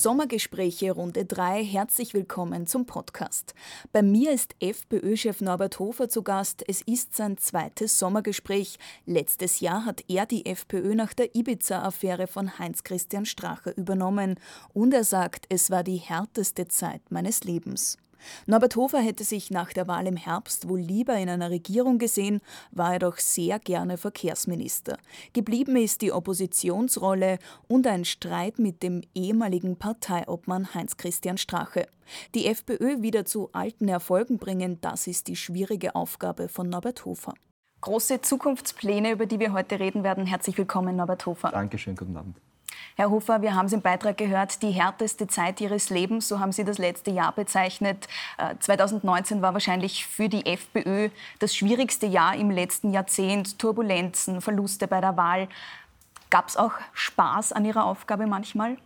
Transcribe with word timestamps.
Sommergespräche 0.00 0.92
Runde 0.92 1.24
3, 1.24 1.64
herzlich 1.64 2.14
willkommen 2.14 2.68
zum 2.68 2.86
Podcast. 2.86 3.52
Bei 3.90 4.00
mir 4.00 4.30
ist 4.30 4.54
FPÖ-Chef 4.60 5.40
Norbert 5.40 5.80
Hofer 5.80 6.08
zu 6.08 6.22
Gast. 6.22 6.62
Es 6.68 6.82
ist 6.82 7.16
sein 7.16 7.36
zweites 7.36 7.98
Sommergespräch. 7.98 8.78
Letztes 9.06 9.58
Jahr 9.58 9.84
hat 9.84 10.04
er 10.06 10.24
die 10.24 10.46
FPÖ 10.46 10.94
nach 10.94 11.14
der 11.14 11.34
Ibiza-Affäre 11.34 12.28
von 12.28 12.60
Heinz-Christian 12.60 13.26
Strache 13.26 13.70
übernommen. 13.70 14.38
Und 14.72 14.94
er 14.94 15.02
sagt, 15.02 15.46
es 15.48 15.68
war 15.68 15.82
die 15.82 15.96
härteste 15.96 16.68
Zeit 16.68 17.02
meines 17.10 17.42
Lebens. 17.42 17.98
Norbert 18.46 18.76
Hofer 18.76 19.00
hätte 19.00 19.24
sich 19.24 19.50
nach 19.50 19.72
der 19.72 19.88
Wahl 19.88 20.06
im 20.06 20.16
Herbst 20.16 20.68
wohl 20.68 20.80
lieber 20.80 21.16
in 21.16 21.28
einer 21.28 21.50
Regierung 21.50 21.98
gesehen, 21.98 22.40
war 22.70 22.94
er 22.94 22.98
doch 22.98 23.18
sehr 23.18 23.58
gerne 23.58 23.98
Verkehrsminister. 23.98 24.98
Geblieben 25.32 25.76
ist 25.76 26.02
die 26.02 26.12
Oppositionsrolle 26.12 27.38
und 27.68 27.86
ein 27.86 28.04
Streit 28.04 28.58
mit 28.58 28.82
dem 28.82 29.02
ehemaligen 29.14 29.76
Parteiobmann 29.76 30.74
Heinz-Christian 30.74 31.38
Strache. 31.38 31.86
Die 32.34 32.46
FPÖ 32.46 33.02
wieder 33.02 33.24
zu 33.24 33.50
alten 33.52 33.88
Erfolgen 33.88 34.38
bringen, 34.38 34.80
das 34.80 35.06
ist 35.06 35.28
die 35.28 35.36
schwierige 35.36 35.94
Aufgabe 35.94 36.48
von 36.48 36.68
Norbert 36.68 37.04
Hofer. 37.04 37.34
Große 37.80 38.20
Zukunftspläne, 38.22 39.12
über 39.12 39.26
die 39.26 39.38
wir 39.38 39.52
heute 39.52 39.78
reden 39.78 40.02
werden. 40.02 40.26
Herzlich 40.26 40.58
willkommen, 40.58 40.96
Norbert 40.96 41.26
Hofer. 41.26 41.50
Dankeschön, 41.50 41.94
guten 41.94 42.16
Abend. 42.16 42.36
Herr 42.96 43.10
Hofer, 43.10 43.42
wir 43.42 43.54
haben 43.54 43.66
es 43.66 43.72
im 43.72 43.80
Beitrag 43.80 44.16
gehört, 44.16 44.62
die 44.62 44.70
härteste 44.70 45.28
Zeit 45.28 45.60
Ihres 45.60 45.88
Lebens, 45.88 46.28
so 46.28 46.40
haben 46.40 46.52
Sie 46.52 46.64
das 46.64 46.78
letzte 46.78 47.10
Jahr 47.10 47.32
bezeichnet. 47.32 48.08
2019 48.60 49.38
äh, 49.38 49.42
war 49.42 49.52
wahrscheinlich 49.52 50.06
für 50.06 50.28
die 50.28 50.44
FPÖ 50.46 51.10
das 51.38 51.54
schwierigste 51.54 52.06
Jahr 52.06 52.34
im 52.34 52.50
letzten 52.50 52.92
Jahrzehnt. 52.92 53.58
Turbulenzen, 53.58 54.40
Verluste 54.40 54.88
bei 54.88 55.00
der 55.00 55.16
Wahl. 55.16 55.48
Gab 56.30 56.48
es 56.48 56.56
auch 56.56 56.72
Spaß 56.92 57.52
an 57.52 57.64
Ihrer 57.64 57.84
Aufgabe 57.84 58.26
manchmal? 58.26 58.76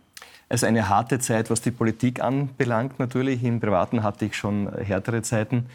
Ist 0.49 0.63
eine 0.63 0.89
harte 0.89 1.19
Zeit, 1.19 1.49
was 1.49 1.61
die 1.61 1.71
Politik 1.71 2.21
anbelangt. 2.21 2.99
Natürlich, 2.99 3.43
im 3.43 3.59
Privaten 3.59 4.03
hatte 4.03 4.25
ich 4.25 4.37
schon 4.37 4.71
härtere 4.77 5.23
Zeiten. 5.23 5.67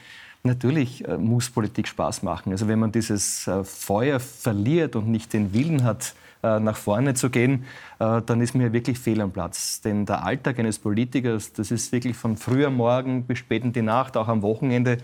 Natürlich 0.45 1.07
äh, 1.07 1.19
muss 1.19 1.51
Politik 1.51 1.89
Spaß 1.89 2.23
machen. 2.23 2.53
Also 2.53 2.69
wenn 2.69 2.79
man 2.79 2.93
dieses 2.93 3.49
äh, 3.49 3.65
Feuer 3.65 4.21
verliert 4.21 4.95
und 4.95 5.09
nicht 5.09 5.33
den 5.33 5.53
Willen 5.53 5.83
hat, 5.83 6.15
nach 6.43 6.77
vorne 6.77 7.15
zu 7.15 7.31
gehen, 7.31 7.65
äh, 7.99 8.23
dann 8.23 8.41
ist 8.41 8.55
mir 8.55 8.73
wirklich 8.73 8.99
fehl 8.99 9.21
am 9.21 9.33
Platz. 9.33 9.81
Denn 9.81 10.07
der 10.07 10.25
Alltag 10.25 10.59
eines 10.59 10.79
Politikers, 10.79 11.53
das 11.53 11.71
ist 11.71 11.93
wirklich 11.93 12.17
von 12.17 12.37
früher 12.37 12.71
Morgen 12.71 13.25
bis 13.25 13.39
spät 13.39 13.65
in 13.65 13.73
die 13.73 13.83
Nacht, 13.83 14.17
auch 14.17 14.29
am 14.29 14.43
Wochenende. 14.43 14.99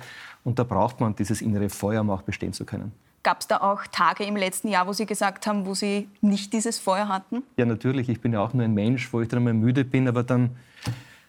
Und 0.45 0.59
da 0.59 0.65
braucht 0.65 1.01
man 1.01 1.15
dieses 1.17 1.43
innere 1.43 1.69
Feuer, 1.69 2.03
um 2.03 2.11
auch 2.11 2.23
bestehen 2.23 2.53
zu 2.53 2.65
können. 2.65 2.93
Gab 3.23 3.41
es 3.41 3.47
da 3.47 3.57
auch 3.59 3.87
Tage 3.91 4.25
im 4.25 4.37
letzten 4.37 4.69
Jahr, 4.69 4.87
wo 4.87 4.93
Sie 4.93 5.07
gesagt 5.07 5.47
haben, 5.47 5.65
wo 5.65 5.75
Sie 5.75 6.09
nicht 6.21 6.53
dieses 6.53 6.79
Feuer 6.79 7.09
hatten? 7.09 7.43
Ja, 7.57 7.65
natürlich. 7.65 8.11
Ich 8.11 8.21
bin 8.21 8.35
ja 8.35 8.41
auch 8.41 8.53
nur 8.53 8.65
ein 8.65 8.75
Mensch, 8.75 9.13
wo 9.13 9.23
ich 9.23 9.29
dann 9.29 9.39
einmal 9.39 9.55
müde 9.55 9.85
bin, 9.85 10.07
aber 10.09 10.23
dann 10.23 10.51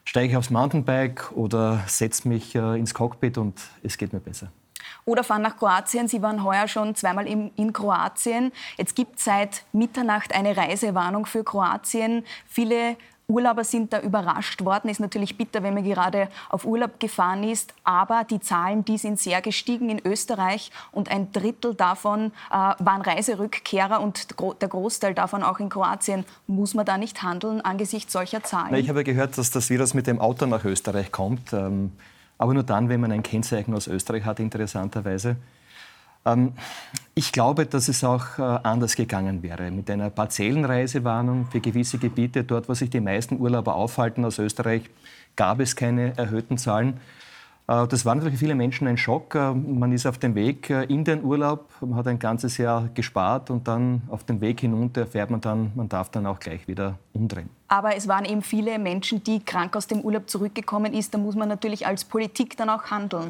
steige 0.04 0.32
ich 0.32 0.38
aufs 0.38 0.50
Mountainbike 0.50 1.32
oder 1.32 1.82
setze 1.88 2.28
mich 2.28 2.54
äh, 2.54 2.78
ins 2.78 2.94
Cockpit 2.94 3.38
und 3.38 3.62
es 3.82 3.98
geht 3.98 4.12
mir 4.12 4.20
besser 4.20 4.52
oder 5.06 5.24
fahren 5.24 5.44
nach 5.44 5.58
Kroatien. 5.58 6.08
Sie 6.08 6.22
waren 6.22 6.44
heuer 6.44 6.68
schon 6.68 6.96
zweimal 6.96 7.28
in, 7.28 7.52
in 7.56 7.74
Kroatien. 7.74 8.52
Jetzt 8.78 8.96
gibt 8.96 9.20
es 9.20 9.26
seit 9.26 9.64
Mitternacht 9.72 10.34
eine 10.34 10.58
Reisewarnung 10.58 11.26
für 11.26 11.44
Kroatien. 11.44 12.26
Viele 12.48 12.98
Urlauber 13.28 13.64
sind 13.64 13.92
da 13.92 14.02
überrascht 14.02 14.64
worden. 14.64 14.90
Ist 14.90 15.00
natürlich 15.00 15.38
bitter, 15.38 15.64
wenn 15.64 15.74
man 15.74 15.84
gerade 15.84 16.28
auf 16.50 16.66
Urlaub 16.66 17.00
gefahren 17.00 17.44
ist. 17.44 17.74
Aber 17.84 18.24
die 18.24 18.40
Zahlen, 18.40 18.86
die 18.86 18.98
sind 18.98 19.20
sehr 19.20 19.42
gestiegen 19.42 19.90
in 19.90 20.00
Österreich 20.06 20.72
und 20.92 21.10
ein 21.10 21.32
Drittel 21.32 21.74
davon 21.74 22.32
äh, 22.52 22.54
waren 22.54 23.02
Reiserückkehrer 23.02 24.00
und 24.02 24.28
der 24.62 24.70
Großteil 24.70 25.14
davon 25.14 25.44
auch 25.44 25.60
in 25.60 25.70
Kroatien. 25.70 26.26
Muss 26.48 26.74
man 26.74 26.86
da 26.86 26.98
nicht 26.98 27.24
handeln 27.24 27.62
angesichts 27.62 28.14
solcher 28.14 28.44
Zahlen? 28.44 28.76
Ich 28.76 28.90
habe 28.90 29.04
gehört, 29.04 29.38
dass 29.38 29.50
das 29.50 29.70
Virus 29.70 29.94
mit 29.94 30.08
dem 30.08 30.20
Auto 30.20 30.46
nach 30.46 30.66
Österreich 30.66 31.12
kommt. 31.12 31.54
Ähm 31.54 31.94
aber 32.38 32.54
nur 32.54 32.64
dann, 32.64 32.90
wenn 32.90 33.02
man 33.02 33.12
ein 33.12 33.24
Kennzeichen 33.24 33.74
aus 33.74 33.88
Österreich 33.88 34.26
hat, 34.26 34.40
interessanterweise. 34.40 35.38
Ähm, 36.26 36.54
ich 37.14 37.32
glaube, 37.32 37.66
dass 37.66 37.88
es 37.88 38.04
auch 38.04 38.40
äh, 38.40 38.42
anders 38.42 38.96
gegangen 38.96 39.44
wäre. 39.44 39.72
Mit 39.72 39.90
einer 39.90 40.10
Parzellenreisewarnung 40.10 41.48
für 41.52 41.60
gewisse 41.60 41.98
Gebiete, 41.98 42.44
dort, 42.44 42.68
wo 42.68 42.74
sich 42.74 42.90
die 42.90 43.00
meisten 43.00 43.40
Urlauber 43.40 43.76
aufhalten 43.76 44.26
aus 44.26 44.40
Österreich, 44.40 44.90
gab 45.36 45.60
es 45.60 45.76
keine 45.76 46.18
erhöhten 46.18 46.58
Zahlen. 46.58 47.00
Äh, 47.68 47.88
das 47.88 48.06
war 48.06 48.16
natürlich 48.16 48.36
für 48.36 48.46
viele 48.46 48.56
Menschen 48.56 48.88
ein 48.88 48.98
Schock. 48.98 49.36
Äh, 49.36 49.54
man 49.54 49.92
ist 49.92 50.06
auf 50.06 50.18
dem 50.18 50.36
Weg 50.36 50.70
äh, 50.70 50.84
in 50.84 51.04
den 51.04 51.24
Urlaub, 51.24 51.70
man 51.82 51.96
hat 51.96 52.08
ein 52.08 52.20
ganzes 52.20 52.58
Jahr 52.58 52.90
gespart 52.94 53.50
und 53.50 53.68
dann 53.68 54.04
auf 54.10 54.24
dem 54.24 54.40
Weg 54.42 54.62
hinunter 54.62 55.02
erfährt 55.02 55.30
man 55.30 55.42
dann, 55.42 55.72
man 55.76 55.90
darf 55.90 56.10
dann 56.10 56.26
auch 56.26 56.40
gleich 56.40 56.68
wieder 56.68 56.98
umdrehen. 57.14 57.50
Aber 57.68 57.96
es 57.96 58.08
waren 58.08 58.26
eben 58.26 58.42
viele 58.42 58.80
Menschen, 58.80 59.24
die 59.24 59.40
krank 59.40 59.76
aus 59.76 59.88
dem 59.88 60.02
Urlaub 60.02 60.30
zurückgekommen 60.30 60.94
ist. 60.94 61.14
Da 61.14 61.18
muss 61.18 61.36
man 61.36 61.50
natürlich 61.50 61.88
als 61.88 62.06
Politik 62.06 62.56
dann 62.58 62.70
auch 62.70 62.86
handeln. 62.86 63.30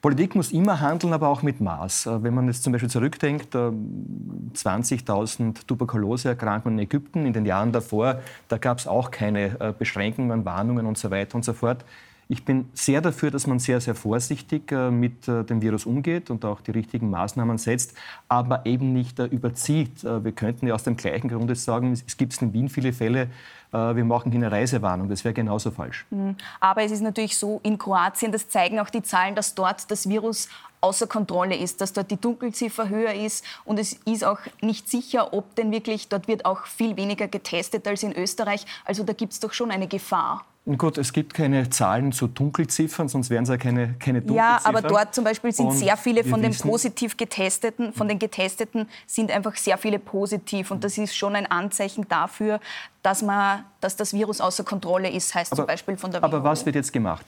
Politik 0.00 0.34
muss 0.34 0.52
immer 0.52 0.80
handeln, 0.80 1.12
aber 1.12 1.28
auch 1.28 1.42
mit 1.42 1.60
Maß. 1.60 2.08
Wenn 2.22 2.32
man 2.32 2.46
jetzt 2.46 2.62
zum 2.62 2.72
Beispiel 2.72 2.90
zurückdenkt, 2.90 3.54
20.000 3.54 5.66
Tuberkuloseerkrankungen 5.66 6.78
in 6.78 6.84
Ägypten 6.84 7.26
in 7.26 7.32
den 7.32 7.44
Jahren 7.44 7.72
davor, 7.72 8.20
da 8.48 8.58
gab 8.58 8.78
es 8.78 8.86
auch 8.86 9.10
keine 9.10 9.74
Beschränkungen, 9.78 10.44
Warnungen 10.44 10.86
und 10.86 10.96
so 10.96 11.10
weiter 11.10 11.34
und 11.34 11.44
so 11.44 11.54
fort. 11.54 11.84
Ich 12.28 12.44
bin 12.44 12.68
sehr 12.74 13.00
dafür, 13.00 13.30
dass 13.30 13.46
man 13.46 13.60
sehr, 13.60 13.80
sehr 13.80 13.94
vorsichtig 13.94 14.72
äh, 14.72 14.90
mit 14.90 15.28
äh, 15.28 15.44
dem 15.44 15.62
Virus 15.62 15.86
umgeht 15.86 16.28
und 16.28 16.44
auch 16.44 16.60
die 16.60 16.72
richtigen 16.72 17.08
Maßnahmen 17.08 17.56
setzt, 17.56 17.94
aber 18.28 18.66
eben 18.66 18.92
nicht 18.92 19.20
äh, 19.20 19.26
überzieht. 19.26 20.02
Wir 20.02 20.32
könnten 20.32 20.66
ja 20.66 20.74
aus 20.74 20.82
dem 20.82 20.96
gleichen 20.96 21.28
Grunde 21.28 21.54
sagen, 21.54 21.92
es 21.92 22.16
gibt 22.16 22.40
in 22.42 22.52
Wien 22.52 22.68
viele 22.68 22.92
Fälle, 22.92 23.28
wir 23.72 24.04
machen 24.04 24.30
hier 24.30 24.40
eine 24.40 24.50
Reisewarnung. 24.50 25.08
Das 25.08 25.24
wäre 25.24 25.34
genauso 25.34 25.70
falsch. 25.70 26.06
Mhm. 26.10 26.36
Aber 26.60 26.82
es 26.82 26.92
ist 26.92 27.02
natürlich 27.02 27.36
so, 27.36 27.60
in 27.62 27.78
Kroatien, 27.78 28.32
das 28.32 28.48
zeigen 28.48 28.78
auch 28.78 28.88
die 28.90 29.02
Zahlen, 29.02 29.34
dass 29.34 29.54
dort 29.54 29.90
das 29.90 30.08
Virus 30.08 30.48
außer 30.80 31.06
Kontrolle 31.06 31.56
ist, 31.56 31.80
dass 31.80 31.92
dort 31.92 32.10
die 32.10 32.16
Dunkelziffer 32.16 32.88
höher 32.88 33.12
ist 33.12 33.44
und 33.64 33.78
es 33.78 33.94
ist 34.04 34.24
auch 34.24 34.38
nicht 34.60 34.88
sicher, 34.88 35.32
ob 35.32 35.54
denn 35.56 35.72
wirklich, 35.72 36.08
dort 36.08 36.28
wird 36.28 36.44
auch 36.44 36.66
viel 36.66 36.96
weniger 36.96 37.28
getestet 37.28 37.86
als 37.86 38.02
in 38.02 38.12
Österreich. 38.12 38.64
Also 38.84 39.02
da 39.02 39.12
gibt 39.12 39.32
es 39.32 39.40
doch 39.40 39.52
schon 39.52 39.70
eine 39.70 39.88
Gefahr. 39.88 40.44
Gut, 40.66 40.98
es 40.98 41.12
gibt 41.12 41.32
keine 41.32 41.70
Zahlen 41.70 42.10
zu 42.10 42.26
Dunkelziffern, 42.26 43.08
sonst 43.08 43.30
wären 43.30 43.44
es 43.44 43.50
ja 43.50 43.56
keine, 43.56 43.94
keine 44.00 44.20
Dunkelziffern. 44.20 44.36
Ja, 44.36 44.60
aber 44.64 44.82
dort 44.82 45.14
zum 45.14 45.22
Beispiel 45.22 45.52
sind 45.52 45.66
und 45.66 45.76
sehr 45.76 45.96
viele 45.96 46.24
von 46.24 46.42
den 46.42 46.52
positiv 46.56 47.16
getesteten, 47.16 47.92
von 47.92 48.08
den 48.08 48.18
Getesteten 48.18 48.88
sind 49.06 49.30
einfach 49.30 49.54
sehr 49.54 49.78
viele 49.78 50.00
positiv 50.00 50.72
und 50.72 50.82
das 50.82 50.98
ist 50.98 51.16
schon 51.16 51.36
ein 51.36 51.46
Anzeichen 51.46 52.08
dafür, 52.08 52.58
dass, 53.04 53.22
man, 53.22 53.64
dass 53.80 53.94
das 53.94 54.12
Virus 54.12 54.40
außer 54.40 54.64
Kontrolle 54.64 55.08
ist, 55.08 55.36
heißt 55.36 55.52
aber, 55.52 55.62
zum 55.62 55.66
Beispiel 55.68 55.96
von 55.96 56.10
der 56.10 56.20
WHO. 56.20 56.26
Aber 56.26 56.42
was 56.42 56.66
wird 56.66 56.74
jetzt 56.74 56.92
gemacht? 56.92 57.24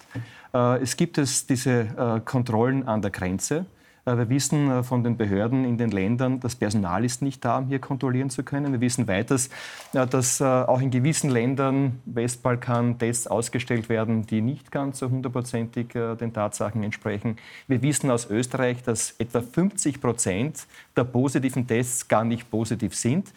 Äh, 0.53 0.83
es 0.83 0.97
gibt 0.97 1.17
es 1.17 1.47
diese 1.47 1.71
äh, 1.71 2.21
Kontrollen 2.25 2.89
an 2.89 3.03
der 3.03 3.13
Grenze. 3.13 3.67
Äh, 4.09 4.17
wir 4.17 4.29
wissen 4.29 4.71
äh, 4.71 4.83
von 4.83 5.05
den 5.05 5.17
Behörden 5.17 5.65
in 5.65 5.77
den 5.77 5.91
Ländern, 5.91 6.41
das 6.41 6.57
Personal 6.57 7.05
ist 7.05 7.23
nicht 7.23 7.45
da, 7.45 7.59
um 7.59 7.67
hier 7.67 7.79
kontrollieren 7.79 8.31
zu 8.31 8.43
können. 8.43 8.73
Wir 8.73 8.81
wissen 8.81 9.07
weiters, 9.07 9.51
äh, 9.93 10.07
dass 10.07 10.41
auch 10.41 10.81
in 10.81 10.91
gewissen 10.91 11.31
Ländern 11.31 12.01
Westbalkan 12.07 12.99
Tests 12.99 13.27
ausgestellt 13.27 13.89
werden, 13.89 14.27
die 14.27 14.41
nicht 14.41 14.71
ganz 14.71 14.99
so 14.99 15.11
hundertprozentig 15.11 15.89
den 15.89 16.33
Tatsachen 16.33 16.83
entsprechen. 16.83 17.37
Wir 17.67 17.83
wissen 17.83 18.11
aus 18.11 18.31
Österreich, 18.31 18.83
dass 18.83 19.15
etwa 19.19 19.41
50 19.41 20.01
Prozent 20.01 20.67
der 20.97 21.05
positiven 21.05 21.67
Tests 21.67 22.07
gar 22.09 22.25
nicht 22.25 22.51
positiv 22.51 22.95
sind. 22.95 23.33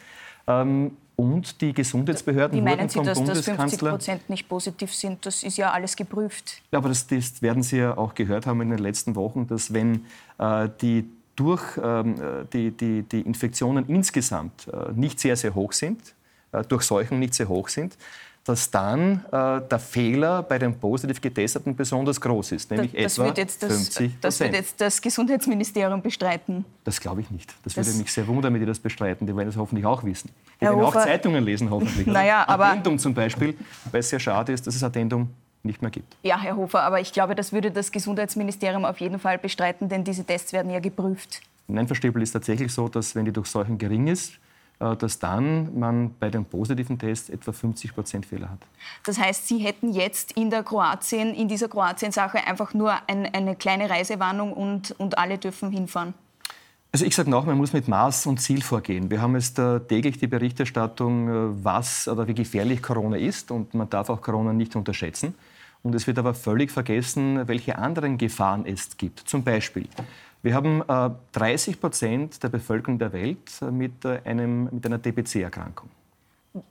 Und 1.22 1.60
die 1.60 1.72
Gesundheitsbehörden 1.72 2.58
Wie 2.58 2.62
meinen 2.62 2.88
Sie, 2.88 2.96
vom 2.96 3.06
dass, 3.06 3.22
dass 3.22 3.44
50 3.44 3.78
Prozent 3.78 4.28
nicht 4.28 4.48
positiv 4.48 4.92
sind? 4.92 5.24
Das 5.24 5.44
ist 5.44 5.56
ja 5.56 5.70
alles 5.70 5.94
geprüft. 5.94 6.62
Ja, 6.72 6.78
aber 6.78 6.88
das, 6.88 7.06
das, 7.06 7.40
werden 7.42 7.62
Sie 7.62 7.76
ja 7.76 7.96
auch 7.96 8.14
gehört 8.14 8.46
haben 8.46 8.60
in 8.60 8.70
den 8.70 8.80
letzten 8.80 9.14
Wochen, 9.14 9.46
dass 9.46 9.72
wenn 9.72 10.06
äh, 10.38 10.68
die 10.80 11.08
durch 11.36 11.62
ähm, 11.82 12.16
die, 12.52 12.72
die, 12.72 13.04
die 13.04 13.20
Infektionen 13.20 13.86
insgesamt 13.88 14.66
äh, 14.68 14.92
nicht 14.94 15.20
sehr, 15.20 15.36
sehr 15.36 15.54
hoch 15.54 15.72
sind, 15.72 16.14
äh, 16.50 16.62
Durchseuchung 16.64 17.20
nicht 17.20 17.34
sehr 17.34 17.48
hoch 17.48 17.68
sind, 17.68 17.96
dass 18.44 18.70
dann 18.70 19.24
äh, 19.30 19.60
der 19.68 19.78
Fehler 19.78 20.42
bei 20.42 20.58
den 20.58 20.74
positiv 20.74 21.20
getesteten 21.20 21.76
besonders 21.76 22.20
groß 22.20 22.52
ist, 22.52 22.70
nämlich 22.70 22.92
das, 22.92 23.18
etwa 23.18 23.30
das 23.30 23.56
50 23.56 24.20
Das 24.20 24.40
wird 24.40 24.54
jetzt 24.54 24.80
das 24.80 25.00
Gesundheitsministerium 25.00 26.02
bestreiten. 26.02 26.64
Das 26.82 27.00
glaube 27.00 27.20
ich 27.20 27.30
nicht. 27.30 27.54
Das, 27.62 27.74
das 27.74 27.86
würde 27.86 27.98
mich 28.00 28.12
sehr 28.12 28.26
wundern, 28.26 28.52
wenn 28.52 28.60
die 28.60 28.66
das 28.66 28.80
bestreiten. 28.80 29.26
Die 29.26 29.36
werden 29.36 29.48
das 29.48 29.56
hoffentlich 29.56 29.86
auch 29.86 30.02
wissen. 30.02 30.30
Die 30.60 30.64
Herr 30.64 30.72
werden 30.72 30.84
Hofer, 30.84 31.00
auch 31.00 31.04
Zeitungen 31.04 31.44
lesen, 31.44 31.70
hoffentlich. 31.70 32.06
naja, 32.08 32.44
aber 32.48 32.66
Addendum 32.66 32.98
zum 32.98 33.14
Beispiel, 33.14 33.56
weil 33.90 34.00
es 34.00 34.08
sehr 34.08 34.20
schade 34.20 34.52
ist, 34.52 34.66
dass 34.66 34.74
es 34.74 34.82
Addendum 34.82 35.30
nicht 35.62 35.80
mehr 35.80 35.92
gibt. 35.92 36.16
Ja, 36.24 36.40
Herr 36.40 36.56
Hofer, 36.56 36.82
aber 36.82 37.00
ich 37.00 37.12
glaube, 37.12 37.36
das 37.36 37.52
würde 37.52 37.70
das 37.70 37.92
Gesundheitsministerium 37.92 38.84
auf 38.84 38.98
jeden 39.00 39.20
Fall 39.20 39.38
bestreiten, 39.38 39.88
denn 39.88 40.02
diese 40.02 40.24
Tests 40.24 40.52
werden 40.52 40.72
ja 40.72 40.80
geprüft. 40.80 41.42
Nein, 41.68 41.86
Frau 41.86 41.94
Stäbel, 41.94 42.22
ist 42.22 42.32
tatsächlich 42.32 42.72
so, 42.72 42.88
dass 42.88 43.14
wenn 43.14 43.24
die 43.24 43.32
Durchseuchung 43.32 43.78
gering 43.78 44.08
ist, 44.08 44.32
dass 44.82 45.18
dann 45.18 45.78
man 45.78 46.14
bei 46.18 46.30
den 46.30 46.44
positiven 46.44 46.98
Tests 46.98 47.28
etwa 47.28 47.52
50 47.52 47.94
Prozent 47.94 48.26
Fehler 48.26 48.50
hat. 48.50 48.58
Das 49.04 49.18
heißt, 49.18 49.48
Sie 49.48 49.58
hätten 49.58 49.92
jetzt 49.92 50.32
in 50.32 50.50
der 50.50 50.62
Kroatien, 50.62 51.34
in 51.34 51.48
dieser 51.48 51.68
Kroatien-Sache 51.68 52.46
einfach 52.46 52.74
nur 52.74 52.94
ein, 53.08 53.26
eine 53.32 53.56
kleine 53.56 53.88
Reisewarnung 53.88 54.52
und, 54.52 54.92
und 54.98 55.18
alle 55.18 55.38
dürfen 55.38 55.70
hinfahren? 55.70 56.14
Also 56.94 57.06
ich 57.06 57.16
sage 57.16 57.30
noch, 57.30 57.46
man 57.46 57.56
muss 57.56 57.72
mit 57.72 57.88
Maß 57.88 58.26
und 58.26 58.38
Ziel 58.38 58.60
vorgehen. 58.60 59.10
Wir 59.10 59.22
haben 59.22 59.34
jetzt 59.34 59.58
äh, 59.58 59.80
täglich 59.80 60.18
die 60.18 60.26
Berichterstattung, 60.26 61.28
äh, 61.28 61.64
was 61.64 62.06
oder 62.06 62.28
wie 62.28 62.34
gefährlich 62.34 62.82
Corona 62.82 63.16
ist 63.16 63.50
und 63.50 63.72
man 63.72 63.88
darf 63.88 64.10
auch 64.10 64.20
Corona 64.20 64.52
nicht 64.52 64.76
unterschätzen. 64.76 65.34
Und 65.82 65.94
es 65.94 66.06
wird 66.06 66.18
aber 66.18 66.34
völlig 66.34 66.70
vergessen, 66.70 67.48
welche 67.48 67.78
anderen 67.78 68.18
Gefahren 68.18 68.66
es 68.66 68.96
gibt. 68.98 69.20
Zum 69.20 69.42
Beispiel, 69.42 69.88
wir 70.42 70.54
haben 70.54 70.82
äh, 70.88 71.10
30 71.32 71.80
Prozent 71.80 72.42
der 72.42 72.48
Bevölkerung 72.48 72.98
der 72.98 73.12
Welt 73.12 73.50
äh, 73.60 73.70
mit, 73.70 74.04
äh, 74.04 74.20
einem, 74.24 74.68
mit 74.72 74.84
einer 74.86 74.98
DPC-Erkrankung 74.98 75.88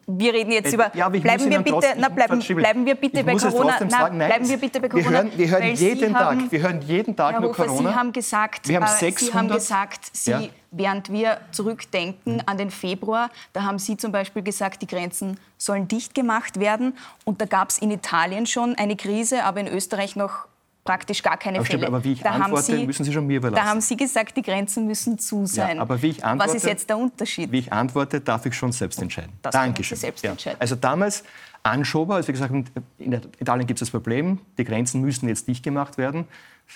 wir 0.06 0.34
reden 0.34 0.52
jetzt 0.52 0.72
äh, 0.72 0.76
über. 0.76 0.96
Ja, 0.96 1.10
bleiben, 1.10 1.50
wir 1.50 1.60
bitte, 1.60 1.96
na, 1.98 2.10
bleiben, 2.10 2.40
bleiben 2.40 2.86
wir 2.86 2.96
bitte 2.96 3.24
bei 3.24 3.36
Corona. 3.36 3.78
Na, 3.80 3.90
sagen, 3.90 4.18
nein, 4.18 4.28
bleiben 4.28 4.50
wir 4.50 4.58
bitte 4.58 4.80
bei 4.80 4.90
Corona. 4.90 5.10
Wir 5.10 5.18
hören, 5.18 5.32
wir 5.36 5.50
hören 5.50 5.76
jeden 5.76 6.14
Tag, 6.14 6.22
haben, 6.24 6.52
wir 6.52 6.62
hören 6.62 6.82
jeden 6.82 7.16
Tag 7.16 7.34
Herr 7.34 7.42
nur 7.42 7.50
Hofer, 7.50 7.66
Corona. 7.66 7.90
Sie 7.90 7.96
haben 7.96 8.14
gesagt, 8.14 8.68
wir 8.68 8.76
haben 8.76 8.88
600, 8.88 9.20
Sie 9.20 9.34
haben 9.38 9.48
gesagt, 9.48 10.10
Sie, 10.16 10.32
ja. 10.32 10.42
während 10.70 11.12
wir 11.12 11.40
zurückdenken 11.52 12.44
an 12.46 12.58
den 12.58 12.70
Februar, 12.70 13.32
da 13.54 13.64
haben 13.64 13.80
Sie 13.80 13.98
zum 13.98 14.12
Beispiel 14.12 14.44
gesagt, 14.44 14.84
die 14.84 14.88
Grenzen 14.88 15.40
sollen 15.58 15.88
dicht 15.88 16.14
gemacht 16.14 16.60
werden. 16.60 16.96
Und 17.26 17.42
da 17.42 17.46
gab 17.46 17.70
es 17.70 17.80
in 17.80 17.90
Italien 17.90 18.46
schon 18.46 18.76
eine 18.76 18.96
Krise, 18.96 19.44
aber 19.44 19.62
in 19.62 19.68
Österreich 19.68 20.16
noch 20.16 20.46
praktisch 20.84 21.22
gar 21.22 21.38
keine 21.38 21.58
aber 21.58 21.66
Fälle. 21.66 21.80
Stimmt, 21.80 21.94
aber 21.94 22.04
wie 22.04 22.14
ich 22.14 22.22
da 22.22 22.32
antworte, 22.32 22.78
Sie, 22.78 22.86
müssen 22.86 23.04
Sie 23.04 23.14
schon 23.14 23.28
mir 23.28 23.38
überlassen. 23.38 23.64
Da 23.64 23.70
haben 23.70 23.82
Sie 23.82 23.96
gesagt, 23.96 24.36
die 24.38 24.42
Grenzen 24.42 24.88
müssen 24.88 25.20
zu 25.20 25.46
sein. 25.46 25.78
Ja, 25.78 25.82
aber 25.82 26.02
wie 26.02 26.10
ich 26.10 26.26
antworte, 26.26 26.50
Was 26.50 26.56
ist 26.56 26.66
jetzt 26.66 26.90
der 26.90 26.98
Unterschied? 26.98 27.52
Wie 27.52 27.60
ich 27.60 27.72
antworte, 27.72 28.22
darf 28.22 28.46
ich 28.46 28.56
schon 28.56 28.72
selbst 28.72 29.02
entscheiden. 29.02 29.32
Das 29.42 29.54
Dankeschön. 29.54 29.98
Selbst 29.98 30.24
ja. 30.24 30.32
entscheiden. 30.32 30.60
Also 30.60 30.76
damals 30.76 31.24
Anschober, 31.64 32.16
also 32.16 32.28
wie 32.28 32.32
gesagt, 32.32 32.54
in 32.98 33.14
Italien 33.40 33.68
gibt 33.68 33.82
es 33.82 33.88
das 33.88 33.92
Problem, 33.92 34.40
die 34.58 34.64
Grenzen 34.64 35.02
müssen 35.02 35.28
jetzt 35.30 35.48
dicht 35.48 35.64
gemacht 35.64 35.98
werden, 35.98 36.26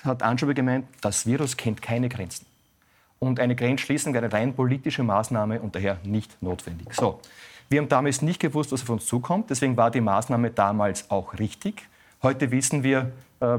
hat 0.04 0.22
Anschober 0.22 0.54
gemeint, 0.54 0.86
das 1.02 1.26
Virus 1.26 1.58
kennt 1.58 1.82
keine 1.82 2.10
Grenzen. 2.10 2.46
Und 3.20 3.40
eine 3.40 3.56
Grenzschließung 3.56 4.14
wäre 4.14 4.26
eine 4.26 4.34
rein 4.34 4.54
politische 4.54 5.02
Maßnahme 5.02 5.62
und 5.62 5.76
daher 5.76 5.98
nicht 6.04 6.42
notwendig. 6.42 6.94
So. 6.94 7.20
Wir 7.70 7.82
haben 7.82 7.90
damals 7.90 8.22
nicht 8.22 8.40
gewusst, 8.40 8.72
was 8.72 8.84
auf 8.84 8.90
uns 8.90 9.08
zukommt. 9.08 9.50
Deswegen 9.50 9.76
war 9.76 9.90
die 9.90 10.02
Maßnahme 10.02 10.52
damals 10.52 11.10
auch 11.10 11.40
richtig. 11.40 11.88
Heute 12.22 12.52
wissen 12.52 12.84
wir, 12.84 13.12
äh, 13.40 13.58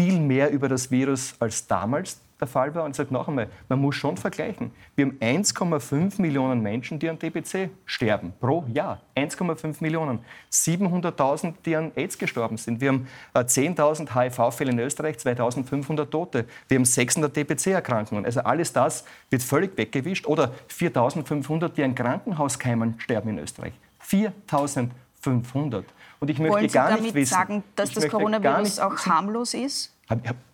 viel 0.00 0.18
mehr 0.18 0.50
über 0.50 0.66
das 0.66 0.90
Virus 0.90 1.34
als 1.40 1.66
damals 1.66 2.22
der 2.40 2.48
Fall 2.48 2.74
war. 2.74 2.84
Und 2.84 2.92
ich 2.92 2.96
sage 2.96 3.12
noch 3.12 3.28
einmal, 3.28 3.48
man 3.68 3.80
muss 3.80 3.96
schon 3.96 4.16
vergleichen. 4.16 4.70
Wir 4.96 5.04
haben 5.04 5.18
1,5 5.18 6.22
Millionen 6.22 6.62
Menschen, 6.62 6.98
die 6.98 7.10
an 7.10 7.18
DPC 7.18 7.68
sterben 7.84 8.32
pro 8.40 8.64
Jahr. 8.72 9.02
1,5 9.14 9.76
Millionen. 9.80 10.20
700.000, 10.50 11.52
die 11.66 11.76
an 11.76 11.92
AIDS 11.96 12.16
gestorben 12.16 12.56
sind. 12.56 12.80
Wir 12.80 12.88
haben 12.88 13.08
10.000 13.34 14.04
äh, 14.04 14.30
HIV-Fälle 14.30 14.70
in 14.70 14.78
Österreich, 14.78 15.16
2.500 15.16 16.08
Tote. 16.08 16.46
Wir 16.68 16.76
haben 16.76 16.86
600 16.86 17.36
DPC-Erkrankungen. 17.36 18.24
Also 18.24 18.40
alles 18.40 18.72
das 18.72 19.04
wird 19.28 19.42
völlig 19.42 19.76
weggewischt. 19.76 20.26
Oder 20.26 20.52
4.500, 20.70 21.68
die 21.74 21.84
an 21.84 21.94
Krankenhauskeimen 21.94 22.98
sterben 23.00 23.28
in 23.28 23.38
Österreich. 23.40 23.74
4.500. 24.02 25.84
Und 26.20 26.28
ich 26.28 26.38
möchte 26.38 26.54
Wollen 26.54 26.68
Sie 26.68 26.74
gar 26.74 26.88
damit 26.90 27.02
nicht 27.02 27.14
wissen, 27.14 27.32
sagen, 27.32 27.64
dass 27.76 27.92
das 27.92 28.08
Coronavirus 28.08 28.78
auch 28.78 29.06
harmlos 29.06 29.54
ist? 29.54 29.92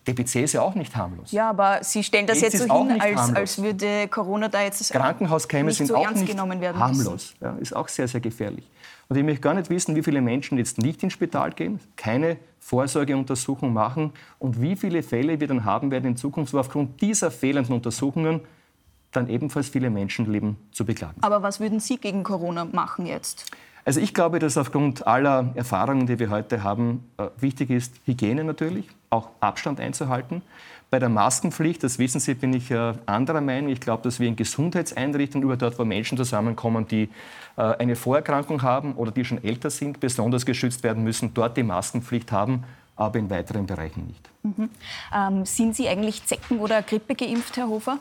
DPC 0.06 0.36
ist 0.36 0.52
ja 0.52 0.62
auch 0.62 0.74
nicht 0.74 0.94
harmlos. 0.94 1.32
Ja, 1.32 1.50
aber 1.50 1.78
Sie 1.82 2.04
stellen 2.04 2.26
das 2.26 2.42
AIDS 2.42 2.54
jetzt 2.54 2.68
so 2.68 2.88
hin, 2.88 3.00
als, 3.00 3.34
als, 3.34 3.62
würde 3.62 4.06
Corona 4.08 4.48
da 4.48 4.62
jetzt 4.62 4.92
Krankenhauskeime 4.92 5.72
sind 5.72 5.86
so 5.86 5.96
auch 5.96 6.04
ernst 6.04 6.22
nicht 6.22 6.30
genommen 6.30 6.60
werden 6.60 6.78
harmlos. 6.78 7.34
Ja, 7.40 7.56
ist 7.58 7.74
auch 7.74 7.88
sehr, 7.88 8.06
sehr 8.06 8.20
gefährlich. 8.20 8.70
Und 9.08 9.16
ich 9.16 9.24
möchte 9.24 9.40
gar 9.40 9.54
nicht 9.54 9.70
wissen, 9.70 9.96
wie 9.96 10.02
viele 10.02 10.20
Menschen 10.20 10.58
jetzt 10.58 10.78
nicht 10.78 11.02
ins 11.02 11.12
Spital 11.12 11.52
gehen, 11.52 11.80
keine 11.96 12.36
Vorsorgeuntersuchung 12.60 13.72
machen 13.72 14.12
und 14.38 14.60
wie 14.60 14.76
viele 14.76 15.02
Fälle 15.02 15.40
wir 15.40 15.46
dann 15.46 15.64
haben 15.64 15.90
werden 15.90 16.06
in 16.06 16.16
Zukunft, 16.16 16.52
wo 16.52 16.58
aufgrund 16.58 17.00
dieser 17.00 17.30
fehlenden 17.30 17.74
Untersuchungen 17.74 18.40
dann 19.12 19.28
ebenfalls 19.28 19.68
viele 19.68 19.90
Menschenleben 19.90 20.56
zu 20.72 20.84
beklagen. 20.84 21.16
Aber 21.22 21.42
was 21.42 21.60
würden 21.60 21.80
Sie 21.80 21.96
gegen 21.96 22.24
Corona 22.24 22.64
machen 22.64 23.06
jetzt? 23.06 23.50
Also 23.86 24.00
ich 24.00 24.12
glaube, 24.14 24.40
dass 24.40 24.58
aufgrund 24.58 25.06
aller 25.06 25.52
Erfahrungen, 25.54 26.08
die 26.08 26.18
wir 26.18 26.28
heute 26.28 26.64
haben, 26.64 27.08
äh, 27.18 27.28
wichtig 27.38 27.70
ist, 27.70 27.94
Hygiene 28.04 28.42
natürlich, 28.42 28.84
auch 29.10 29.30
Abstand 29.38 29.78
einzuhalten. 29.78 30.42
Bei 30.90 30.98
der 30.98 31.08
Maskenpflicht, 31.08 31.84
das 31.84 32.00
wissen 32.00 32.18
Sie, 32.18 32.34
bin 32.34 32.52
ich 32.52 32.68
äh, 32.72 32.94
anderer 33.06 33.40
Meinung. 33.40 33.70
Ich 33.70 33.80
glaube, 33.80 34.02
dass 34.02 34.18
wir 34.18 34.26
in 34.26 34.34
Gesundheitseinrichtungen, 34.34 35.44
über 35.44 35.56
dort, 35.56 35.78
wo 35.78 35.84
Menschen 35.84 36.18
zusammenkommen, 36.18 36.88
die 36.88 37.08
äh, 37.56 37.62
eine 37.62 37.94
Vorerkrankung 37.94 38.62
haben 38.62 38.94
oder 38.94 39.12
die 39.12 39.24
schon 39.24 39.42
älter 39.44 39.70
sind, 39.70 40.00
besonders 40.00 40.44
geschützt 40.44 40.82
werden 40.82 41.04
müssen, 41.04 41.32
dort 41.32 41.56
die 41.56 41.62
Maskenpflicht 41.62 42.32
haben, 42.32 42.64
aber 42.96 43.20
in 43.20 43.30
weiteren 43.30 43.66
Bereichen 43.66 44.08
nicht. 44.08 44.28
Mhm. 44.42 44.68
Ähm, 45.14 45.46
sind 45.46 45.76
Sie 45.76 45.88
eigentlich 45.88 46.26
Zecken- 46.26 46.58
oder 46.58 46.82
Grippe 46.82 47.14
geimpft, 47.14 47.56
Herr 47.56 47.68
Hofer? 47.68 47.98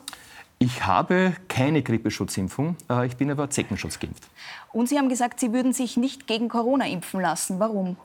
Ich 0.66 0.84
habe 0.84 1.34
keine 1.48 1.84
Grippeschutzimpfung, 1.84 2.76
äh, 2.90 3.06
ich 3.06 3.18
bin 3.18 3.30
aber 3.30 3.52
Zeckenschutz 3.52 4.00
geimpft. 4.00 4.24
Und 4.74 4.90
Sie 4.90 4.98
haben 4.98 5.10
gesagt, 5.10 5.40
Sie 5.40 5.54
würden 5.54 5.74
sich 5.74 5.96
nicht 5.96 6.26
gegen 6.26 6.50
Corona 6.50 6.88
impfen 6.88 7.22
lassen. 7.22 7.60
Warum? 7.60 7.98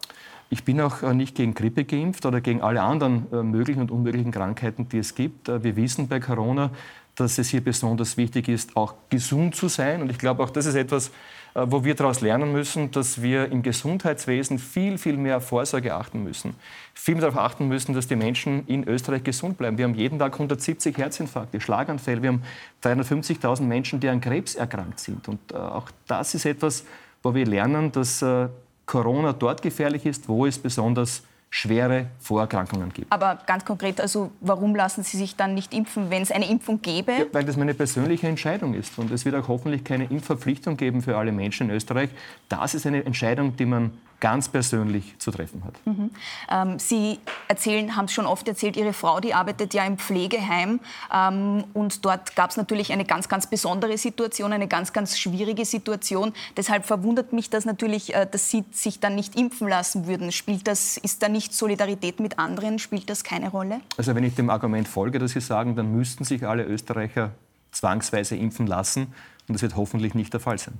Ich 0.51 0.63
bin 0.63 0.79
auch 0.83 1.03
äh, 1.03 1.15
nicht 1.15 1.35
gegen 1.35 1.55
Grippe 1.55 1.87
geimpft 1.87 2.27
oder 2.27 2.43
gegen 2.43 2.61
alle 2.61 2.83
anderen 2.83 3.33
äh, 3.33 3.43
möglichen 3.43 3.81
und 3.81 3.91
unmöglichen 3.91 4.31
Krankheiten, 4.31 4.91
die 4.91 4.99
es 4.99 5.15
gibt. 5.15 5.49
Wir 5.49 5.75
wissen 5.75 6.07
bei 6.07 6.21
Corona, 6.21 6.71
dass 7.15 7.39
es 7.39 7.49
hier 7.49 7.65
besonders 7.65 8.19
wichtig 8.19 8.47
ist, 8.47 8.77
auch 8.77 8.93
gesund 9.09 9.57
zu 9.57 9.69
sein. 9.69 10.03
Und 10.03 10.11
ich 10.11 10.19
glaube, 10.19 10.45
auch 10.45 10.51
das 10.51 10.67
ist 10.67 10.75
etwas, 10.75 11.13
wo 11.55 11.85
wir 11.85 11.95
daraus 11.95 12.21
lernen 12.21 12.53
müssen, 12.53 12.91
dass 12.91 13.23
wir 13.23 13.51
im 13.51 13.63
Gesundheitswesen 13.63 14.59
viel, 14.59 14.99
viel 14.99 15.17
mehr 15.17 15.41
Vorsorge 15.41 15.95
achten 15.95 16.23
müssen. 16.23 16.55
Viel 16.95 17.15
mehr 17.15 17.23
darauf 17.23 17.39
achten 17.39 17.69
müssen, 17.69 17.95
dass 17.95 18.07
die 18.07 18.17
Menschen 18.17 18.67
in 18.67 18.87
Österreich 18.87 19.25
gesund 19.25 19.59
bleiben. 19.59 19.79
Wir 19.79 19.85
haben 19.85 19.95
jeden 19.95 20.19
Tag 20.19 20.33
170 20.33 20.97
Herzinfarkte, 20.97 21.61
Schlaganfälle. 21.61 22.23
Wir 22.23 22.29
haben 22.31 22.43
350.000 22.83 23.63
Menschen, 23.63 24.01
die 24.01 24.09
an 24.09 24.21
Krebs 24.21 24.55
erkrankt 24.55 25.01
sind. 25.01 25.27
Und 25.29 25.41
äh, 25.53 25.57
auch 25.57 25.91
das 26.07 26.35
ist 26.35 26.45
etwas, 26.45 26.85
wo 27.23 27.35
wir 27.35 27.47
lernen, 27.47 27.91
dass 27.93 28.23
äh, 28.23 28.49
Corona 28.87 29.33
dort 29.33 29.63
gefährlich 29.63 30.07
ist, 30.07 30.29
wo 30.29 30.47
es 30.47 30.59
besonders 30.59 31.23
schwere 31.51 32.07
Vorerkrankungen 32.21 32.93
gibt. 32.93 33.13
Aber 33.13 33.39
ganz 33.47 33.65
konkret, 33.65 34.01
also 34.01 34.31
warum 34.41 34.75
lassen 34.77 35.03
Sie 35.03 35.17
sich 35.17 35.35
dann 35.35 35.55
nicht 35.55 35.75
impfen, 35.75 36.09
wenn 36.09 36.23
es 36.23 36.31
eine 36.31 36.49
Impfung 36.49 36.81
gäbe? 36.81 37.13
Ja, 37.13 37.25
weil 37.33 37.45
das 37.45 37.57
meine 37.57 37.75
persönliche 37.75 38.29
Entscheidung 38.29 38.75
ist. 38.75 38.97
Und 38.99 39.11
es 39.11 39.25
wird 39.25 39.35
auch 39.35 39.49
hoffentlich 39.49 39.83
keine 39.83 40.05
Impfverpflichtung 40.05 40.77
geben 40.77 41.03
für 41.03 41.17
alle 41.17 41.33
Menschen 41.33 41.69
in 41.69 41.77
Österreich. 41.77 42.11
Das 42.49 42.75
ist 42.75 42.87
eine 42.87 43.05
Entscheidung, 43.05 43.57
die 43.57 43.67
man 43.67 43.91
ganz 44.21 44.49
persönlich 44.49 45.19
zu 45.19 45.31
treffen 45.31 45.65
hat. 45.65 45.75
Mhm. 45.87 46.11
Ähm, 46.51 46.79
Sie 46.79 47.19
erzählen, 47.49 47.97
haben 47.97 48.05
es 48.05 48.13
schon 48.13 48.27
oft 48.27 48.47
erzählt, 48.47 48.77
Ihre 48.77 48.93
Frau, 48.93 49.21
die 49.21 49.35
arbeitet 49.35 49.75
ja 49.75 49.85
im 49.85 49.99
Pflegeheim 49.99 50.81
ähm, 51.13 51.65
und 51.73 52.05
dort 52.05 52.37
gab 52.37 52.51
es 52.51 52.57
natürlich 52.57 52.93
eine 52.93 53.05
ganz, 53.05 53.29
ganz 53.29 53.47
besondere 53.47 53.97
Situation, 53.99 54.53
eine 54.53 54.69
ganz, 54.69 54.93
ganz 54.93 55.19
schwierige 55.19 55.65
Situation. 55.65 56.33
Deshalb 56.57 56.85
verwundert 56.85 57.33
mich 57.33 57.51
das 57.51 57.65
natürlich, 57.65 58.15
äh, 58.15 58.27
dass 58.31 58.51
Sie 58.51 58.65
sich 58.71 59.01
dann 59.01 59.15
nicht 59.15 59.37
impfen 59.37 59.69
lassen 59.69 60.07
würden. 60.07 60.33
Spielt 60.33 60.69
das, 60.69 60.97
ist 60.99 61.23
da 61.23 61.29
nicht 61.29 61.55
Solidarität 61.55 62.21
mit 62.21 62.39
anderen? 62.39 62.79
Spielt 62.79 63.11
das 63.11 63.25
keine 63.25 63.51
Rolle? 63.51 63.81
Also 63.97 64.15
wenn 64.15 64.25
ich 64.25 64.35
dem 64.35 64.51
Argument 64.51 64.87
folge, 64.87 65.19
dass 65.19 65.33
Sie 65.33 65.41
sagen, 65.41 65.77
dann 65.77 65.93
müssten 65.93 66.25
sich 66.25 66.47
alle 66.47 66.65
Österreicher 66.65 67.31
zwangsweise 67.73 68.37
impfen 68.37 68.67
lassen 68.67 69.15
und 69.49 69.55
das 69.55 69.63
wird 69.63 69.77
hoffentlich 69.77 70.15
nicht 70.15 70.33
der 70.33 70.41
Fall 70.41 70.59
sein. 70.59 70.75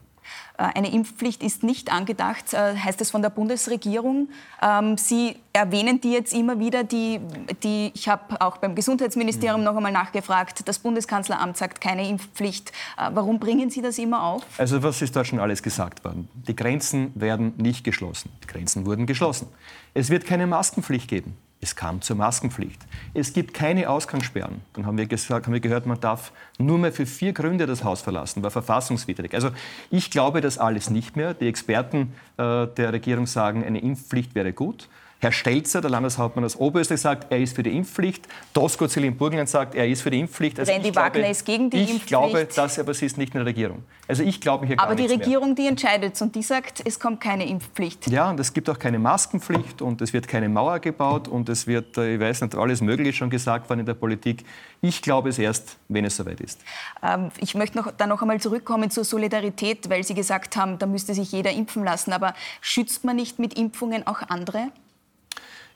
Äh, 0.59 0.63
eine 0.75 0.93
Impfpflicht 0.93 1.43
ist 1.43 1.63
nicht 1.63 1.93
angedacht, 1.93 2.53
äh, 2.53 2.77
heißt 2.77 3.01
es 3.01 3.11
von 3.11 3.23
der 3.23 3.31
Bundesregierung. 3.31 4.29
Ähm, 4.63 4.97
Sie 4.99 5.37
erwähnen 5.53 6.01
die 6.01 6.13
jetzt 6.13 6.33
immer 6.33 6.59
wieder. 6.59 6.85
Die, 6.85 7.21
die, 7.63 7.93
ich 7.95 8.09
habe 8.09 8.41
auch 8.41 8.59
beim 8.59 8.75
Gesundheitsministerium 8.75 9.61
mhm. 9.61 9.67
noch 9.67 9.77
einmal 9.77 9.93
nachgefragt. 9.93 10.69
Das 10.69 10.79
Bundeskanzleramt 10.79 11.57
sagt 11.57 11.81
keine 11.81 12.09
Impfpflicht. 12.09 12.71
Äh, 12.99 13.11
warum 13.15 13.39
bringen 13.39 13.71
Sie 13.71 13.83
das 13.83 13.99
immer 13.99 14.23
auf? 14.23 14.43
Also 14.59 14.83
was 14.83 15.03
ist 15.03 15.17
dort 15.17 15.27
schon 15.27 15.41
alles 15.41 15.63
gesagt 15.63 16.05
worden? 16.05 16.29
Die 16.35 16.57
Grenzen 16.57 17.13
werden 17.15 17.55
nicht 17.57 17.85
geschlossen. 17.85 18.31
Die 18.43 18.47
Grenzen 18.47 18.87
wurden 18.87 19.07
geschlossen. 19.07 19.49
Es 19.95 20.11
wird 20.11 20.27
keine 20.27 20.47
Maskenpflicht 20.47 21.09
geben. 21.09 21.37
Es 21.63 21.77
kam 21.77 22.01
zur 22.01 22.17
Maskenpflicht. 22.17 22.81
Es 23.13 23.35
gibt 23.35 23.53
keine 23.53 23.91
Ausgangssperren. 23.91 24.63
Dann 24.73 24.87
haben 24.87 24.97
wir, 24.97 25.07
gesagt, 25.07 25.47
haben 25.47 25.53
wir 25.53 25.61
gehört, 25.61 25.85
man 25.85 26.01
darf 26.01 26.33
nur 26.59 26.79
mehr 26.79 26.93
für 26.93 27.05
vier 27.05 27.35
Gründe 27.35 27.67
das 27.67 27.85
Haus 27.85 28.01
verlassen, 28.01 28.43
war 28.43 28.51
verfassungswidrig. 28.51 29.35
Also 29.35 29.51
ich 29.91 30.11
glaube 30.11 30.41
das 30.41 30.57
alles 30.57 30.89
nicht 30.89 31.17
mehr. 31.17 31.35
Die 31.35 31.47
Experten 31.47 32.15
äh, 32.39 32.67
der 32.67 32.95
Regierung 32.95 33.27
sagen, 33.27 33.63
eine 33.63 33.81
Impfpflicht 33.81 34.35
wäre 34.35 34.55
gut. 34.55 34.89
Herr 35.21 35.33
Stelzer, 35.33 35.83
der 35.83 35.91
Landeshauptmann 35.91 36.47
aus 36.47 36.57
Oberösterreich, 36.57 37.01
sagt, 37.01 37.31
er 37.31 37.39
ist 37.39 37.55
für 37.55 37.63
die 37.63 37.77
Impfpflicht. 37.77 38.27
Tosco 38.55 38.89
Zilin 38.89 39.17
Burgenland 39.17 39.51
sagt, 39.51 39.75
er 39.75 39.87
ist 39.87 40.01
für 40.01 40.11
die 40.11 40.19
Impfpflicht. 40.19 40.59
Also 40.59 40.73
Randy 40.73 40.95
Wagner 40.97 41.29
ist 41.29 41.45
gegen 41.45 41.69
die 41.69 41.77
ich 41.77 41.83
Impfpflicht. 41.83 42.05
Ich 42.05 42.09
glaube, 42.09 42.49
das 42.57 42.79
aber 42.79 42.95
sie 42.95 43.05
ist 43.05 43.19
nicht 43.19 43.35
in 43.35 43.41
der 43.41 43.47
Regierung. 43.47 43.85
Also 44.09 44.23
ich 44.23 44.41
glaube 44.41 44.67
hier 44.67 44.81
Aber 44.81 44.95
die 44.95 45.05
Regierung, 45.07 45.49
mehr. 45.49 45.57
die 45.57 45.67
entscheidet 45.67 46.21
und 46.23 46.35
die 46.35 46.43
sagt, 46.43 46.83
es 46.87 46.99
kommt 46.99 47.21
keine 47.21 47.47
Impfpflicht. 47.47 48.11
Ja, 48.11 48.31
und 48.31 48.41
es 48.41 48.53
gibt 48.55 48.71
auch 48.71 48.79
keine 48.79 48.99
Maskenpflicht 48.99 49.83
und 49.83 50.01
es 50.01 50.15
wird 50.15 50.27
keine 50.27 50.49
Mauer 50.49 50.79
gebaut 50.79 51.29
und 51.29 51.51
es 51.51 51.67
wird, 51.67 51.99
äh, 51.99 52.15
ich 52.15 52.21
weiß 52.21 52.41
nicht, 52.41 52.55
alles 52.55 52.81
Mögliche 52.81 53.13
schon 53.13 53.29
gesagt 53.29 53.69
worden 53.69 53.81
in 53.81 53.87
der 53.87 53.95
Politik. 53.95 54.47
Ich 54.81 55.03
glaube 55.03 55.29
es 55.29 55.39
erst, 55.39 55.77
wenn 55.89 56.07
es 56.07 56.17
soweit 56.17 56.41
ist. 56.41 56.63
Ähm, 57.03 57.29
ich 57.39 57.55
möchte 57.55 57.77
noch, 57.77 57.93
da 57.93 58.07
noch 58.07 58.23
einmal 58.23 58.41
zurückkommen 58.41 58.91
zur 58.91 59.05
Solidarität, 59.05 59.91
weil 59.91 60.03
Sie 60.03 60.15
gesagt 60.15 60.57
haben, 60.57 60.79
da 60.79 60.87
müsste 60.87 61.13
sich 61.13 61.31
jeder 61.31 61.53
impfen 61.53 61.85
lassen. 61.85 62.15
Aber 62.15 62.33
schützt 62.63 63.05
man 63.05 63.17
nicht 63.17 63.39
mit 63.39 63.53
Impfungen 63.59 64.07
auch 64.07 64.23
andere? 64.29 64.71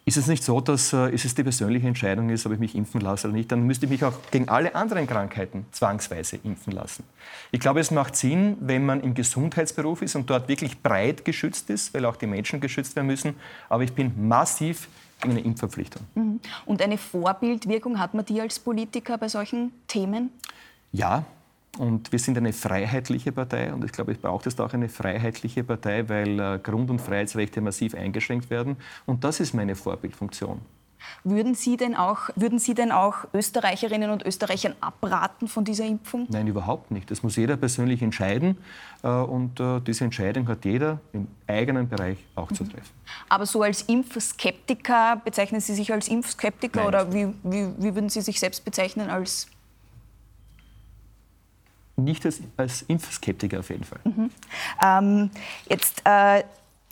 Ist 0.06 0.16
es 0.18 0.26
nicht 0.26 0.44
so, 0.44 0.60
dass 0.60 0.92
äh, 0.92 1.10
ist 1.10 1.24
es 1.24 1.34
die 1.34 1.42
persönliche 1.42 1.86
Entscheidung 1.86 2.28
ist, 2.28 2.44
ob 2.44 2.52
ich 2.52 2.58
mich 2.58 2.74
impfen 2.74 3.00
lasse 3.00 3.28
oder 3.28 3.36
nicht, 3.36 3.50
dann 3.50 3.62
müsste 3.62 3.86
ich 3.86 3.90
mich 3.90 4.04
auch 4.04 4.12
gegen 4.30 4.48
alle 4.48 4.74
anderen 4.74 5.06
Krankheiten 5.06 5.66
zwangsweise 5.72 6.38
impfen 6.42 6.72
lassen. 6.72 7.04
Ich 7.52 7.60
glaube, 7.60 7.80
es 7.80 7.90
macht 7.90 8.14
Sinn, 8.14 8.56
wenn 8.60 8.84
man 8.84 9.00
im 9.00 9.14
Gesundheitsberuf 9.14 10.02
ist 10.02 10.14
und 10.14 10.28
dort 10.28 10.48
wirklich 10.48 10.82
breit 10.82 11.24
geschützt 11.24 11.70
ist, 11.70 11.94
weil 11.94 12.04
auch 12.04 12.16
die 12.16 12.26
Menschen 12.26 12.60
geschützt 12.60 12.96
werden 12.96 13.06
müssen. 13.06 13.36
Aber 13.68 13.82
ich 13.82 13.94
bin 13.94 14.28
massiv 14.28 14.88
gegen 15.20 15.32
eine 15.32 15.40
Impfverpflichtung. 15.40 16.02
Mhm. 16.14 16.40
Und 16.66 16.82
eine 16.82 16.98
Vorbildwirkung 16.98 17.98
hat 17.98 18.12
man 18.12 18.26
die 18.26 18.40
als 18.40 18.58
Politiker 18.58 19.16
bei 19.16 19.28
solchen 19.28 19.72
Themen? 19.88 20.30
Ja, 20.92 21.24
und 21.78 22.12
wir 22.12 22.18
sind 22.18 22.38
eine 22.38 22.52
freiheitliche 22.52 23.32
Partei 23.32 23.72
und 23.72 23.84
ich 23.84 23.92
glaube, 23.92 24.12
es 24.12 24.18
braucht 24.18 24.46
es 24.46 24.58
auch 24.60 24.72
eine 24.72 24.88
freiheitliche 24.88 25.64
Partei, 25.64 26.08
weil 26.08 26.38
äh, 26.38 26.58
Grund- 26.62 26.90
und 26.90 27.00
Freiheitsrechte 27.00 27.60
massiv 27.60 27.94
eingeschränkt 27.94 28.50
werden. 28.50 28.76
Und 29.06 29.24
das 29.24 29.40
ist 29.40 29.54
meine 29.54 29.74
Vorbildfunktion. 29.74 30.60
Würden 31.22 31.54
Sie, 31.54 31.76
denn 31.76 31.94
auch, 31.94 32.30
würden 32.34 32.58
Sie 32.58 32.74
denn 32.74 32.92
auch 32.92 33.26
Österreicherinnen 33.32 34.10
und 34.10 34.24
Österreichern 34.24 34.74
abraten 34.80 35.48
von 35.48 35.64
dieser 35.64 35.84
Impfung? 35.84 36.26
Nein, 36.30 36.46
überhaupt 36.46 36.90
nicht. 36.90 37.10
Das 37.10 37.22
muss 37.22 37.36
jeder 37.36 37.56
persönlich 37.56 38.02
entscheiden. 38.02 38.58
Äh, 39.02 39.08
und 39.08 39.60
äh, 39.60 39.80
diese 39.80 40.04
Entscheidung 40.04 40.48
hat 40.48 40.64
jeder 40.64 41.00
im 41.12 41.28
eigenen 41.46 41.88
Bereich 41.88 42.18
auch 42.34 42.50
zu 42.52 42.64
treffen. 42.64 42.90
Aber 43.28 43.46
so 43.46 43.62
als 43.62 43.82
Impfskeptiker, 43.82 45.20
bezeichnen 45.24 45.60
Sie 45.60 45.74
sich 45.74 45.92
als 45.92 46.08
Impfskeptiker 46.08 46.80
Nein. 46.80 46.88
oder 46.88 47.12
wie, 47.12 47.28
wie, 47.42 47.68
wie 47.78 47.94
würden 47.94 48.08
Sie 48.08 48.20
sich 48.20 48.40
selbst 48.40 48.64
bezeichnen 48.64 49.10
als 49.10 49.48
nicht 51.96 52.24
als, 52.26 52.40
als 52.56 52.82
Impfskeptiker 52.82 53.60
auf 53.60 53.70
jeden 53.70 53.84
Fall. 53.84 54.00
Mhm. 54.04 54.30
Ähm, 54.82 55.30
jetzt 55.68 56.02
äh, 56.04 56.42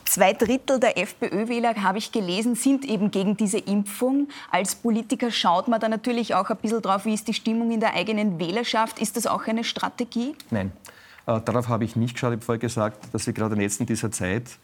zwei 0.04 0.32
Drittel 0.32 0.78
der 0.78 0.98
FPÖ-Wähler, 0.98 1.74
habe 1.82 1.98
ich 1.98 2.12
gelesen, 2.12 2.54
sind 2.54 2.84
eben 2.84 3.10
gegen 3.10 3.36
diese 3.36 3.58
Impfung. 3.58 4.28
Als 4.50 4.74
Politiker 4.74 5.30
schaut 5.30 5.68
man 5.68 5.80
da 5.80 5.88
natürlich 5.88 6.34
auch 6.34 6.48
ein 6.50 6.56
bisschen 6.58 6.82
drauf, 6.82 7.04
wie 7.04 7.14
ist 7.14 7.28
die 7.28 7.34
Stimmung 7.34 7.70
in 7.70 7.80
der 7.80 7.94
eigenen 7.94 8.38
Wählerschaft. 8.38 9.00
Ist 9.00 9.16
das 9.16 9.26
auch 9.26 9.46
eine 9.46 9.64
Strategie? 9.64 10.34
Nein, 10.50 10.72
äh, 11.26 11.40
darauf 11.40 11.68
habe 11.68 11.84
ich 11.84 11.96
nicht 11.96 12.14
geschaut. 12.14 12.30
Ich 12.30 12.36
habe 12.36 12.44
vorher 12.44 12.60
gesagt, 12.60 13.12
dass 13.12 13.26
wir 13.26 13.32
gerade 13.32 13.60
jetzt 13.60 13.80
in 13.80 13.86
dieser 13.86 14.10
Zeit 14.10 14.58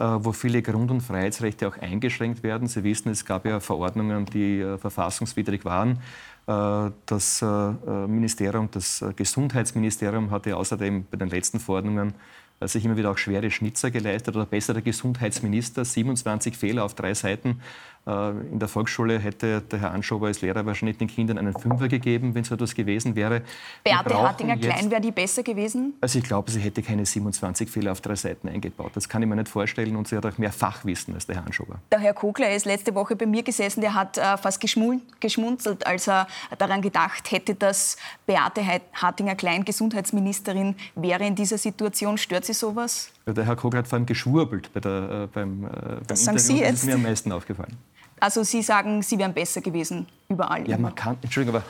äh, 0.00 0.04
wo 0.04 0.32
viele 0.32 0.60
Grund- 0.60 0.90
und 0.90 1.02
Freiheitsrechte 1.02 1.68
auch 1.68 1.78
eingeschränkt 1.78 2.42
werden. 2.42 2.66
Sie 2.66 2.82
wissen, 2.82 3.10
es 3.10 3.24
gab 3.24 3.46
ja 3.46 3.60
Verordnungen, 3.60 4.26
die 4.26 4.58
äh, 4.58 4.76
verfassungswidrig 4.76 5.64
waren. 5.64 6.00
Äh, 6.46 6.90
das 7.06 7.42
Ministerium, 7.42 8.68
das 8.70 9.04
Gesundheitsministerium 9.16 10.30
hatte 10.30 10.56
außerdem 10.56 11.06
bei 11.10 11.16
den 11.16 11.28
letzten 11.28 11.60
Verordnungen 11.60 12.14
sich 12.60 12.84
immer 12.84 12.96
wieder 12.96 13.10
auch 13.10 13.18
schwere 13.18 13.50
Schnitzer 13.50 13.90
geleistet 13.90 14.36
oder 14.36 14.46
besser 14.46 14.74
der 14.74 14.82
Gesundheitsminister, 14.82 15.84
27 15.84 16.56
Fehler 16.56 16.84
auf 16.84 16.94
drei 16.94 17.12
Seiten. 17.12 17.50
äh, 17.50 17.93
in 18.06 18.58
der 18.58 18.68
Volksschule 18.68 19.18
hätte 19.18 19.62
der 19.62 19.80
Herr 19.80 19.92
Anschober 19.92 20.26
als 20.26 20.42
Lehrer 20.42 20.66
wahrscheinlich 20.66 20.98
den 20.98 21.08
Kindern 21.08 21.38
einen 21.38 21.54
Fünfer 21.54 21.88
gegeben, 21.88 22.34
wenn 22.34 22.44
so 22.44 22.54
etwas 22.54 22.74
gewesen 22.74 23.16
wäre. 23.16 23.40
Beate 23.82 24.14
Hartinger-Klein 24.14 24.90
wäre 24.90 25.00
die 25.00 25.10
besser 25.10 25.42
gewesen? 25.42 25.94
Also 26.02 26.18
ich 26.18 26.24
glaube, 26.24 26.50
sie 26.50 26.60
hätte 26.60 26.82
keine 26.82 27.06
27 27.06 27.70
Fehler 27.70 27.92
auf 27.92 28.02
drei 28.02 28.14
Seiten 28.14 28.48
eingebaut. 28.48 28.92
Das 28.94 29.08
kann 29.08 29.22
ich 29.22 29.28
mir 29.28 29.36
nicht 29.36 29.48
vorstellen. 29.48 29.96
Und 29.96 30.08
sie 30.08 30.16
hat 30.16 30.26
auch 30.26 30.36
mehr 30.36 30.52
Fachwissen 30.52 31.14
als 31.14 31.26
der 31.26 31.36
Herr 31.36 31.46
Anschober. 31.46 31.78
Der 31.90 31.98
Herr 31.98 32.12
Kogler 32.12 32.54
ist 32.54 32.66
letzte 32.66 32.94
Woche 32.94 33.16
bei 33.16 33.24
mir 33.24 33.42
gesessen. 33.42 33.80
Der 33.80 33.94
hat 33.94 34.18
äh, 34.18 34.36
fast 34.36 34.60
geschmunzelt, 34.60 35.86
als 35.86 36.06
er 36.06 36.26
daran 36.58 36.82
gedacht 36.82 37.30
hätte, 37.30 37.54
dass 37.54 37.96
Beate 38.26 38.60
Hartinger-Klein 38.92 39.64
Gesundheitsministerin 39.64 40.76
wäre 40.94 41.26
in 41.26 41.34
dieser 41.34 41.56
Situation. 41.56 42.18
Stört 42.18 42.44
Sie 42.44 42.52
sowas? 42.52 43.10
Ja, 43.26 43.32
der 43.32 43.46
Herr 43.46 43.56
Kogler 43.56 43.78
hat 43.78 43.88
vor 43.88 43.96
allem 43.96 44.06
geschwurbelt 44.06 44.70
bei 44.74 44.80
der, 44.80 45.22
äh, 45.24 45.26
beim, 45.32 45.64
äh, 45.64 45.68
beim 45.68 46.00
das 46.06 46.20
Interview. 46.20 46.38
Sie 46.38 46.58
jetzt? 46.58 46.72
Das 46.72 46.80
ist 46.80 46.86
mir 46.86 46.94
am 46.94 47.02
meisten 47.02 47.32
aufgefallen. 47.32 47.78
Also 48.20 48.42
Sie 48.42 48.62
sagen, 48.62 49.02
Sie 49.02 49.18
wären 49.18 49.34
besser 49.34 49.60
gewesen 49.60 50.06
überall. 50.28 50.68
Ja, 50.68 50.78
man 50.78 50.94
kann, 50.94 51.16
Entschuldigung, 51.22 51.56
aber 51.56 51.66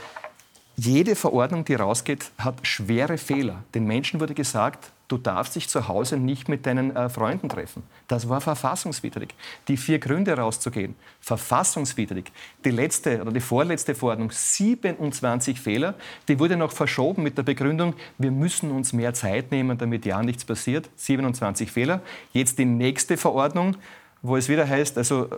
jede 0.77 1.15
Verordnung, 1.15 1.65
die 1.65 1.75
rausgeht, 1.75 2.33
hat 2.37 2.67
schwere 2.67 3.17
Fehler. 3.17 3.63
Den 3.75 3.85
Menschen 3.85 4.19
wurde 4.19 4.35
gesagt, 4.35 4.91
du 5.07 5.19
darfst 5.19 5.55
dich 5.55 5.69
zu 5.69 5.87
Hause 5.87 6.17
nicht 6.17 6.49
mit 6.49 6.67
deinen 6.67 6.97
äh, 6.97 7.09
Freunden 7.09 7.49
treffen. 7.49 7.85
Das 8.09 8.29
war 8.29 8.41
verfassungswidrig. 8.41 9.35
Die 9.69 9.77
vier 9.77 10.01
Gründe 10.01 10.37
rauszugehen, 10.37 10.97
verfassungswidrig. 11.21 12.33
Die 12.65 12.71
letzte 12.71 13.21
oder 13.21 13.31
die 13.31 13.41
vorletzte 13.41 13.95
Verordnung, 13.95 14.33
27 14.33 15.61
Fehler, 15.61 15.95
die 16.27 16.41
wurde 16.41 16.57
noch 16.57 16.73
verschoben 16.73 17.23
mit 17.23 17.39
der 17.39 17.45
Begründung, 17.45 17.95
wir 18.19 18.33
müssen 18.33 18.73
uns 18.73 18.93
mehr 18.93 19.15
Zeit 19.15 19.53
nehmen, 19.53 19.79
damit 19.79 20.05
ja 20.05 20.23
nichts 20.25 20.45
passiert. 20.45 20.91
27 20.97 21.71
Fehler. 21.71 22.01
Jetzt 22.33 22.59
die 22.59 22.65
nächste 22.65 23.17
Verordnung, 23.17 23.77
wo 24.23 24.37
es 24.37 24.49
wieder 24.49 24.69
heißt, 24.69 24.99
also 24.99 25.27
äh, 25.27 25.29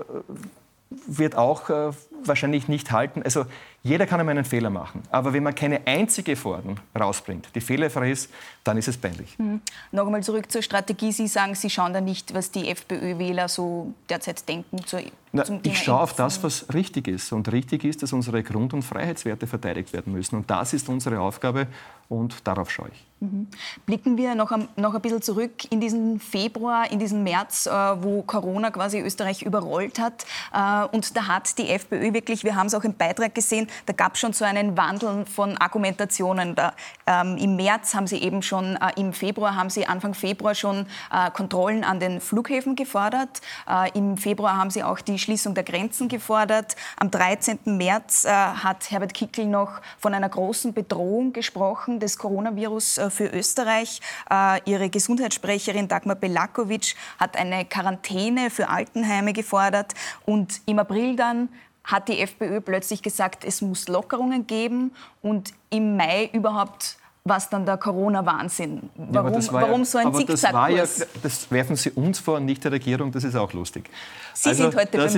wird 0.91 1.35
auch 1.35 1.69
äh, 1.69 1.91
wahrscheinlich 2.25 2.69
nicht 2.69 2.93
halten. 2.93 3.23
Also 3.23 3.47
jeder 3.83 4.07
kann 4.07 4.21
einmal 4.21 4.37
einen 4.37 4.45
Fehler 4.45 4.71
machen. 4.71 5.03
Aber 5.11 5.33
wenn 5.33 5.43
man 5.43 5.55
keine 5.55 5.87
einzige 5.87 6.37
Verordnung 6.37 6.79
rausbringt, 6.99 7.49
die 7.55 7.61
fehlerfrei 7.61 8.11
ist, 8.11 8.31
dann 8.65 8.77
ist 8.77 8.89
es 8.89 8.97
peinlich. 8.97 9.39
Mhm. 9.39 9.61
Noch 9.93 10.07
einmal 10.07 10.23
zurück 10.23 10.51
zur 10.51 10.63
Strategie. 10.63 11.13
Sie 11.13 11.27
sagen, 11.27 11.55
Sie 11.55 11.71
schauen 11.71 11.93
da 11.93 12.01
nicht, 12.01 12.35
was 12.35 12.51
die 12.51 12.69
FPÖ-Wähler 12.69 13.49
so 13.49 13.95
derzeit 14.09 14.49
denken 14.49 14.85
zur, 14.85 15.03
Na, 15.37 15.45
Ich 15.63 15.79
schaue 15.79 16.01
auf 16.01 16.15
das, 16.15 16.43
was 16.43 16.67
richtig 16.73 17.09
ist. 17.09 17.33
Und 17.33 17.51
richtig 17.53 17.85
ist, 17.85 18.03
dass 18.03 18.13
unsere 18.13 18.43
Grund- 18.43 18.73
und 18.75 18.83
Freiheitswerte 18.83 19.47
verteidigt 19.47 19.93
werden 19.93 20.13
müssen. 20.13 20.37
Und 20.37 20.51
das 20.51 20.73
ist 20.73 20.89
unsere 20.89 21.21
Aufgabe 21.21 21.67
und 22.09 22.47
darauf 22.47 22.71
schaue 22.71 22.89
ich. 22.93 23.05
Mhm. 23.19 23.49
Blicken 23.87 24.17
wir 24.19 24.35
noch 24.35 24.53
ein, 24.53 24.69
noch 24.77 24.95
ein 24.95 25.01
bisschen 25.01 25.23
zurück 25.23 25.71
in 25.71 25.81
diesen 25.81 26.21
Februar, 26.21 26.91
in 26.91 26.99
diesen 26.99 27.23
März, 27.23 27.67
äh, 27.67 27.71
wo 27.71 28.23
Corona 28.23 28.71
quasi 28.71 29.01
Österreich 29.01 29.43
überrollt 29.43 29.99
hat. 29.99 30.27
Äh, 30.53 30.95
und 30.95 31.17
da 31.17 31.27
hat 31.27 31.57
die 31.59 31.71
FPÖ 31.71 32.13
wirklich, 32.13 32.45
wir 32.45 32.55
haben 32.55 32.67
es 32.67 32.75
auch 32.75 32.85
im 32.85 32.95
Beitrag 32.95 33.35
gesehen, 33.35 33.69
da 33.87 33.95
gab 33.95 34.15
es 34.15 34.21
schon 34.21 34.35
so 34.35 34.45
einen 34.45 34.77
Wandel 34.77 35.25
von 35.25 35.57
Argumentationen. 35.57 36.55
Da, 36.55 36.75
ähm, 37.07 37.39
Im 37.39 37.57
März 37.57 37.95
haben 37.95 38.07
sie 38.07 38.19
eben 38.19 38.43
schon, 38.43 38.77
äh, 38.77 39.01
im 39.01 39.15
Februar 39.15 39.57
haben 39.57 39.71
sie 39.71 39.87
Anfang 39.87 40.13
Februar 40.13 40.55
schon 40.55 40.87
äh, 41.11 41.31
Kontrollen 41.31 41.85
an 41.85 41.99
den 41.99 42.21
Flughäfen 42.21 42.77
gefordert. 42.77 43.41
Äh, 43.69 43.97
Im 43.97 44.19
Februar 44.19 44.57
haben 44.57 44.71
sie 44.71 44.85
auch 44.85 45.01
die 45.01 45.19
Schließung 45.27 45.55
der 45.55 45.65
Grenzen 45.65 46.07
gefordert. 46.07 46.77
Am 46.97 47.11
13. 47.11 47.59
März 47.65 48.25
äh, 48.25 48.29
hat 48.31 48.93
Herbert 48.93 49.13
Kickl 49.13 49.45
noch 49.45 49.81
von 49.99 50.15
einer 50.15 50.29
großen 50.29 50.73
Bedrohung 50.73 51.33
gesprochen 51.33 51.99
des 51.99 52.17
Coronavirus 52.17 52.99
äh, 52.99 53.11
für 53.11 53.27
Österreich. 53.27 54.01
Äh, 54.31 54.61
ihre 54.71 54.89
Gesundheitssprecherin 54.89 55.89
Dagmar 55.89 56.15
Belakovic 56.15 56.95
hat 57.19 57.37
eine 57.37 57.65
Quarantäne 57.65 58.51
für 58.51 58.69
Altenheime 58.69 59.33
gefordert. 59.33 59.95
Und 60.27 60.61
im 60.67 60.79
April 60.79 61.17
dann 61.17 61.49
hat 61.83 62.07
die 62.07 62.21
FPÖ 62.21 62.61
plötzlich 62.61 63.03
gesagt, 63.03 63.45
es 63.45 63.63
muss 63.63 63.89
Lockerungen 63.89 64.47
geben 64.47 64.93
und 65.23 65.55
im 65.71 65.97
Mai 65.97 66.31
überhaupt 66.33 66.99
was 67.29 67.51
dann 67.51 67.67
der 67.67 67.77
Corona-Wahnsinn. 67.77 68.89
Warum, 68.97 69.33
ja, 69.33 69.53
warum 69.53 69.85
so 69.85 69.99
ein 69.99 70.15
Zickzackkurs? 70.15 70.99
Ja, 70.99 71.07
das 71.23 71.51
werfen 71.51 71.77
Sie 71.77 71.91
uns 71.91 72.19
vor, 72.21 72.41
nicht 72.41 72.63
der 72.65 72.73
Regierung, 72.73 73.11
das 73.11 73.25
ist 73.25 73.35
auch 73.35 73.53
lustig. 73.53 73.91
Sie, 74.33 74.51
also, 74.51 74.65
sind, 74.65 74.77
heute 74.77 74.99
bei 74.99 75.05
mir. 75.05 75.11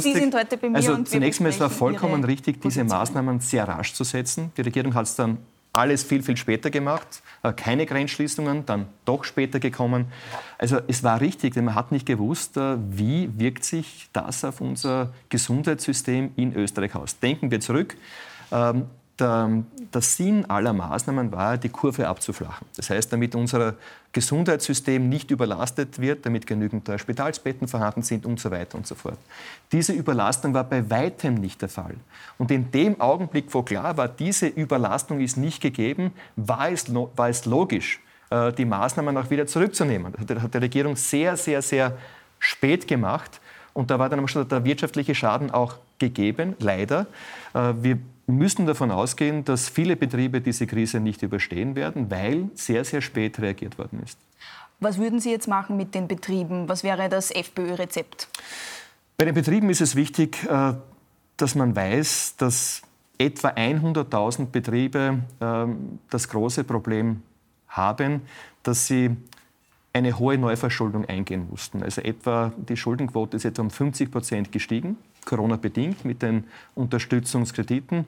Sie 0.00 0.12
sind 0.12 0.34
heute 0.34 0.56
bei 0.56 0.68
mir. 0.68 0.76
Also 0.76 1.02
zunächst 1.04 1.40
mal, 1.40 1.48
es 1.48 1.60
war 1.60 1.70
vollkommen 1.70 2.24
richtig, 2.24 2.60
diese 2.60 2.84
Maßnahmen 2.84 3.40
sehr 3.40 3.68
rasch 3.68 3.94
zu 3.94 4.04
setzen. 4.04 4.52
Die 4.56 4.62
Regierung 4.62 4.94
hat 4.94 5.06
es 5.06 5.14
dann 5.14 5.38
alles 5.72 6.04
viel, 6.04 6.22
viel 6.22 6.36
später 6.36 6.70
gemacht. 6.70 7.22
Äh, 7.42 7.52
keine 7.52 7.84
Grenzschließungen, 7.84 8.64
dann 8.64 8.86
doch 9.04 9.24
später 9.24 9.60
gekommen. 9.60 10.06
Also 10.56 10.78
es 10.86 11.02
war 11.02 11.20
richtig, 11.20 11.54
denn 11.54 11.66
man 11.66 11.74
hat 11.74 11.92
nicht 11.92 12.06
gewusst, 12.06 12.56
äh, 12.56 12.76
wie 12.90 13.28
wirkt 13.38 13.64
sich 13.64 14.08
das 14.12 14.44
auf 14.44 14.60
unser 14.60 15.12
Gesundheitssystem 15.28 16.32
in 16.36 16.54
Österreich 16.54 16.94
aus. 16.94 17.18
Denken 17.18 17.50
wir 17.50 17.60
zurück. 17.60 17.96
Ähm, 19.20 19.66
der, 19.78 19.84
der, 19.92 20.00
Sinn 20.00 20.44
aller 20.50 20.72
Maßnahmen 20.72 21.30
war, 21.30 21.56
die 21.56 21.68
Kurve 21.68 22.08
abzuflachen. 22.08 22.66
Das 22.76 22.90
heißt, 22.90 23.12
damit 23.12 23.36
unser 23.36 23.74
Gesundheitssystem 24.12 25.08
nicht 25.08 25.30
überlastet 25.30 26.00
wird, 26.00 26.26
damit 26.26 26.48
genügend 26.48 26.90
Spitalsbetten 26.96 27.68
vorhanden 27.68 28.02
sind 28.02 28.26
und 28.26 28.40
so 28.40 28.50
weiter 28.50 28.76
und 28.76 28.86
so 28.88 28.96
fort. 28.96 29.18
Diese 29.70 29.92
Überlastung 29.92 30.52
war 30.52 30.64
bei 30.64 30.90
weitem 30.90 31.34
nicht 31.34 31.62
der 31.62 31.68
Fall. 31.68 31.94
Und 32.38 32.50
in 32.50 32.72
dem 32.72 33.00
Augenblick, 33.00 33.46
wo 33.54 33.62
klar 33.62 33.96
war, 33.96 34.08
diese 34.08 34.48
Überlastung 34.48 35.20
ist 35.20 35.36
nicht 35.36 35.60
gegeben, 35.60 36.12
war 36.34 36.70
es, 36.70 36.92
war 36.92 37.28
es 37.28 37.44
logisch, 37.44 38.00
äh, 38.30 38.52
die 38.52 38.64
Maßnahmen 38.64 39.16
auch 39.16 39.30
wieder 39.30 39.46
zurückzunehmen. 39.46 40.12
Das 40.26 40.42
hat 40.42 40.54
die 40.54 40.58
Regierung 40.58 40.96
sehr, 40.96 41.36
sehr, 41.36 41.62
sehr 41.62 41.96
spät 42.40 42.88
gemacht. 42.88 43.40
Und 43.74 43.90
da 43.90 43.98
war 43.98 44.08
dann 44.08 44.26
schon 44.26 44.48
der 44.48 44.64
wirtschaftliche 44.64 45.14
Schaden 45.14 45.52
auch 45.52 45.76
gegeben, 45.98 46.56
leider. 46.58 47.06
Äh, 47.54 47.74
wir 47.80 47.98
müssen 48.26 48.66
davon 48.66 48.90
ausgehen, 48.90 49.44
dass 49.44 49.68
viele 49.68 49.96
Betriebe 49.96 50.40
diese 50.40 50.66
Krise 50.66 51.00
nicht 51.00 51.22
überstehen 51.22 51.76
werden, 51.76 52.10
weil 52.10 52.48
sehr, 52.54 52.84
sehr 52.84 53.00
spät 53.00 53.38
reagiert 53.38 53.78
worden 53.78 54.00
ist. 54.02 54.18
Was 54.80 54.98
würden 54.98 55.20
Sie 55.20 55.30
jetzt 55.30 55.48
machen 55.48 55.76
mit 55.76 55.94
den 55.94 56.08
Betrieben? 56.08 56.68
Was 56.68 56.84
wäre 56.84 57.08
das 57.08 57.30
FPÖ-Rezept? 57.30 58.28
Bei 59.16 59.24
den 59.24 59.34
Betrieben 59.34 59.70
ist 59.70 59.80
es 59.80 59.94
wichtig, 59.94 60.44
äh, 60.48 60.74
dass 61.36 61.54
man 61.54 61.76
weiß, 61.76 62.36
dass 62.36 62.82
etwa 63.18 63.48
100.000 63.50 64.46
Betriebe 64.46 65.20
ähm, 65.40 65.98
das 66.10 66.28
große 66.28 66.64
Problem 66.64 67.22
haben, 67.68 68.22
dass 68.62 68.86
sie 68.86 69.16
eine 69.92 70.18
hohe 70.18 70.36
Neuverschuldung 70.36 71.04
eingehen 71.04 71.46
mussten. 71.48 71.82
Also 71.82 72.00
etwa 72.00 72.52
die 72.56 72.76
Schuldenquote 72.76 73.36
ist 73.36 73.44
etwa 73.44 73.62
um 73.62 73.70
50 73.70 74.10
Prozent 74.10 74.52
gestiegen. 74.52 74.98
Corona-bedingt 75.24 76.04
mit 76.04 76.22
den 76.22 76.44
Unterstützungskrediten. 76.74 78.06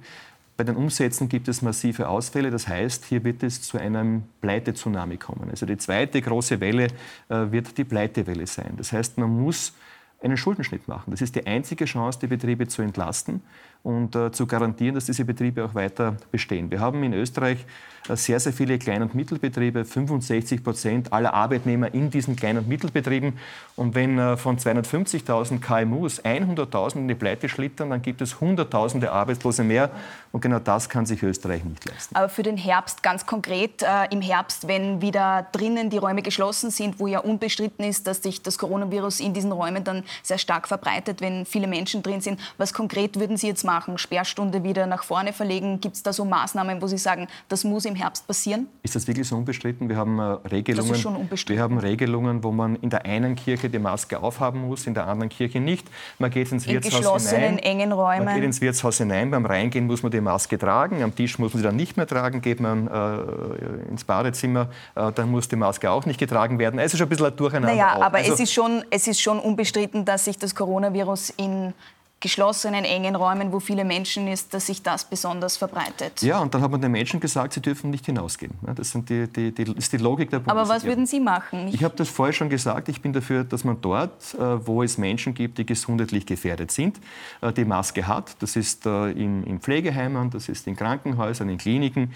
Bei 0.57 0.65
den 0.65 0.77
Umsätzen 0.77 1.29
gibt 1.29 1.49
es 1.49 1.61
massive 1.61 2.09
Ausfälle. 2.09 2.51
Das 2.51 2.67
heißt, 2.67 3.05
hier 3.05 3.25
wird 3.25 3.43
es 3.43 3.61
zu 3.61 3.79
einem 3.79 4.23
Pleite-Tsunami 4.41 5.19
kommen. 5.19 5.51
Also 5.51 5.67
die 5.67 5.77
zweite 5.77 6.23
große 6.23 6.61
Welle 6.61 6.87
äh, 7.29 7.51
wird 7.51 7.77
die 7.77 7.85
Pleitewelle 7.85 8.47
sein. 8.47 8.73
Das 8.77 8.93
heißt, 8.93 9.19
man 9.19 9.29
muss 9.29 9.75
einen 10.23 10.37
Schuldenschnitt 10.37 10.89
machen. 10.89 11.11
Das 11.11 11.21
ist 11.21 11.35
die 11.35 11.47
einzige 11.47 11.85
Chance, 11.85 12.19
die 12.21 12.27
Betriebe 12.27 12.67
zu 12.67 12.83
entlasten 12.83 13.43
und 13.83 14.17
äh, 14.17 14.33
zu 14.33 14.47
garantieren, 14.47 14.95
dass 14.95 15.05
diese 15.05 15.25
Betriebe 15.25 15.65
auch 15.65 15.75
weiter 15.75 16.17
bestehen. 16.33 16.71
Wir 16.71 16.81
haben 16.81 17.05
in 17.05 17.13
Österreich 17.13 17.65
äh, 18.09 18.17
sehr, 18.17 18.41
sehr 18.41 18.53
viele 18.53 18.79
Klein- 18.79 19.03
und 19.03 19.15
Mittelbetriebe, 19.15 19.85
65 19.85 20.65
Prozent 20.65 21.13
aller 21.13 21.33
Arbeitnehmer 21.33 21.95
in 21.95 22.11
diesen 22.11 22.35
Klein- 22.35 22.59
und 22.59 22.67
Mittelbetrieben. 22.67 23.39
Und 23.77 23.95
wenn 23.95 24.19
äh, 24.19 24.37
von 24.37 24.59
250.000 24.59 25.61
KMUs 25.61 26.25
100.000 26.25 26.97
in 26.97 27.09
die 27.09 27.15
Pleite 27.15 27.49
schlittern, 27.49 27.91
dann 27.91 28.03
gibt 28.03 28.23
es 28.23 28.41
Hunderttausende 28.41 29.13
Arbeitslose 29.13 29.63
mehr. 29.63 29.91
Und 30.33 30.41
genau 30.41 30.59
das 30.59 30.89
kann 30.89 31.07
sich 31.07 31.23
Österreich 31.23 31.63
nicht 31.65 31.89
leisten. 31.89 32.17
Aber 32.17 32.29
für 32.29 32.43
den 32.43 32.57
Herbst 32.57 33.03
ganz 33.03 33.25
konkret, 33.25 33.83
äh, 33.83 34.07
im 34.11 34.21
Herbst, 34.21 34.67
wenn 34.67 35.01
wieder 35.01 35.47
drinnen 35.53 35.91
die 35.91 35.99
Räume 35.99 36.23
geschlossen 36.23 36.71
sind, 36.71 36.99
wo 36.99 37.07
ja 37.07 37.21
unbestritten 37.21 37.85
ist, 37.85 38.07
dass 38.09 38.23
sich 38.23 38.43
das 38.43 38.59
Coronavirus 38.59 39.21
in 39.21 39.33
diesen 39.33 39.53
Räumen 39.53 39.85
dann 39.85 40.03
sehr 40.23 40.39
stark 40.39 40.69
verbreitet, 40.69 41.21
wenn 41.21 41.47
viele 41.47 41.67
Menschen 41.67 42.03
drin 42.03 42.21
sind, 42.21 42.41
was 42.59 42.73
konkret 42.73 43.19
würden 43.19 43.37
Sie 43.37 43.47
jetzt 43.47 43.65
machen? 43.65 43.99
Sperrstunde 43.99 44.63
wieder 44.65 44.87
nach 44.87 45.05
vorne 45.05 45.33
verlegen? 45.33 45.81
Gibt 45.81 45.97
es 45.97 46.03
da 46.03 46.13
so 46.13 46.25
Maßnahmen, 46.25 46.83
wo 46.83 46.87
Sie 46.87 46.99
sagen, 46.99 47.29
das 47.49 47.65
muss 47.65 47.85
im 47.85 47.95
Herbst 47.95 48.27
passieren? 48.27 48.69
Ist 48.83 48.95
das 48.95 49.07
wirklich 49.07 49.29
so 49.29 49.37
unbestritten? 49.37 49.89
Wir 49.89 49.97
haben 49.97 50.19
äh, 50.19 50.23
Regelungen. 50.23 50.89
Das 50.89 50.97
ist 50.97 51.03
schon 51.03 51.17
unbestritten. 51.17 51.57
Wir 51.57 51.63
haben 51.63 51.79
Regelungen, 51.79 52.43
wo 52.43 52.53
man 52.53 52.77
in 52.77 52.91
der 52.91 53.05
einen 53.05 53.37
Kirche 53.37 53.71
die 53.71 53.79
Maske 53.79 54.21
aufhaben 54.21 54.67
muss, 54.67 54.87
in 54.87 54.95
der 54.95 55.07
anderen 55.07 55.29
Kirche 55.29 55.61
nicht. 55.61 55.87
Man 56.19 56.31
geht 56.31 56.51
ins 56.53 56.67
in 56.67 56.75
Wirtshaus 56.75 56.99
geschlossenen, 56.99 57.43
hinein. 57.43 57.59
engen 57.59 57.93
Räumen. 57.93 58.25
Man 58.25 58.35
geht 58.35 58.45
ins 58.45 58.61
Wirtshaus 58.61 58.99
hinein. 58.99 59.31
Beim 59.31 59.47
Reingehen 59.47 59.87
muss 59.87 60.03
man 60.03 60.13
die 60.13 60.21
Maske 60.21 60.59
tragen. 60.59 61.03
Am 61.03 61.15
Tisch 61.15 61.39
muss 61.39 61.55
man 61.55 61.63
sie 61.63 61.67
dann 61.67 61.77
nicht 61.77 61.97
mehr 61.97 62.07
tragen. 62.07 62.41
Geht 62.41 62.61
man 62.61 62.89
äh, 62.89 63.89
ins 63.89 64.05
Badezimmer, 64.05 64.69
äh, 64.95 65.13
dann 65.13 65.31
muss 65.31 65.49
die 65.49 65.57
Maske 65.57 65.91
auch 65.91 66.07
nicht 66.07 66.19
getragen 66.19 66.59
werden. 66.59 66.79
Es 66.79 66.93
ist 66.93 66.99
schon 66.99 67.07
ein 67.07 67.11
bisschen 67.11 67.27
ein 67.27 67.37
Durcheinander. 67.37 67.75
Naja, 67.75 67.97
auch. 67.97 68.03
aber 68.03 68.19
also, 68.19 68.33
es, 68.33 68.41
ist 68.41 68.53
schon, 68.53 68.85
es 68.91 69.07
ist 69.07 69.21
schon 69.21 69.39
unbestritten, 69.39 69.96
dass 70.05 70.25
sich 70.25 70.39
das 70.39 70.55
Coronavirus 70.55 71.31
in 71.31 71.75
geschlossenen, 72.19 72.87
engen 72.87 73.15
Räumen, 73.15 73.53
wo 73.53 73.61
viele 73.61 73.85
Menschen 73.85 74.27
ist, 74.27 74.55
dass 74.55 74.67
sich 74.67 74.83
das 74.83 75.05
besonders 75.05 75.59
verbreitet. 75.59 76.23
Ja, 76.23 76.39
und 76.39 76.55
dann 76.55 76.63
hat 76.63 76.71
man 76.71 76.81
den 76.81 76.91
Menschen 76.91 77.21
gesagt, 77.21 77.53
sie 77.53 77.61
dürfen 77.61 77.91
nicht 77.91 78.07
hinausgehen. 78.07 78.55
Das, 78.75 78.93
die, 78.95 79.29
die, 79.29 79.53
die, 79.53 79.63
ist 79.77 79.93
die 79.93 79.99
Logik 79.99 80.31
der 80.31 80.39
Bundesregierung. 80.39 80.59
Aber 80.59 80.69
was 80.69 80.85
würden 80.85 81.05
Sie 81.05 81.21
machen? 81.21 81.69
Ich, 81.69 81.75
ich 81.75 81.85
habe 81.85 81.95
das 81.95 82.09
vorher 82.09 82.33
schon 82.33 82.49
gesagt. 82.49 82.89
Ich 82.89 83.03
bin 83.03 83.13
dafür, 83.13 83.45
dass 83.45 83.65
man 83.65 83.83
dort, 83.83 84.33
äh, 84.35 84.67
wo 84.67 84.83
es 84.83 84.97
Menschen 84.97 85.35
gibt, 85.35 85.59
die 85.59 85.67
gesundheitlich 85.67 86.25
gefährdet 86.25 86.71
sind, 86.71 86.99
äh, 87.43 87.53
die 87.53 87.67
Maske 87.67 88.07
hat. 88.07 88.35
Das 88.41 88.57
ist 88.57 88.87
äh, 88.87 89.11
in, 89.11 89.45
in 89.45 89.61
Pflegeheimen, 89.61 90.31
das 90.31 90.49
ist 90.49 90.67
in 90.67 90.75
Krankenhäusern, 90.75 91.51
in 91.51 91.59
Kliniken, 91.59 92.15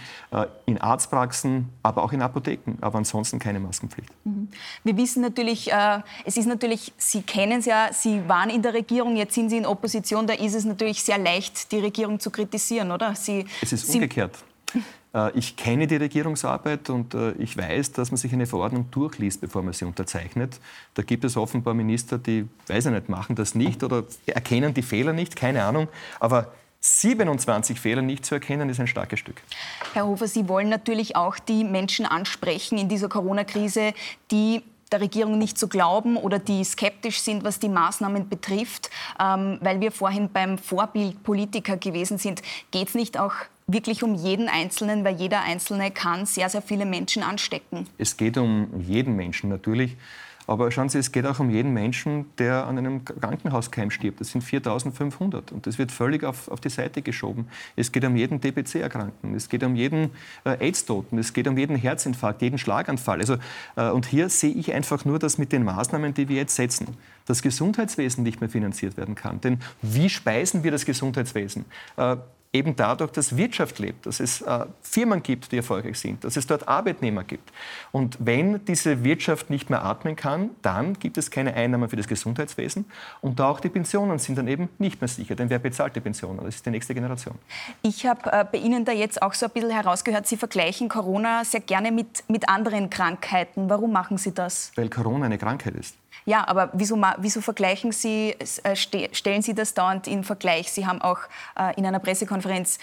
in 0.66 0.78
Arztpraxen, 0.78 1.68
aber 1.82 2.02
auch 2.02 2.12
in 2.12 2.22
Apotheken. 2.22 2.78
Aber 2.80 2.98
ansonsten 2.98 3.38
keine 3.38 3.60
Maskenpflicht. 3.60 4.10
Mhm. 4.24 4.48
Wir 4.82 4.96
wissen 4.96 5.20
natürlich, 5.22 5.70
es 6.24 6.36
ist 6.36 6.46
natürlich, 6.46 6.92
Sie 6.96 7.22
kennen 7.22 7.58
es 7.58 7.66
ja, 7.66 7.90
Sie 7.92 8.28
waren 8.28 8.48
in 8.50 8.62
der 8.62 8.74
Regierung, 8.74 9.16
jetzt 9.16 9.34
sind 9.34 9.50
Sie 9.50 9.58
in 9.58 9.66
Opposition. 9.66 9.89
Opposition, 9.90 10.26
da 10.26 10.34
ist 10.34 10.54
es 10.54 10.64
natürlich 10.64 11.02
sehr 11.02 11.18
leicht, 11.18 11.72
die 11.72 11.78
Regierung 11.78 12.20
zu 12.20 12.30
kritisieren, 12.30 12.92
oder? 12.92 13.14
Sie, 13.14 13.44
es 13.60 13.72
ist 13.72 13.88
Sie 13.88 13.94
umgekehrt. 13.94 14.38
Äh, 15.12 15.36
ich 15.36 15.56
kenne 15.56 15.88
die 15.88 15.96
Regierungsarbeit 15.96 16.88
und 16.90 17.14
äh, 17.14 17.32
ich 17.32 17.56
weiß, 17.56 17.92
dass 17.92 18.12
man 18.12 18.18
sich 18.18 18.32
eine 18.32 18.46
Verordnung 18.46 18.88
durchliest, 18.92 19.40
bevor 19.40 19.62
man 19.62 19.72
sie 19.72 19.84
unterzeichnet. 19.84 20.60
Da 20.94 21.02
gibt 21.02 21.24
es 21.24 21.36
offenbar 21.36 21.74
Minister, 21.74 22.18
die, 22.18 22.48
weiß 22.68 22.86
ich 22.86 22.92
nicht, 22.92 23.08
machen 23.08 23.34
das 23.34 23.56
nicht 23.56 23.82
oder 23.82 24.04
erkennen 24.26 24.72
die 24.74 24.82
Fehler 24.82 25.12
nicht, 25.12 25.34
keine 25.34 25.64
Ahnung. 25.64 25.88
Aber 26.20 26.52
27 26.82 27.78
Fehler 27.78 28.00
nicht 28.00 28.24
zu 28.24 28.36
erkennen, 28.36 28.70
ist 28.70 28.80
ein 28.80 28.86
starkes 28.86 29.18
Stück. 29.18 29.42
Herr 29.92 30.06
Hofer, 30.06 30.28
Sie 30.28 30.48
wollen 30.48 30.68
natürlich 30.68 31.16
auch 31.16 31.38
die 31.38 31.64
Menschen 31.64 32.06
ansprechen 32.06 32.78
in 32.78 32.88
dieser 32.88 33.08
Corona-Krise, 33.08 33.92
die 34.30 34.62
der 34.92 35.00
Regierung 35.00 35.38
nicht 35.38 35.58
zu 35.58 35.68
glauben 35.68 36.16
oder 36.16 36.38
die 36.38 36.64
skeptisch 36.64 37.20
sind, 37.20 37.44
was 37.44 37.58
die 37.58 37.68
Maßnahmen 37.68 38.28
betrifft. 38.28 38.90
Ähm, 39.20 39.58
weil 39.60 39.80
wir 39.80 39.92
vorhin 39.92 40.30
beim 40.32 40.58
Vorbild 40.58 41.22
Politiker 41.22 41.76
gewesen 41.76 42.18
sind, 42.18 42.42
geht 42.70 42.88
es 42.88 42.94
nicht 42.94 43.18
auch 43.18 43.34
wirklich 43.66 44.02
um 44.02 44.14
jeden 44.14 44.48
Einzelnen, 44.48 45.04
weil 45.04 45.16
jeder 45.16 45.42
Einzelne 45.42 45.90
kann 45.90 46.26
sehr, 46.26 46.48
sehr 46.48 46.62
viele 46.62 46.86
Menschen 46.86 47.22
anstecken. 47.22 47.86
Es 47.98 48.16
geht 48.16 48.36
um 48.36 48.68
jeden 48.80 49.14
Menschen 49.14 49.48
natürlich. 49.48 49.96
Aber 50.50 50.72
schauen 50.72 50.88
Sie, 50.88 50.98
es 50.98 51.12
geht 51.12 51.26
auch 51.26 51.38
um 51.38 51.48
jeden 51.48 51.72
Menschen, 51.72 52.26
der 52.38 52.66
an 52.66 52.76
einem 52.76 53.04
Krankenhauskeim 53.04 53.92
stirbt. 53.92 54.20
Das 54.20 54.32
sind 54.32 54.42
4.500 54.42 55.52
und 55.52 55.64
das 55.64 55.78
wird 55.78 55.92
völlig 55.92 56.24
auf, 56.24 56.48
auf 56.48 56.60
die 56.60 56.70
Seite 56.70 57.02
geschoben. 57.02 57.46
Es 57.76 57.92
geht 57.92 58.04
um 58.04 58.16
jeden 58.16 58.40
DPC-Erkrankten, 58.40 59.32
es 59.36 59.48
geht 59.48 59.62
um 59.62 59.76
jeden 59.76 60.10
äh, 60.42 60.56
AIDS-Toten, 60.58 61.18
es 61.18 61.34
geht 61.34 61.46
um 61.46 61.56
jeden 61.56 61.76
Herzinfarkt, 61.76 62.42
jeden 62.42 62.58
Schlaganfall. 62.58 63.20
Also, 63.20 63.36
äh, 63.76 63.90
und 63.90 64.06
hier 64.06 64.28
sehe 64.28 64.50
ich 64.50 64.74
einfach 64.74 65.04
nur, 65.04 65.20
dass 65.20 65.38
mit 65.38 65.52
den 65.52 65.62
Maßnahmen, 65.62 66.14
die 66.14 66.28
wir 66.28 66.38
jetzt 66.38 66.56
setzen, 66.56 66.96
das 67.26 67.42
Gesundheitswesen 67.42 68.24
nicht 68.24 68.40
mehr 68.40 68.50
finanziert 68.50 68.96
werden 68.96 69.14
kann. 69.14 69.40
Denn 69.40 69.60
wie 69.82 70.08
speisen 70.08 70.64
wir 70.64 70.72
das 70.72 70.84
Gesundheitswesen? 70.84 71.64
Äh, 71.96 72.16
eben 72.52 72.74
dadurch, 72.74 73.12
dass 73.12 73.36
Wirtschaft 73.36 73.78
lebt, 73.78 74.06
dass 74.06 74.18
es 74.18 74.42
äh, 74.42 74.66
Firmen 74.82 75.22
gibt, 75.22 75.52
die 75.52 75.58
erfolgreich 75.58 75.98
sind, 75.98 76.24
dass 76.24 76.36
es 76.36 76.46
dort 76.46 76.66
Arbeitnehmer 76.66 77.22
gibt. 77.22 77.52
Und 77.92 78.16
wenn 78.18 78.64
diese 78.64 79.04
Wirtschaft 79.04 79.50
nicht 79.50 79.70
mehr 79.70 79.84
atmen 79.84 80.16
kann, 80.16 80.50
dann 80.62 80.94
gibt 80.94 81.16
es 81.16 81.30
keine 81.30 81.54
Einnahmen 81.54 81.88
für 81.88 81.96
das 81.96 82.08
Gesundheitswesen 82.08 82.86
und 83.20 83.40
auch 83.40 83.60
die 83.60 83.68
Pensionen 83.68 84.18
sind 84.18 84.36
dann 84.36 84.48
eben 84.48 84.68
nicht 84.78 85.00
mehr 85.00 85.08
sicher. 85.08 85.36
Denn 85.36 85.48
wer 85.48 85.60
bezahlt 85.60 85.94
die 85.94 86.00
Pensionen? 86.00 86.44
Das 86.44 86.56
ist 86.56 86.66
die 86.66 86.70
nächste 86.70 86.92
Generation. 86.92 87.36
Ich 87.82 88.04
habe 88.06 88.32
äh, 88.32 88.44
bei 88.50 88.58
Ihnen 88.58 88.84
da 88.84 88.92
jetzt 88.92 89.22
auch 89.22 89.34
so 89.34 89.46
ein 89.46 89.52
bisschen 89.52 89.70
herausgehört, 89.70 90.26
Sie 90.26 90.36
vergleichen 90.36 90.88
Corona 90.88 91.44
sehr 91.44 91.60
gerne 91.60 91.92
mit, 91.92 92.24
mit 92.28 92.48
anderen 92.48 92.90
Krankheiten. 92.90 93.70
Warum 93.70 93.92
machen 93.92 94.18
Sie 94.18 94.32
das? 94.32 94.72
Weil 94.74 94.88
Corona 94.88 95.26
eine 95.26 95.38
Krankheit 95.38 95.76
ist. 95.76 95.94
Ja, 96.24 96.46
aber 96.46 96.70
wieso, 96.72 97.00
wieso 97.18 97.40
vergleichen 97.40 97.92
Sie, 97.92 98.36
äh, 98.62 98.76
stellen 98.76 99.42
Sie 99.42 99.54
das 99.54 99.74
dauernd 99.74 100.06
in 100.06 100.24
Vergleich? 100.24 100.70
Sie 100.70 100.86
haben 100.86 101.00
auch 101.00 101.18
äh, 101.58 101.74
in 101.76 101.86
einer 101.86 101.98
Pressekonferenz 101.98 102.78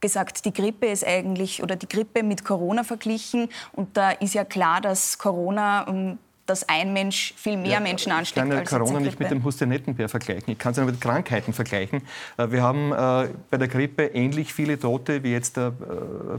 gesagt, 0.00 0.44
die 0.44 0.52
Grippe 0.52 0.86
ist 0.86 1.04
eigentlich 1.06 1.62
oder 1.62 1.76
die 1.76 1.88
Grippe 1.88 2.22
mit 2.22 2.44
Corona 2.44 2.84
verglichen 2.84 3.48
und 3.72 3.96
da 3.96 4.12
ist 4.12 4.34
ja 4.34 4.44
klar, 4.44 4.80
dass 4.80 5.18
Corona 5.18 5.86
ähm, 5.88 6.18
dass 6.46 6.66
ein 6.66 6.94
Mensch 6.94 7.34
viel 7.36 7.58
mehr 7.58 7.72
ja, 7.72 7.80
Menschen 7.80 8.10
ansteckt. 8.10 8.46
Ich 8.46 8.50
kann 8.54 8.64
ja 8.64 8.64
Corona 8.64 9.00
nicht 9.00 9.20
mit 9.20 9.30
dem 9.30 9.44
Hustenettenbär 9.44 10.08
vergleichen. 10.08 10.50
Ich 10.54 10.58
kann 10.58 10.70
es 10.70 10.78
ja 10.78 10.84
mit 10.86 10.98
Krankheiten 10.98 11.52
vergleichen. 11.52 12.00
Äh, 12.38 12.50
wir 12.50 12.62
haben 12.62 12.88
bei 12.88 13.58
der 13.58 13.68
Grippe 13.68 14.06
ähnlich 14.06 14.54
viele 14.54 14.78
Tote 14.78 15.22
wie 15.22 15.32
jetzt 15.32 15.60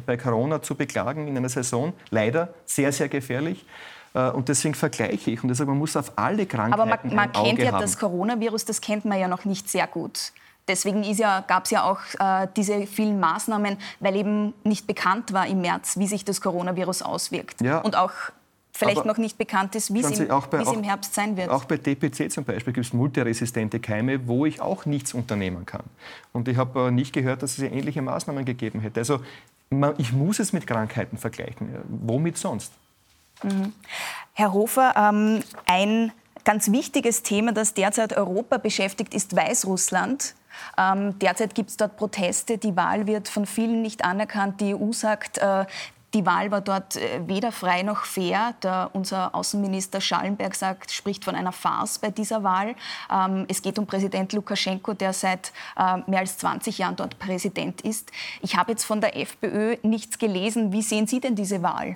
bei 0.08 0.18
Corona 0.18 0.64
zu 0.64 0.74
beklagen 0.74 1.28
in 1.28 1.38
einer 1.38 1.50
Saison. 1.50 1.94
Leider 2.10 2.52
sehr, 2.66 2.92
sehr 2.92 3.08
gefährlich. 3.08 3.66
Äh, 4.14 4.30
und 4.32 4.50
deswegen 4.50 4.76
vergleiche 4.76 5.32
ich. 5.32 5.44
Und 5.44 5.50
deshalb, 5.50 5.70
man 5.70 5.78
muss 5.78 5.96
auf 5.96 6.14
alle 6.16 6.46
Krankheiten 6.46 6.74
Aber 6.74 6.86
man, 6.86 7.16
man 7.16 7.32
kennt 7.32 7.60
ja 7.60 7.72
haben. 7.72 7.82
das 7.82 7.98
Coronavirus, 7.98 8.66
das 8.66 8.82
kennt 8.82 9.06
man 9.06 9.20
ja 9.20 9.28
noch 9.28 9.46
nicht 9.46 9.70
sehr 9.70 9.88
gut. 9.88 10.32
Deswegen 10.68 11.02
ja, 11.04 11.42
gab 11.42 11.66
es 11.66 11.72
ja 11.72 11.84
auch 11.84 12.00
äh, 12.20 12.48
diese 12.56 12.86
vielen 12.86 13.20
Maßnahmen, 13.20 13.78
weil 14.00 14.16
eben 14.16 14.54
nicht 14.64 14.86
bekannt 14.86 15.34
war 15.34 15.48
im 15.48 15.62
März, 15.62 15.98
wie 15.98 16.06
sich 16.06 16.24
das 16.24 16.42
Coronavirus 16.42 17.02
auswirkt. 17.02 17.62
Ja. 17.62 17.80
Und 17.80 17.96
auch 17.96 18.12
vielleicht 18.72 19.04
noch 19.04 19.18
nicht 19.18 19.38
bekannt 19.38 19.76
ist, 19.76 19.94
wie 19.94 20.00
es 20.00 20.20
im, 20.20 20.30
im, 20.30 20.84
Herbst 20.84 21.14
sein 21.14 21.36
wird. 21.36 21.50
Auch 21.50 21.66
bei 21.66 21.78
DPC 21.78 22.32
zum 22.32 22.46
Beispiel 22.46 22.72
gibt 22.72 22.86
es 22.86 22.94
multiresistente 22.94 23.80
Keime, 23.80 24.28
wo 24.28 24.46
ich 24.46 24.62
auch 24.62 24.86
nichts 24.86 25.14
unternehmen 25.14 25.66
kann. 25.66 25.84
Und 26.32 26.48
ich 26.48 26.56
habe 26.56 26.88
äh, 26.88 26.92
nicht 26.92 27.14
gehört, 27.14 27.44
dass 27.44 27.58
es 27.58 27.64
ähnliche 27.64 28.02
Maßnahmen 28.02 28.46
gegeben 28.46 28.80
hätte. 28.80 29.00
Also 29.00 29.22
man, 29.70 29.96
ich 29.98 30.14
muss 30.14 30.40
es 30.40 30.54
mit 30.54 30.66
Krankheiten 30.66 31.18
vergleichen. 31.18 31.76
Womit 31.88 32.38
sonst? 32.38 32.72
Herr 34.34 34.54
Hofer, 34.54 34.94
ähm, 34.96 35.44
ein 35.66 36.12
ganz 36.44 36.72
wichtiges 36.72 37.24
Thema, 37.24 37.52
das 37.52 37.74
derzeit 37.74 38.16
Europa 38.16 38.58
beschäftigt, 38.58 39.14
ist 39.14 39.36
Weißrussland. 39.36 40.36
Ähm, 40.78 41.18
derzeit 41.20 41.56
gibt 41.56 41.70
es 41.70 41.78
dort 41.78 41.98
Proteste. 41.98 42.58
Die 42.58 42.76
Wahl 42.76 43.08
wird 43.08 43.28
von 43.28 43.46
vielen 43.46 43.82
nicht 43.82 44.04
anerkannt. 44.04 44.62
Die 44.62 44.74
EU 44.76 44.92
sagt, 44.92 45.38
äh, 45.38 45.66
die 46.14 46.26
Wahl 46.26 46.50
war 46.50 46.62
dort 46.62 46.96
äh, 46.96 47.22
weder 47.28 47.52
frei 47.52 47.84
noch 47.84 48.06
fair. 48.06 48.56
Der, 48.64 48.90
unser 48.94 49.36
Außenminister 49.36 50.02
Schallenberg 50.02 50.56
sagt, 50.56 50.92
spricht 50.92 51.24
von 51.24 51.36
einer 51.36 51.52
Farce 51.52 52.00
bei 52.00 52.10
dieser 52.10 52.44
Wahl. 52.44 52.76
Ähm, 53.12 53.46
es 53.48 53.62
geht 53.62 53.78
um 53.78 53.86
Präsident 53.86 54.34
Lukaschenko, 54.34 54.94
der 54.94 55.14
seit 55.14 55.54
äh, 55.78 55.98
mehr 56.08 56.22
als 56.22 56.38
20 56.40 56.80
Jahren 56.80 56.96
dort 56.96 57.20
Präsident 57.20 57.82
ist. 57.82 58.12
Ich 58.42 58.56
habe 58.56 58.72
jetzt 58.72 58.86
von 58.86 59.02
der 59.02 59.16
FPÖ 59.16 59.78
nichts 59.84 60.18
gelesen. 60.18 60.72
Wie 60.72 60.82
sehen 60.82 61.06
Sie 61.06 61.20
denn 61.20 61.36
diese 61.36 61.62
Wahl? 61.62 61.96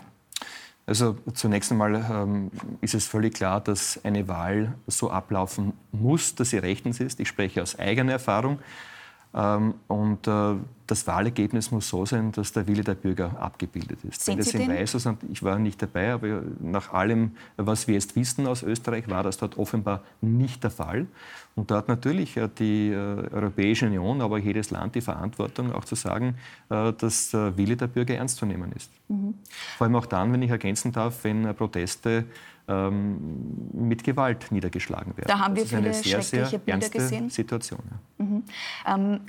Also 0.86 1.16
zunächst 1.34 1.72
einmal 1.72 1.96
ähm, 1.96 2.52
ist 2.82 2.94
es 2.94 3.08
völlig 3.08 3.36
klar, 3.36 3.62
dass 3.62 4.04
eine 4.04 4.28
Wahl 4.28 4.76
so 4.88 5.10
ablaufen 5.10 5.74
muss, 5.92 6.36
dass 6.36 6.50
sie 6.50 6.58
rechtens 6.58 7.00
ist. 7.00 7.20
Ich 7.22 7.30
spreche 7.30 7.62
aus 7.62 7.80
eigener 7.80 8.14
Erfahrung. 8.14 8.60
Ähm, 9.36 9.74
und 9.88 10.28
äh, 10.28 10.56
das 10.86 11.08
Wahlergebnis 11.08 11.72
muss 11.72 11.88
so 11.88 12.06
sein, 12.06 12.32
dass 12.34 12.52
der 12.52 12.68
Wille 12.68 12.84
der 12.84 12.94
Bürger 12.94 13.40
abgebildet 13.40 14.00
ist. 14.04 14.28
Wenn 14.28 14.38
das 14.38 14.54
in 14.54 14.68
Weißrussland, 14.68 15.24
ich 15.32 15.42
war 15.42 15.58
nicht 15.58 15.82
dabei, 15.82 16.14
aber 16.14 16.44
nach 16.60 16.94
allem, 16.94 17.32
was 17.58 17.88
wir 17.88 17.96
jetzt 17.96 18.16
wissen 18.16 18.46
aus 18.48 18.64
Österreich, 18.64 19.10
war 19.10 19.24
das 19.24 19.38
dort 19.38 19.58
offenbar 19.58 20.04
nicht 20.22 20.64
der 20.64 20.72
Fall. 20.72 21.08
Und 21.56 21.72
da 21.72 21.78
hat 21.78 21.88
natürlich 21.88 22.40
die 22.60 22.90
äh, 22.90 22.96
Europäische 23.32 23.86
Union, 23.88 24.22
aber 24.22 24.38
jedes 24.40 24.72
Land 24.72 24.96
die 24.96 25.02
Verantwortung, 25.02 25.72
auch 25.72 25.86
zu 25.86 25.96
sagen, 25.96 26.36
äh, 26.70 26.92
dass 26.94 27.32
der 27.32 27.58
Wille 27.58 27.78
der 27.78 27.88
Bürger 27.88 28.16
ernst 28.16 28.38
zu 28.38 28.46
nehmen 28.46 28.72
ist. 28.74 28.92
Mhm. 29.08 29.36
Vor 29.78 29.86
allem 29.86 29.96
auch 29.96 30.06
dann, 30.06 30.34
wenn 30.34 30.42
ich 30.42 30.52
ergänzen 30.52 30.92
darf, 30.92 31.24
wenn 31.24 31.56
Proteste 31.56 32.26
ähm, 32.68 33.70
mit 33.74 34.04
Gewalt 34.04 34.52
niedergeschlagen 34.52 35.18
werden. 35.18 35.28
Da 35.28 35.40
haben 35.40 35.56
wir 35.56 35.66
viele 35.66 35.94
sehr, 35.94 36.22
schreckliche 36.22 36.50
sehr 36.50 36.60
Bilder 36.60 36.90
gesehen. 36.90 37.30
Situation. 37.30 37.82
Ja. 38.20 38.26
Mhm. 38.26 38.44
Ähm, 38.88 39.20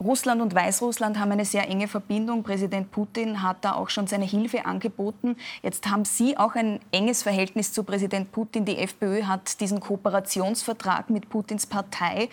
Russland 0.00 0.42
und 0.42 0.54
Weißrussland 0.54 1.18
haben 1.18 1.32
eine 1.32 1.44
sehr 1.44 1.68
enge 1.68 1.88
Verbindung. 1.88 2.42
Präsident 2.42 2.90
Putin 2.90 3.42
hat 3.42 3.64
da 3.64 3.74
auch 3.74 3.88
schon 3.90 4.06
seine 4.06 4.24
Hilfe 4.24 4.66
angeboten. 4.66 5.36
Jetzt 5.62 5.88
haben 5.88 6.04
Sie 6.04 6.36
auch 6.36 6.54
ein 6.56 6.80
enges 6.90 7.22
Verhältnis 7.22 7.72
zu 7.72 7.84
Präsident 7.84 8.32
Putin. 8.32 8.64
Die 8.64 8.76
FPÖ 8.76 9.22
hat 9.22 9.60
diesen 9.60 9.80
Kooperationsvertrag 9.80 11.10
mit 11.10 11.28
Putins 11.28 11.66
Partei 11.66 12.28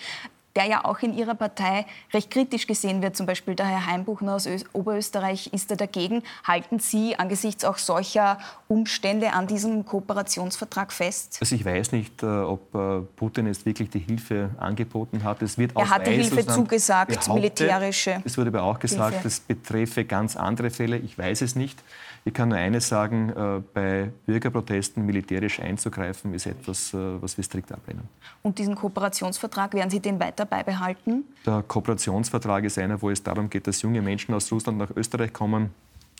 der 0.55 0.65
ja 0.65 0.85
auch 0.85 0.99
in 0.99 1.13
Ihrer 1.13 1.35
Partei 1.35 1.85
recht 2.13 2.31
kritisch 2.31 2.67
gesehen 2.67 3.01
wird. 3.01 3.15
Zum 3.15 3.25
Beispiel 3.25 3.55
der 3.55 3.65
Herr 3.65 3.85
Heimbuchner 3.85 4.35
aus 4.35 4.47
Oberösterreich 4.73 5.53
ist 5.53 5.71
da 5.71 5.75
dagegen. 5.75 6.23
Halten 6.43 6.79
Sie 6.79 7.15
angesichts 7.17 7.63
auch 7.65 7.77
solcher 7.77 8.37
Umstände 8.67 9.33
an 9.33 9.47
diesem 9.47 9.85
Kooperationsvertrag 9.85 10.91
fest? 10.91 11.37
Also 11.39 11.55
ich 11.55 11.63
weiß 11.63 11.91
nicht, 11.91 12.23
äh, 12.23 12.25
ob 12.25 12.73
äh, 12.75 13.01
Putin 13.15 13.47
jetzt 13.47 13.65
wirklich 13.65 13.89
die 13.89 13.99
Hilfe 13.99 14.49
angeboten 14.57 15.23
hat. 15.23 15.41
Es 15.41 15.57
wird 15.57 15.75
er 15.75 15.89
hat 15.89 16.07
die 16.07 16.11
Hilfe 16.11 16.45
zugesagt, 16.45 17.11
behauptet. 17.11 17.33
militärische. 17.33 18.21
Es 18.25 18.37
wurde 18.37 18.49
aber 18.49 18.63
auch 18.63 18.79
gesagt, 18.79 19.13
Hilfe. 19.13 19.23
das 19.23 19.39
betreffe 19.39 20.05
ganz 20.05 20.35
andere 20.35 20.69
Fälle. 20.69 20.97
Ich 20.97 21.17
weiß 21.17 21.41
es 21.41 21.55
nicht. 21.55 21.81
Ich 22.25 22.33
kann 22.33 22.49
nur 22.49 22.57
eines 22.57 22.87
sagen, 22.87 23.29
äh, 23.29 23.61
bei 23.73 24.11
Bürgerprotesten 24.25 25.05
militärisch 25.05 25.59
einzugreifen, 25.59 26.33
ist 26.33 26.45
etwas, 26.45 26.93
was 26.93 27.37
wir 27.37 27.43
strikt 27.43 27.71
ablehnen. 27.71 28.07
Und 28.43 28.57
diesen 28.57 28.75
Kooperationsvertrag, 28.75 29.73
werden 29.73 29.89
Sie 29.89 29.99
den 29.99 30.19
weiter 30.19 30.31
weiter 30.31 30.45
beibehalten? 30.45 31.23
Der 31.45 31.63
Kooperationsvertrag 31.67 32.63
ist 32.63 32.77
einer, 32.77 33.01
wo 33.01 33.09
es 33.09 33.21
darum 33.21 33.49
geht, 33.49 33.67
dass 33.67 33.81
junge 33.81 34.01
Menschen 34.01 34.33
aus 34.33 34.51
Russland 34.51 34.77
nach 34.77 34.89
Österreich 34.95 35.33
kommen, 35.33 35.71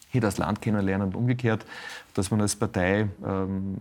hier 0.09 0.21
das 0.21 0.37
Land 0.37 0.61
kennenlernen 0.61 1.07
und 1.07 1.15
umgekehrt, 1.15 1.65
dass 2.13 2.31
man 2.31 2.41
als 2.41 2.55
Partei 2.55 3.07
ähm, 3.25 3.77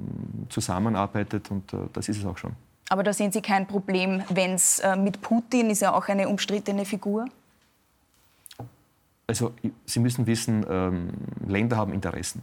zusammenarbeitet 0.49 1.51
und 1.51 1.73
äh, 1.73 1.77
das 1.93 2.09
ist 2.09 2.19
es 2.19 2.25
auch 2.25 2.39
schon. 2.39 2.53
Aber 2.89 3.03
da 3.03 3.13
sehen 3.13 3.33
Sie 3.33 3.41
kein 3.41 3.67
Problem, 3.67 4.23
wenn 4.31 4.53
es 4.55 4.79
äh, 4.81 4.97
mit 4.97 5.21
Putin 5.23 5.71
ist 5.71 5.83
ja 5.83 5.93
auch 5.93 6.09
eine 6.09 6.29
umstrittene 6.29 6.85
Figur? 6.85 7.27
Also 9.31 9.53
Sie 9.87 10.01
müssen 10.01 10.27
wissen, 10.27 10.67
ähm, 10.69 11.11
Länder 11.47 11.77
haben 11.77 11.93
Interessen. 11.93 12.43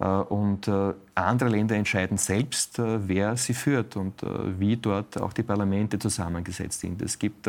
Äh, 0.00 0.06
und 0.06 0.66
äh, 0.66 0.94
andere 1.14 1.50
Länder 1.50 1.76
entscheiden 1.76 2.16
selbst, 2.16 2.78
äh, 2.78 3.06
wer 3.06 3.36
sie 3.36 3.52
führt 3.52 3.96
und 3.96 4.22
wie 4.58 4.78
dort 4.78 5.20
auch 5.20 5.34
die 5.34 5.42
Parlamente 5.42 5.98
zusammengesetzt 5.98 6.80
sind. 6.80 7.02
Es 7.02 7.18
gibt 7.18 7.48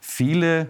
viele 0.00 0.68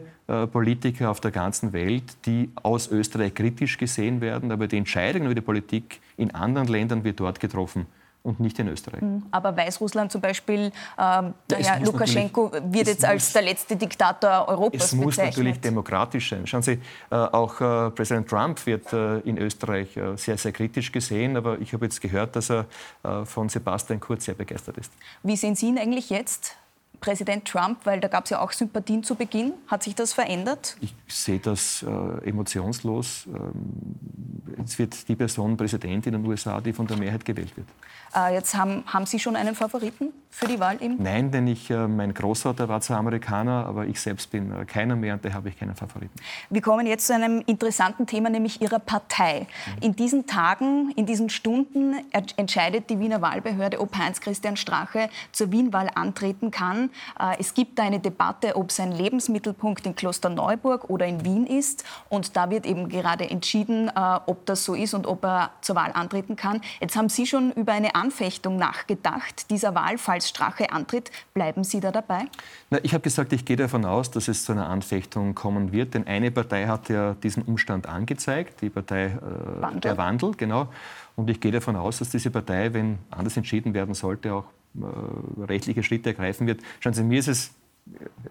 Politiker 0.53 1.11
auf 1.11 1.21
der 1.21 1.31
ganzen 1.31 1.73
Welt, 1.73 2.27
die 2.27 2.51
aus 2.63 2.91
Österreich 2.91 3.35
kritisch 3.35 3.79
gesehen 3.79 4.21
werden, 4.21 4.53
aber 4.53 4.67
die 4.67 4.77
Entscheidung 4.77 5.25
über 5.25 5.35
die 5.35 5.41
Politik 5.41 6.01
in 6.19 6.35
anderen 6.35 6.69
Ländern 6.69 7.03
wird 7.05 7.21
dort 7.21 7.41
getroffen 7.41 7.87
und 8.29 8.41
nicht 8.41 8.59
in 8.59 8.69
Österreich. 8.69 9.01
Hm, 9.01 9.25
aber 9.31 9.57
Weißrussland 9.57 10.13
zum 10.13 10.21
Beispiel, 10.21 10.67
äh, 10.67 10.71
der 10.99 11.33
Herr 11.51 11.81
Lukaschenko 11.81 12.53
wird 12.65 12.87
jetzt 12.87 13.05
als 13.05 13.25
muss, 13.25 13.33
der 13.33 13.43
letzte 13.43 13.77
Diktator 13.77 14.47
Europas 14.49 14.85
Es 14.85 14.93
muss 14.93 15.17
bezeichnet. 15.17 15.37
natürlich 15.37 15.61
demokratisch 15.61 16.29
sein. 16.29 16.47
Schauen 16.47 16.63
Sie, 16.63 16.73
äh, 17.11 17.15
auch 17.15 17.61
äh, 17.61 17.91
Präsident 17.91 18.29
Trump 18.29 18.65
wird 18.67 18.93
äh, 18.93 19.21
in 19.21 19.39
Österreich 19.39 19.97
äh, 19.97 20.17
sehr, 20.17 20.37
sehr 20.37 20.53
kritisch 20.53 20.93
gesehen, 20.93 21.37
aber 21.39 21.59
ich 21.59 21.73
habe 21.73 21.87
jetzt 21.87 22.01
gehört, 22.03 22.37
dass 22.37 22.51
er 22.51 22.67
äh, 23.03 23.25
von 23.25 23.49
Sebastian 23.49 23.99
Kurz 23.99 24.27
sehr 24.27 24.35
begeistert 24.35 24.77
ist. 24.77 24.93
Wie 25.23 25.37
sehen 25.37 25.55
Sie 25.55 25.69
ihn 25.69 25.79
eigentlich 25.79 26.11
jetzt? 26.11 26.57
Präsident 27.01 27.45
Trump, 27.47 27.79
weil 27.85 28.01
da 28.01 28.09
gab 28.09 28.25
es 28.25 28.31
ja 28.31 28.41
auch 28.41 28.51
Sympathien 28.53 29.05
zu 29.05 29.15
Beginn. 29.15 29.53
Hat 29.69 29.83
sich 29.85 29.95
das 29.95 30.13
verändert? 30.13 30.77
Ich 30.81 30.95
sehe 31.07 31.39
das 31.39 31.85
äh, 31.85 32.29
emotionslos. 32.29 33.27
Ähm, 33.27 34.65
es 34.65 34.79
wird 34.79 35.09
die 35.09 35.15
Person 35.15 35.57
Präsident 35.57 36.07
in 36.07 36.15
den 36.15 36.27
USA, 36.27 36.61
die 36.61 36.73
von 36.73 36.87
der 36.87 36.97
Mehrheit 36.97 37.25
gewählt 37.25 37.57
wird. 37.57 37.69
Äh, 38.15 38.35
jetzt 38.35 38.55
haben, 38.55 38.85
haben 38.87 39.07
Sie 39.07 39.19
schon 39.19 39.37
einen 39.37 39.55
Favoriten 39.55 40.13
für 40.31 40.47
die 40.47 40.61
Wahl? 40.61 40.77
Im 40.81 41.03
Nein, 41.03 41.31
denn 41.31 41.47
ich, 41.47 41.71
äh, 41.71 41.89
mein 41.89 42.15
Großvater 42.15 42.69
war 42.69 42.81
zwar 42.81 42.99
Amerikaner, 42.99 43.67
aber 43.67 43.87
ich 43.87 44.01
selbst 44.01 44.31
bin 44.31 44.53
äh, 44.53 44.65
keiner 44.65 44.95
mehr 44.95 45.15
und 45.15 45.25
da 45.25 45.33
habe 45.33 45.49
ich 45.49 45.59
keinen 45.59 45.75
Favoriten. 45.75 46.15
Wir 46.51 46.63
kommen 46.63 46.87
jetzt 46.87 47.07
zu 47.07 47.15
einem 47.15 47.43
interessanten 47.47 48.07
Thema, 48.07 48.31
nämlich 48.31 48.61
Ihrer 48.63 48.79
Partei. 48.79 49.47
Mhm. 49.77 49.83
In 49.83 49.97
diesen 49.97 50.27
Tagen, 50.27 50.93
in 50.97 51.07
diesen 51.07 51.29
Stunden 51.29 51.97
entscheidet 52.37 52.91
die 52.91 53.01
Wiener 53.01 53.21
Wahlbehörde, 53.21 53.81
ob 53.81 53.97
Heinz-Christian 53.97 54.57
Strache 54.57 55.09
zur 55.33 55.51
Wienwahl 55.51 55.91
antreten 55.95 56.51
kann. 56.51 56.91
Es 57.39 57.55
gibt 57.55 57.79
da 57.79 57.85
eine 57.85 57.99
Debatte, 57.99 58.57
ob 58.57 58.71
sein 58.71 58.93
Lebensmittelpunkt 58.93 59.87
in 59.87 59.95
Klosterneuburg 59.95 60.91
oder 60.91 61.07
in 61.07 61.25
Wien 61.25 61.47
ist. 61.47 61.85
Und 62.09 62.37
da 62.37 62.51
wird 62.51 62.67
eben 62.67 62.89
gerade 62.89 63.29
entschieden, 63.29 63.91
ob 64.27 64.47
das 64.47 64.65
so 64.65 64.75
ist 64.75 64.95
und 64.95 65.07
ob 65.07 65.25
er 65.25 65.51
zur 65.61 65.77
Wahl 65.77 65.93
antreten 65.93 66.37
kann. 66.37 66.61
Jetzt 66.81 66.97
haben 66.97 67.09
Sie 67.09 67.27
schon 67.27 67.53
über 67.53 67.73
eine 67.73 67.95
Anfechtung 67.95 68.57
nachgedacht 68.57 69.51
dieser 69.51 69.75
Wahl, 69.75 69.99
falls 69.99 70.28
Strache 70.29 70.71
antritt. 70.73 71.11
Bleiben 71.35 71.65
Sie 71.65 71.81
da 71.81 71.91
dabei? 71.91 72.25
Na, 72.71 72.79
ich 72.83 72.95
habe 72.95 73.03
gesagt, 73.03 73.33
ich 73.33 73.45
gehe 73.45 73.57
davon 73.57 73.85
aus, 73.85 74.11
dass 74.11 74.29
es 74.29 74.45
zu 74.45 74.53
einer 74.53 74.69
Anfechtung 74.69 75.35
kommen 75.35 75.73
wird. 75.73 75.95
Denn 75.95 76.07
eine 76.07 76.31
Partei 76.31 76.67
hat 76.67 76.89
ja 76.89 77.15
diesen 77.15 77.43
Umstand 77.43 77.87
angezeigt, 77.87 78.61
die 78.63 78.71
Partei 78.71 79.07
äh, 79.07 79.63
Wandel. 79.63 79.81
der 79.81 79.97
Wandel, 79.97 80.33
genau. 80.37 80.69
Und 81.17 81.29
ich 81.31 81.41
gehe 81.41 81.53
davon 81.53 81.77
aus, 81.77 81.99
dass 81.99 82.11
diese 82.11 82.31
Partei, 82.31 82.73
wenn 82.73 82.99
anders 83.11 83.37
entschieden 83.37 83.75
werden 83.75 83.95
sollte, 83.95 84.33
auch 84.35 84.45
äh, 84.77 85.43
rechtliche 85.45 85.83
Schritte 85.83 86.11
ergreifen 86.11 86.47
wird. 86.47 86.61
Schauen 86.81 86.95
Sie, 86.95 87.03
mir 87.03 87.19
ist 87.19 87.29
es 87.29 87.51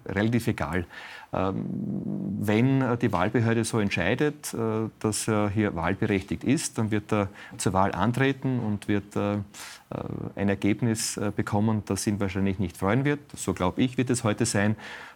relativ 0.05 0.47
egal. 0.47 0.85
Ähm, 1.33 1.65
wenn 2.39 2.97
die 2.99 3.11
Wahlbehörde 3.11 3.65
so 3.65 3.79
entscheidet, 3.79 4.53
äh, 4.53 4.89
dass 4.99 5.27
er 5.27 5.49
hier 5.49 5.75
wahlberechtigt 5.75 6.43
ist, 6.43 6.77
dann 6.77 6.91
wird 6.91 7.11
er 7.11 7.29
zur 7.57 7.73
Wahl 7.73 7.91
antreten 7.91 8.59
und 8.59 8.87
wird 8.87 9.15
äh, 9.15 9.37
ein 10.35 10.49
Ergebnis 10.49 11.17
äh, 11.17 11.31
bekommen, 11.35 11.83
das 11.85 12.07
ihn 12.07 12.19
wahrscheinlich 12.19 12.59
nicht 12.59 12.77
freuen 12.77 13.03
wird. 13.05 13.19
So 13.35 13.53
glaube 13.53 13.81
ich, 13.81 13.97
wird 13.97 14.09
es 14.09 14.23
heute 14.23 14.45
sein. 14.45 14.75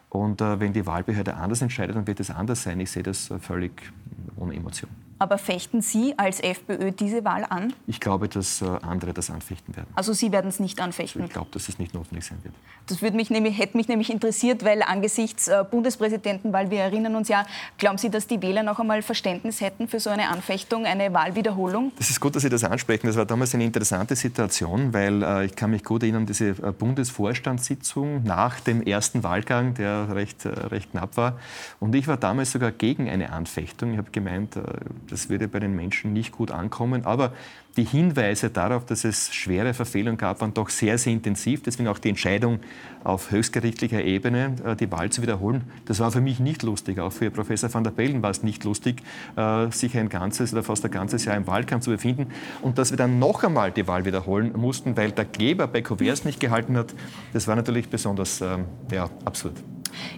Und 0.09 0.41
wenn 0.41 0.73
die 0.73 0.85
Wahlbehörde 0.85 1.35
anders 1.35 1.61
entscheidet, 1.61 1.95
dann 1.95 2.05
wird 2.05 2.19
es 2.19 2.29
anders 2.29 2.63
sein. 2.63 2.81
Ich 2.81 2.91
sehe 2.91 3.01
das 3.01 3.33
völlig 3.39 3.71
ohne 4.35 4.53
Emotion. 4.53 4.89
Aber 5.21 5.37
fechten 5.37 5.83
Sie 5.83 6.17
als 6.17 6.39
FPÖ 6.39 6.91
diese 6.91 7.23
Wahl 7.23 7.45
an? 7.47 7.73
Ich 7.85 7.99
glaube, 7.99 8.27
dass 8.27 8.63
äh, 8.63 8.65
andere 8.81 9.13
das 9.13 9.29
anfechten 9.29 9.75
werden. 9.75 9.85
Also 9.93 10.13
Sie 10.13 10.31
werden 10.31 10.47
es 10.47 10.59
nicht 10.59 10.81
anfechten? 10.81 11.25
Ich 11.25 11.29
glaube, 11.29 11.49
dass 11.51 11.69
es 11.69 11.77
nicht 11.77 11.93
notwendig 11.93 12.25
sein 12.25 12.39
wird. 12.41 12.55
Das 12.87 13.03
würde 13.03 13.15
mich 13.15 13.29
nämlich, 13.29 13.55
hätte 13.59 13.77
mich 13.77 13.87
nämlich 13.87 14.09
interessiert, 14.09 14.65
weil 14.65 14.81
angesichts 14.81 15.47
äh, 15.47 15.63
Bundespräsidentenwahl, 15.69 16.71
wir 16.71 16.79
erinnern 16.79 17.15
uns 17.15 17.27
ja, 17.27 17.45
glauben 17.77 17.99
Sie, 17.99 18.09
dass 18.09 18.25
die 18.25 18.41
Wähler 18.41 18.63
noch 18.63 18.79
einmal 18.79 19.03
Verständnis 19.03 19.61
hätten 19.61 19.87
für 19.87 19.99
so 19.99 20.09
eine 20.09 20.29
Anfechtung, 20.29 20.85
eine 20.87 21.13
Wahlwiederholung? 21.13 21.91
Das 21.99 22.09
ist 22.09 22.19
gut, 22.19 22.35
dass 22.35 22.41
Sie 22.41 22.49
das 22.49 22.63
ansprechen. 22.63 23.05
Das 23.05 23.15
war 23.15 23.27
damals 23.27 23.53
eine 23.53 23.65
interessante 23.65 24.15
Situation, 24.15 24.91
weil 24.91 25.21
äh, 25.21 25.45
ich 25.45 25.55
kann 25.55 25.69
mich 25.69 25.83
gut 25.83 26.01
erinnern, 26.01 26.25
diese 26.25 26.53
Bundesvorstandssitzung 26.53 28.23
nach 28.23 28.59
dem 28.59 28.81
ersten 28.81 29.21
Wahlgang, 29.21 29.75
der 29.75 30.15
recht, 30.15 30.47
recht 30.47 30.89
knapp 30.89 31.15
war. 31.15 31.37
Und 31.79 31.93
ich 31.93 32.07
war 32.07 32.17
damals 32.17 32.53
sogar 32.53 32.71
gegen 32.71 33.07
eine 33.07 33.31
Anfechtung. 33.31 33.91
Ich 33.91 33.97
habe 33.99 34.09
gemeint, 34.09 34.57
das 35.11 35.29
würde 35.29 35.47
bei 35.47 35.59
den 35.59 35.75
Menschen 35.75 36.13
nicht 36.13 36.31
gut 36.31 36.51
ankommen. 36.51 37.05
Aber 37.05 37.33
die 37.77 37.85
Hinweise 37.85 38.49
darauf, 38.49 38.85
dass 38.85 39.05
es 39.05 39.33
schwere 39.33 39.73
Verfehlungen 39.73 40.17
gab, 40.17 40.41
waren 40.41 40.53
doch 40.53 40.69
sehr, 40.69 40.97
sehr 40.97 41.13
intensiv. 41.13 41.63
Deswegen 41.63 41.87
auch 41.87 41.99
die 41.99 42.09
Entscheidung 42.09 42.59
auf 43.03 43.31
höchstgerichtlicher 43.31 44.03
Ebene, 44.03 44.55
äh, 44.65 44.75
die 44.75 44.91
Wahl 44.91 45.09
zu 45.09 45.21
wiederholen. 45.21 45.63
Das 45.85 45.99
war 45.99 46.11
für 46.11 46.21
mich 46.21 46.39
nicht 46.39 46.63
lustig. 46.63 46.99
Auch 46.99 47.13
für 47.13 47.31
Professor 47.31 47.73
van 47.73 47.83
der 47.83 47.91
Bellen 47.91 48.21
war 48.23 48.31
es 48.31 48.43
nicht 48.43 48.63
lustig, 48.63 49.01
äh, 49.37 49.71
sich 49.71 49.97
ein 49.97 50.09
ganzes 50.09 50.51
oder 50.53 50.63
fast 50.63 50.83
ein 50.83 50.91
ganzes 50.91 51.25
Jahr 51.25 51.37
im 51.37 51.47
Wahlkampf 51.47 51.85
zu 51.85 51.91
befinden. 51.91 52.27
Und 52.61 52.77
dass 52.77 52.91
wir 52.91 52.97
dann 52.97 53.19
noch 53.19 53.43
einmal 53.43 53.71
die 53.71 53.87
Wahl 53.87 54.05
wiederholen 54.05 54.51
mussten, 54.55 54.97
weil 54.97 55.11
der 55.11 55.25
Geber 55.25 55.67
bei 55.67 55.81
Covers 55.81 56.25
nicht 56.25 56.39
gehalten 56.39 56.75
hat, 56.77 56.93
das 57.33 57.47
war 57.47 57.55
natürlich 57.55 57.89
besonders 57.89 58.41
ähm, 58.41 58.65
ja, 58.91 59.09
absurd. 59.23 59.55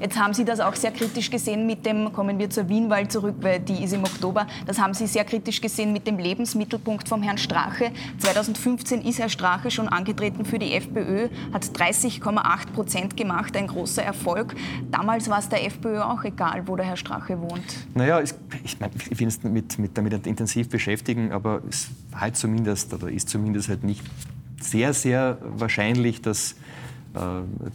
Jetzt 0.02 0.18
haben 0.18 0.34
Sie 0.34 0.46
das 0.46 0.60
auch 0.60 0.76
sehr 0.76 0.92
kritisch 0.92 1.30
gesehen 1.30 1.66
mit 1.66 1.86
dem, 1.86 2.12
kommen 2.14 2.40
wir 2.40 2.50
zur 2.50 2.70
Wienwahl 2.70 3.08
zurück, 3.08 3.36
weil 3.42 3.60
die 3.60 3.84
ist 3.84 3.94
im 3.94 4.04
Oktober, 4.04 4.48
das 4.66 4.80
haben 4.80 4.94
Sie 4.94 5.08
sehr 5.08 5.26
kritisch 5.26 5.62
gesehen 5.62 5.94
mit 5.94 6.08
dem 6.08 6.18
Lebensmittelpunkt 6.18 7.08
vom 7.08 7.22
Herrn 7.24 7.38
Strache. 7.38 7.92
2015 8.20 9.02
ist 9.02 9.20
Herr 9.20 9.30
Strache 9.30 9.72
schon 9.72 9.88
angetreten 9.88 10.46
für 10.46 10.60
die 10.60 10.74
FPÖ, 10.74 11.30
hat 11.52 11.66
30,8 11.66 12.72
Prozent 12.74 13.18
gemacht, 13.18 13.56
ein 13.56 13.68
großer 13.68 14.04
Erfolg. 14.04 14.56
Damals 14.92 15.30
war 15.30 15.40
es 15.40 15.50
der 15.50 15.66
FPÖ 15.66 16.02
auch 16.02 16.24
egal, 16.24 16.68
wo 16.68 16.76
der 16.76 16.86
Herr 16.86 16.98
Strache 16.98 17.40
wohnt. 17.40 17.64
Naja, 17.94 18.22
ich, 18.22 18.34
ich, 18.64 18.80
mein, 18.80 18.92
ich 19.10 19.20
will 19.20 19.28
es 19.28 19.44
mit, 19.44 19.80
mit, 19.80 19.98
damit 19.98 20.28
intensiv 20.28 20.70
beschäftigen, 20.70 21.32
aber 21.32 21.62
es 21.70 21.90
war 22.12 22.22
halt 22.22 22.38
zumindest, 22.38 22.94
oder 22.94 23.10
ist 23.10 23.30
zumindest 23.30 23.70
halt 23.70 23.84
nicht 23.84 24.04
sehr, 24.60 24.94
sehr 24.94 25.38
wahrscheinlich, 25.42 26.22
dass 26.22 26.56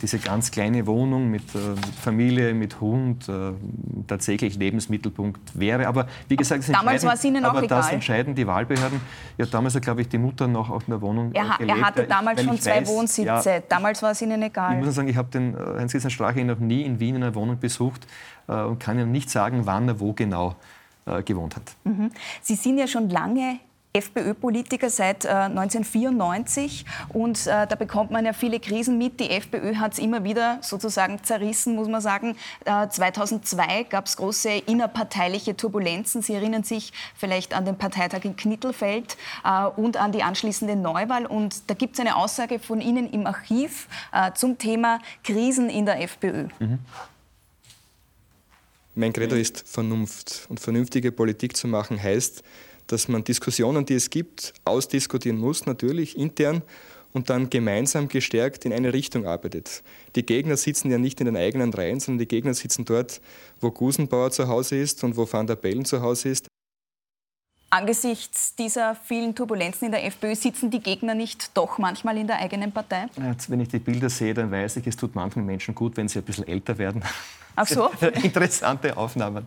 diese 0.03 0.19
ganz 0.19 0.51
kleine 0.51 0.87
Wohnung 0.87 1.31
mit 1.31 1.55
äh, 1.55 1.59
Familie, 2.01 2.55
mit 2.55 2.81
Hund 2.81 3.29
äh, 3.29 3.53
tatsächlich 4.07 4.57
Lebensmittelpunkt 4.57 5.59
wäre. 5.59 5.87
Aber 5.87 6.09
wie 6.29 6.37
gesagt, 6.37 6.65
das 6.69 6.73
damals 6.73 7.05
war 7.05 7.15
es 7.15 7.25
Ihnen 7.25 7.45
auch 7.45 7.51
aber 7.51 7.63
egal. 7.63 7.79
das 7.79 7.93
entscheiden 7.93 8.35
die 8.35 8.47
Wahlbehörden. 8.47 9.01
Ja, 9.37 9.47
damals 9.47 9.77
hat, 9.77 9.83
glaube 9.83 10.01
ich, 10.01 10.09
die 10.09 10.19
Mutter 10.19 10.49
noch 10.49 10.71
auf 10.71 10.89
einer 10.89 11.01
Wohnung 11.01 11.33
er, 11.33 11.57
gelebt. 11.59 11.79
Er 11.79 11.87
hatte 11.87 12.05
damals 12.05 12.43
schon 12.43 12.59
zwei 12.59 12.81
weiß, 12.81 12.89
Wohnsitze. 12.89 13.51
Ja, 13.51 13.61
damals 13.69 14.03
war 14.03 14.11
es 14.11 14.23
Ihnen 14.23 14.43
egal. 14.43 14.79
Ich 14.79 14.85
muss 14.85 14.95
sagen, 14.95 15.09
ich 15.09 15.17
habe 15.17 15.29
den 15.31 15.57
Heinz-Christian 15.57 16.11
Strache 16.11 16.45
noch 16.45 16.59
nie 16.59 16.83
in 16.83 16.99
Wien 16.99 17.15
in 17.15 17.23
einer 17.23 17.35
Wohnung 17.35 17.61
besucht 17.61 18.07
und 18.47 18.81
kann 18.81 18.99
Ihnen 18.99 19.13
nicht 19.13 19.31
sagen, 19.31 19.67
wann 19.67 19.89
er 19.89 20.01
wo 20.01 20.15
genau 20.15 20.57
gewohnt 21.25 21.57
hat. 21.57 21.63
Mhm. 21.85 22.11
Sie 22.43 22.55
sind 22.55 22.77
ja 22.77 22.87
schon 22.87 23.09
lange 23.09 23.61
FPÖ-Politiker 23.99 24.91
seit 24.91 25.25
äh, 25.25 25.29
1994 25.29 26.85
und 27.11 27.47
äh, 27.47 27.67
da 27.67 27.75
bekommt 27.75 28.11
man 28.11 28.25
ja 28.25 28.33
viele 28.33 28.61
Krisen 28.61 28.99
mit. 28.99 29.21
Die 29.21 29.31
FPÖ 29.31 29.77
hat 29.77 29.93
es 29.93 29.99
immer 29.99 30.25
wieder 30.25 30.59
sozusagen 30.63 31.23
zerrissen, 31.23 31.75
muss 31.75 31.89
man 31.89 32.01
sagen. 32.01 32.37
Äh, 32.65 32.89
2002 32.89 33.85
gab 33.85 34.07
es 34.07 34.17
große 34.17 34.51
innerparteiliche 34.67 35.57
Turbulenzen. 35.57 36.23
Sie 36.23 36.35
erinnern 36.35 36.65
sich 36.65 36.93
vielleicht 37.15 37.55
an 37.55 37.65
den 37.65 37.77
Parteitag 37.77 38.25
in 38.25 38.37
Knittelfeld 38.37 39.17
äh, 39.45 39.67
und 39.67 39.97
an 39.97 40.13
die 40.13 40.23
anschließende 40.23 40.77
Neuwahl. 40.77 41.27
Und 41.27 41.69
da 41.71 41.75
gibt 41.75 41.95
es 41.95 42.01
eine 42.01 42.17
Aussage 42.17 42.59
von 42.59 42.81
Ihnen 42.81 43.11
im 43.11 43.27
Archiv 43.27 43.89
äh, 44.13 44.33
zum 44.33 44.59
Thema 44.59 45.01
Krisen 45.25 45.69
in 45.69 45.87
der 45.87 46.03
FPÖ. 46.03 46.49
Mhm. 46.59 46.79
Mein 48.95 49.13
Credo 49.13 49.37
ist 49.37 49.63
Vernunft. 49.69 50.47
Und 50.49 50.59
vernünftige 50.59 51.13
Politik 51.13 51.57
zu 51.57 51.69
machen 51.69 52.03
heißt, 52.03 52.43
dass 52.89 53.09
man 53.09 53.23
Diskussionen, 53.23 53.87
die 53.87 53.95
es 53.95 54.11
gibt, 54.11 54.53
ausdiskutieren 54.65 55.39
muss, 55.39 55.67
natürlich 55.67 56.19
intern 56.19 56.63
und 57.13 57.31
dann 57.31 57.49
gemeinsam 57.51 58.09
gestärkt 58.09 58.65
in 58.65 58.73
eine 58.73 58.93
Richtung 58.93 59.27
arbeitet. 59.27 59.83
Die 60.17 60.27
Gegner 60.27 60.57
sitzen 60.57 60.91
ja 60.91 60.99
nicht 60.99 61.21
in 61.21 61.27
den 61.27 61.37
eigenen 61.37 61.73
Reihen, 61.73 62.01
sondern 62.01 62.19
die 62.19 62.29
Gegner 62.29 62.55
sitzen 62.55 62.85
dort, 62.85 63.21
wo 63.61 63.71
Gusenbauer 63.71 64.31
zu 64.31 64.49
Hause 64.49 64.77
ist 64.77 65.05
und 65.05 65.17
wo 65.17 65.31
Van 65.31 65.47
der 65.47 65.57
Bellen 65.57 65.85
zu 65.85 66.03
Hause 66.03 66.31
ist. 66.31 66.49
Angesichts 67.71 68.55
dieser 68.55 68.95
vielen 68.95 69.35
Turbulenzen 69.35 69.87
in 69.87 69.93
der 69.93 70.05
FPÖ 70.07 70.35
sitzen 70.35 70.71
die 70.71 70.81
Gegner 70.81 71.15
nicht 71.15 71.51
doch 71.55 71.77
manchmal 71.77 72.17
in 72.17 72.27
der 72.27 72.39
eigenen 72.39 72.73
Partei? 72.73 73.09
Jetzt, 73.23 73.51
wenn 73.51 73.61
ich 73.61 73.69
die 73.69 73.79
Bilder 73.79 74.09
sehe, 74.09 74.33
dann 74.33 74.51
weiß 74.51 74.77
ich, 74.77 74.87
es 74.87 74.97
tut 74.97 75.15
manchen 75.15 75.45
Menschen 75.45 75.75
gut, 75.75 75.99
wenn 75.99 76.09
sie 76.09 76.21
ein 76.21 76.25
bisschen 76.25 76.49
älter 76.49 76.79
werden. 76.79 77.03
Ach 77.57 77.67
so? 77.67 77.91
Interessante 78.23 78.97
Aufnahmen. 78.97 79.47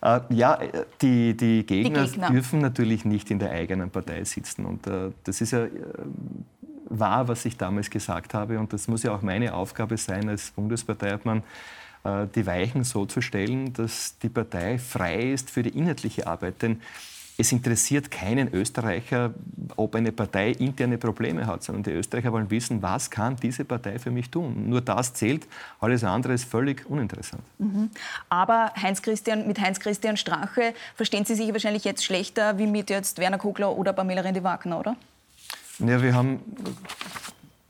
Äh, 0.00 0.20
ja, 0.30 0.58
die, 1.00 1.36
die, 1.36 1.64
Gegner 1.64 2.04
die, 2.04 2.10
Gegner 2.10 2.30
dürfen 2.30 2.60
natürlich 2.60 3.04
nicht 3.04 3.30
in 3.30 3.38
der 3.38 3.50
eigenen 3.50 3.90
Partei 3.90 4.24
sitzen. 4.24 4.64
Und 4.64 4.86
äh, 4.86 5.10
das 5.24 5.40
ist 5.40 5.52
ja 5.52 5.64
äh, 5.64 5.70
wahr, 6.88 7.28
was 7.28 7.44
ich 7.44 7.56
damals 7.56 7.90
gesagt 7.90 8.34
habe. 8.34 8.58
Und 8.58 8.72
das 8.72 8.88
muss 8.88 9.02
ja 9.02 9.12
auch 9.12 9.22
meine 9.22 9.54
Aufgabe 9.54 9.96
sein 9.96 10.28
als 10.28 10.50
Bundesparteiobmann, 10.52 11.42
äh, 12.04 12.26
die 12.34 12.46
Weichen 12.46 12.84
so 12.84 13.06
zu 13.06 13.20
stellen, 13.20 13.72
dass 13.72 14.18
die 14.18 14.28
Partei 14.28 14.78
frei 14.78 15.32
ist 15.32 15.50
für 15.50 15.62
die 15.62 15.76
inhaltliche 15.76 16.26
Arbeit. 16.26 16.62
Denn 16.62 16.80
es 17.40 17.52
interessiert 17.52 18.10
keinen 18.10 18.52
Österreicher, 18.52 19.32
ob 19.76 19.94
eine 19.94 20.10
Partei 20.10 20.50
interne 20.50 20.98
Probleme 20.98 21.46
hat, 21.46 21.62
sondern 21.62 21.84
die 21.84 21.92
Österreicher 21.92 22.32
wollen 22.32 22.50
wissen, 22.50 22.82
was 22.82 23.10
kann 23.10 23.36
diese 23.36 23.64
Partei 23.64 24.00
für 24.00 24.10
mich 24.10 24.28
tun. 24.28 24.68
Nur 24.68 24.80
das 24.80 25.14
zählt, 25.14 25.46
alles 25.78 26.02
andere 26.02 26.32
ist 26.32 26.44
völlig 26.44 26.84
uninteressant. 26.90 27.42
Mhm. 27.58 27.90
Aber 28.28 28.72
Heinz 28.82 29.00
-Christian, 29.00 29.46
mit 29.46 29.60
Heinz-Christian 29.60 30.16
Strache 30.16 30.74
verstehen 30.96 31.24
Sie 31.24 31.36
sich 31.36 31.52
wahrscheinlich 31.52 31.84
jetzt 31.84 32.04
schlechter 32.04 32.58
wie 32.58 32.66
mit 32.66 32.90
jetzt 32.90 33.18
Werner 33.18 33.38
Kogler 33.38 33.76
oder 33.76 33.92
Pamela 33.92 34.22
Rendi-Wagner, 34.22 34.80
oder? 34.80 34.96
Ja, 35.78 36.02
wir 36.02 36.14
haben 36.14 36.40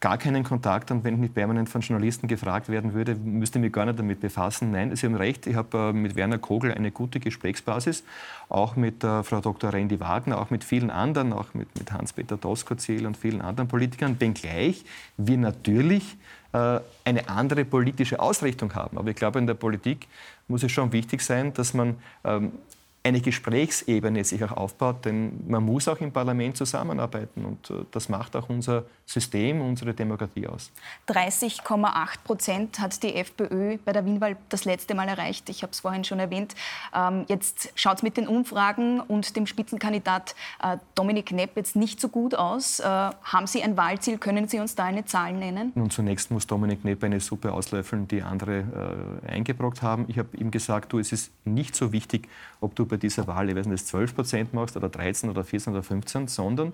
gar 0.01 0.17
keinen 0.17 0.45
Kontakt 0.45 0.91
und 0.93 1.03
wenn 1.03 1.15
ich 1.15 1.21
nicht 1.21 1.35
permanent 1.35 1.69
von 1.69 1.81
Journalisten 1.81 2.29
gefragt 2.29 2.69
werden 2.69 2.95
würde, 2.95 3.17
müsste 3.17 3.59
ich 3.59 3.63
mich 3.65 3.73
gar 3.73 3.85
nicht 3.85 3.99
damit 3.99 4.21
befassen. 4.21 4.71
Nein, 4.71 4.95
Sie 4.95 5.07
haben 5.07 5.17
recht, 5.17 5.47
ich 5.49 5.57
habe 5.57 5.77
äh, 5.77 5.93
mit 5.93 6.15
Werner 6.15 6.39
Kogel 6.39 6.73
eine 6.73 6.93
gute 6.93 7.19
Gesprächsbasis, 7.19 8.05
auch 8.49 8.77
mit 8.77 9.03
äh, 9.03 9.25
Frau 9.25 9.41
Dr. 9.41 9.73
Randy 9.73 9.99
Wagner, 9.99 10.41
auch 10.41 10.51
mit 10.51 10.63
vielen 10.63 10.91
anderen, 10.91 11.33
auch 11.33 11.53
mit, 11.53 11.77
mit 11.77 11.91
Hans-Peter 11.93 12.37
Doskozil 12.37 13.07
und 13.07 13.17
vielen 13.17 13.41
anderen 13.41 13.69
Politikern, 13.69 14.17
wenngleich 14.21 14.85
wir 15.17 15.37
natürlich 15.37 16.17
äh, 16.53 16.79
eine 17.05 17.29
andere 17.29 17.65
politische 17.65 18.21
Ausrichtung 18.21 18.75
haben. 18.75 18.99
Aber 18.99 19.11
ich 19.11 19.17
glaube, 19.17 19.41
in 19.41 19.49
der 19.49 19.55
Politik 19.55 20.07
muss 20.47 20.63
es 20.63 20.71
schon 20.71 20.93
wichtig 20.93 21.23
sein, 21.23 21.53
dass 21.55 21.75
man 21.75 21.97
ähm, 22.25 22.53
eine 23.05 23.21
Gesprächsebene 23.21 24.25
sich 24.25 24.43
auch 24.45 24.53
aufbaut, 24.53 25.05
denn 25.05 25.45
man 25.49 25.65
muss 25.65 25.89
auch 25.89 25.99
im 26.01 26.13
Parlament 26.13 26.57
zusammenarbeiten 26.57 27.45
und 27.45 27.71
äh, 27.71 27.85
das 27.91 28.09
macht 28.09 28.35
auch 28.37 28.49
unser 28.49 28.85
System, 29.07 29.61
unsere 29.61 29.95
Demokratie 29.95 30.47
aus. 30.47 30.71
30,8 31.09 32.19
Prozent 32.25 32.79
hat 32.81 33.03
die 33.03 33.15
FPÖ 33.15 33.79
bei 33.85 33.93
der 33.93 34.05
Wienwahl 34.05 34.37
das 34.49 34.65
letzte 34.65 34.95
Mal 34.95 35.09
erreicht. 35.09 35.49
Ich 35.49 35.63
habe 35.63 35.73
es 35.73 35.81
vorhin 35.81 36.05
schon 36.05 36.19
erwähnt. 36.19 36.55
Ähm, 36.95 37.25
jetzt 37.29 37.73
schaut 37.77 37.99
es 37.99 38.03
mit 38.03 38.17
den 38.17 38.27
Umfragen 38.27 39.01
und 39.01 39.37
dem 39.37 39.47
Spitzenkandidat 39.47 40.35
äh, 40.63 40.77
Dominik 40.95 41.27
Knepp 41.27 41.57
jetzt 41.57 41.77
nicht 41.77 42.01
so 42.01 42.09
gut 42.09 42.35
aus. 42.35 42.81
Äh, 42.81 42.85
haben 42.85 43.47
Sie 43.47 43.63
ein 43.63 43.77
Wahlziel? 43.77 44.19
Können 44.19 44.49
Sie 44.49 44.59
uns 44.59 44.75
da 44.75 44.85
eine 44.85 45.05
Zahl 45.05 45.33
nennen? 45.33 45.73
Nun, 45.75 45.91
zunächst 45.91 46.31
muss 46.31 46.47
Dominik 46.47 46.83
Knepp 46.83 47.05
eine 47.05 47.21
Suppe 47.21 47.53
auslöffeln, 47.53 48.09
die 48.09 48.23
andere 48.23 48.65
eingebrockt 49.27 49.83
haben. 49.83 50.05
Ich 50.09 50.19
habe 50.19 50.37
ihm 50.37 50.51
gesagt, 50.51 50.93
du, 50.93 50.99
es 50.99 51.13
ist 51.13 51.33
nicht 51.45 51.75
so 51.75 51.93
wichtig, 51.93 52.29
ob 52.61 52.75
du 52.75 52.87
bei 52.87 52.98
dieser 52.99 53.27
Wahl, 53.27 53.49
ich 53.49 53.57
weiß 53.57 53.67
nicht, 53.67 53.87
12 53.87 54.15
Prozent 54.15 54.55
machst 54.55 54.77
oder 54.77 54.89
13 54.89 55.31
oder 55.31 55.45
14 55.45 55.73
oder 55.73 55.83
15, 55.83 56.29
sondern 56.29 56.73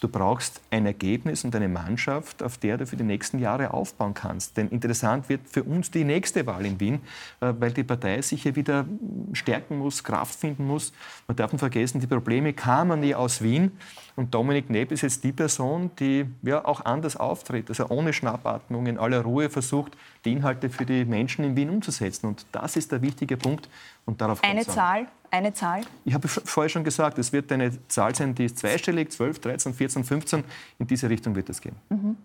du 0.00 0.08
brauchst 0.08 0.60
ein 0.70 0.84
Ergebnis 0.84 1.44
und 1.44 1.54
eine 1.54 1.68
Mannschaft, 1.68 2.42
auf 2.42 2.58
der 2.58 2.76
du 2.78 2.86
für 2.86 2.96
die 2.96 3.04
nächsten 3.04 3.38
Jahre 3.38 3.72
aufbauen 3.72 4.14
kannst. 4.14 4.56
Denn 4.56 4.68
interessant 4.68 5.28
wird 5.28 5.42
für 5.48 5.62
uns 5.62 5.90
die 5.90 6.04
nächste 6.04 6.44
Wahl 6.46 6.66
in 6.66 6.80
Wien, 6.80 7.00
äh, 7.40 7.52
weil 7.58 7.72
die 7.72 7.84
Partei 7.84 8.20
sich 8.22 8.42
hier 8.42 8.56
wieder 8.56 8.84
stärken 9.32 9.78
muss, 9.78 10.02
Kraft 10.02 10.38
finden 10.38 10.66
muss. 10.66 10.92
Man 11.28 11.36
darf 11.36 11.52
nicht 11.52 11.60
vergessen, 11.60 12.00
die 12.00 12.06
Probleme 12.06 12.52
kamen 12.52 13.02
ja 13.04 13.16
aus 13.16 13.42
Wien. 13.42 13.72
Und 14.16 14.34
Dominik 14.34 14.68
Nepp 14.68 14.92
ist 14.92 15.02
jetzt 15.02 15.24
die 15.24 15.32
Person, 15.32 15.90
die 15.98 16.26
ja 16.42 16.64
auch 16.64 16.84
anders 16.84 17.16
auftritt, 17.16 17.68
also 17.68 17.88
ohne 17.88 18.12
Schnappatmung, 18.12 18.86
in 18.86 18.98
aller 18.98 19.22
Ruhe 19.22 19.48
versucht, 19.48 19.96
die 20.24 20.32
Inhalte 20.32 20.68
für 20.68 20.84
die 20.84 21.04
Menschen 21.04 21.44
in 21.44 21.56
Wien 21.56 21.70
umzusetzen. 21.70 22.26
Und 22.26 22.44
das 22.52 22.76
ist 22.76 22.92
der 22.92 23.02
wichtige 23.02 23.36
Punkt. 23.36 23.68
Und 24.04 24.20
darauf 24.20 24.42
Eine 24.42 24.66
Zahl? 24.66 25.06
Eine 25.32 25.54
Zahl? 25.54 25.80
Ich 26.04 26.12
habe 26.12 26.28
vorher 26.28 26.68
schon 26.68 26.84
gesagt, 26.84 27.18
es 27.18 27.32
wird 27.32 27.50
eine 27.52 27.72
Zahl 27.88 28.14
sein, 28.14 28.34
die 28.34 28.44
ist 28.44 28.58
zweistellig, 28.58 29.10
12, 29.10 29.38
13, 29.38 29.72
14, 29.72 30.04
15. 30.04 30.44
In 30.78 30.86
diese 30.86 31.08
Richtung 31.08 31.34
wird 31.34 31.48
es 31.48 31.58
gehen. 31.58 31.74
Mhm. 31.88 32.18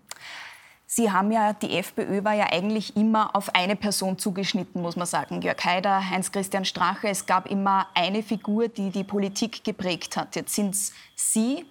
Sie 0.85 1.09
haben 1.09 1.31
ja, 1.31 1.53
die 1.53 1.77
FPÖ 1.77 2.25
war 2.25 2.33
ja 2.33 2.51
eigentlich 2.51 2.97
immer 2.97 3.33
auf 3.33 3.55
eine 3.55 3.77
Person 3.77 4.17
zugeschnitten, 4.17 4.81
muss 4.81 4.97
man 4.97 5.07
sagen. 5.07 5.41
Jörg 5.41 5.63
Haider, 5.63 6.09
Heinz-Christian 6.09 6.65
Strache. 6.65 7.07
Es 7.07 7.25
gab 7.25 7.49
immer 7.49 7.87
eine 7.93 8.23
Figur, 8.23 8.67
die 8.67 8.89
die 8.89 9.05
Politik 9.05 9.63
geprägt 9.63 10.17
hat. 10.17 10.35
Jetzt 10.35 10.53
sind 10.53 10.75
es 10.75 10.91
Sie 11.15 11.65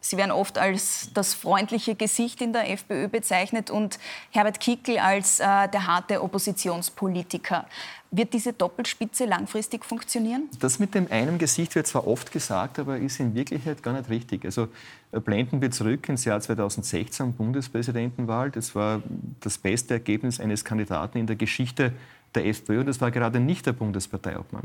Sie 0.00 0.16
werden 0.16 0.30
oft 0.30 0.58
als 0.58 1.10
das 1.14 1.34
freundliche 1.34 1.94
Gesicht 1.94 2.40
in 2.40 2.52
der 2.52 2.70
FPÖ 2.70 3.08
bezeichnet 3.08 3.70
und 3.70 3.98
Herbert 4.30 4.60
Kickl 4.60 4.98
als 4.98 5.40
äh, 5.40 5.68
der 5.68 5.86
harte 5.86 6.22
Oppositionspolitiker. 6.22 7.66
Wird 8.10 8.34
diese 8.34 8.52
Doppelspitze 8.52 9.24
langfristig 9.24 9.84
funktionieren? 9.84 10.48
Das 10.60 10.78
mit 10.78 10.94
dem 10.94 11.10
einen 11.10 11.38
Gesicht 11.38 11.74
wird 11.74 11.86
zwar 11.86 12.06
oft 12.06 12.30
gesagt, 12.30 12.78
aber 12.78 12.98
ist 12.98 13.20
in 13.20 13.34
Wirklichkeit 13.34 13.82
gar 13.82 13.94
nicht 13.94 14.10
richtig. 14.10 14.44
Also 14.44 14.68
äh, 15.12 15.20
blenden 15.20 15.60
wir 15.60 15.70
zurück 15.70 16.08
ins 16.08 16.24
Jahr 16.24 16.40
2016, 16.40 17.32
Bundespräsidentenwahl. 17.32 18.50
Das 18.50 18.74
war 18.74 19.02
das 19.40 19.58
beste 19.58 19.94
Ergebnis 19.94 20.40
eines 20.40 20.64
Kandidaten 20.64 21.18
in 21.18 21.26
der 21.26 21.36
Geschichte 21.36 21.92
der 22.34 22.46
FPÖ 22.46 22.80
und 22.80 22.86
das 22.86 23.00
war 23.00 23.10
gerade 23.10 23.40
nicht 23.40 23.66
der 23.66 23.72
Bundesparteiobmann. 23.72 24.64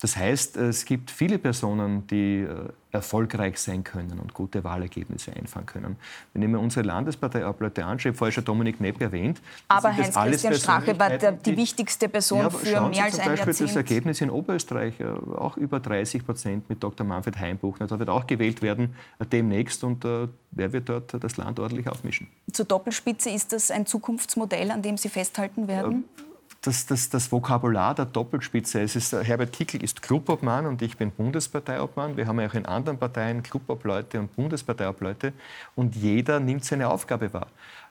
Das 0.00 0.16
heißt, 0.16 0.56
es 0.56 0.86
gibt 0.86 1.10
viele 1.10 1.38
Personen, 1.38 2.06
die 2.06 2.40
äh, 2.40 2.68
erfolgreich 2.90 3.58
sein 3.58 3.84
können 3.84 4.18
und 4.18 4.32
gute 4.32 4.64
Wahlergebnisse 4.64 5.32
einfahren 5.32 5.66
können. 5.66 5.96
Wenn 6.32 6.42
ich 6.42 6.48
mir 6.48 6.58
unsere 6.58 6.86
Landesparteiableute 6.86 7.84
anschaue, 7.84 8.14
vorher 8.14 8.32
schon 8.32 8.44
Dominik 8.44 8.80
Nepp 8.80 9.00
erwähnt. 9.00 9.40
Aber 9.68 9.94
Heinz-Christian 9.94 10.54
Strache 10.54 10.98
war 10.98 11.10
die, 11.10 11.56
wichtigste 11.56 12.08
Person 12.08 12.40
ja, 12.40 12.50
für 12.50 12.66
mehr 12.66 12.80
als 12.80 12.90
ein 12.90 12.94
Jahrzehnt. 12.94 13.22
zum 13.22 13.46
Beispiel 13.46 13.66
das 13.66 13.76
Ergebnis 13.76 14.20
in 14.22 14.30
Oberösterreich, 14.30 14.98
äh, 15.00 15.04
auch 15.04 15.58
über 15.58 15.80
30 15.80 16.24
Prozent 16.24 16.68
mit 16.70 16.82
Dr. 16.82 17.06
Manfred 17.06 17.38
Heimbuchner. 17.38 17.86
Da 17.86 17.98
wird 17.98 18.08
auch 18.08 18.26
gewählt 18.26 18.62
werden 18.62 18.94
äh, 19.18 19.26
demnächst 19.26 19.84
und 19.84 20.04
äh, 20.06 20.28
wer 20.50 20.72
wird 20.72 20.88
dort 20.88 21.22
das 21.22 21.36
Land 21.36 21.60
ordentlich 21.60 21.88
aufmischen. 21.88 22.26
Zur 22.50 22.64
Doppelspitze 22.64 23.28
ist 23.28 23.52
das 23.52 23.70
ein 23.70 23.84
Zukunftsmodell, 23.84 24.70
an 24.70 24.80
dem 24.80 24.96
Sie 24.96 25.10
festhalten 25.10 25.68
werden? 25.68 26.04
Äh, 26.16 26.29
das, 26.62 26.84
das, 26.84 27.08
das 27.08 27.32
Vokabular 27.32 27.94
der 27.94 28.04
Doppelspitze. 28.04 28.82
Es 28.82 28.94
ist, 28.94 29.12
Herbert 29.12 29.52
Kickl 29.52 29.82
ist 29.82 30.02
Clubobmann 30.02 30.66
und 30.66 30.82
ich 30.82 30.96
bin 30.96 31.10
Bundesparteiobmann. 31.10 32.16
Wir 32.18 32.26
haben 32.26 32.38
ja 32.38 32.48
auch 32.48 32.54
in 32.54 32.66
anderen 32.66 32.98
Parteien 32.98 33.42
Clubobleute 33.42 34.20
und 34.20 34.34
Bundesparteiobleute 34.36 35.32
und 35.74 35.96
jeder 35.96 36.38
nimmt 36.38 36.64
seine 36.64 36.88
Aufgabe 36.90 37.32
wahr. 37.32 37.46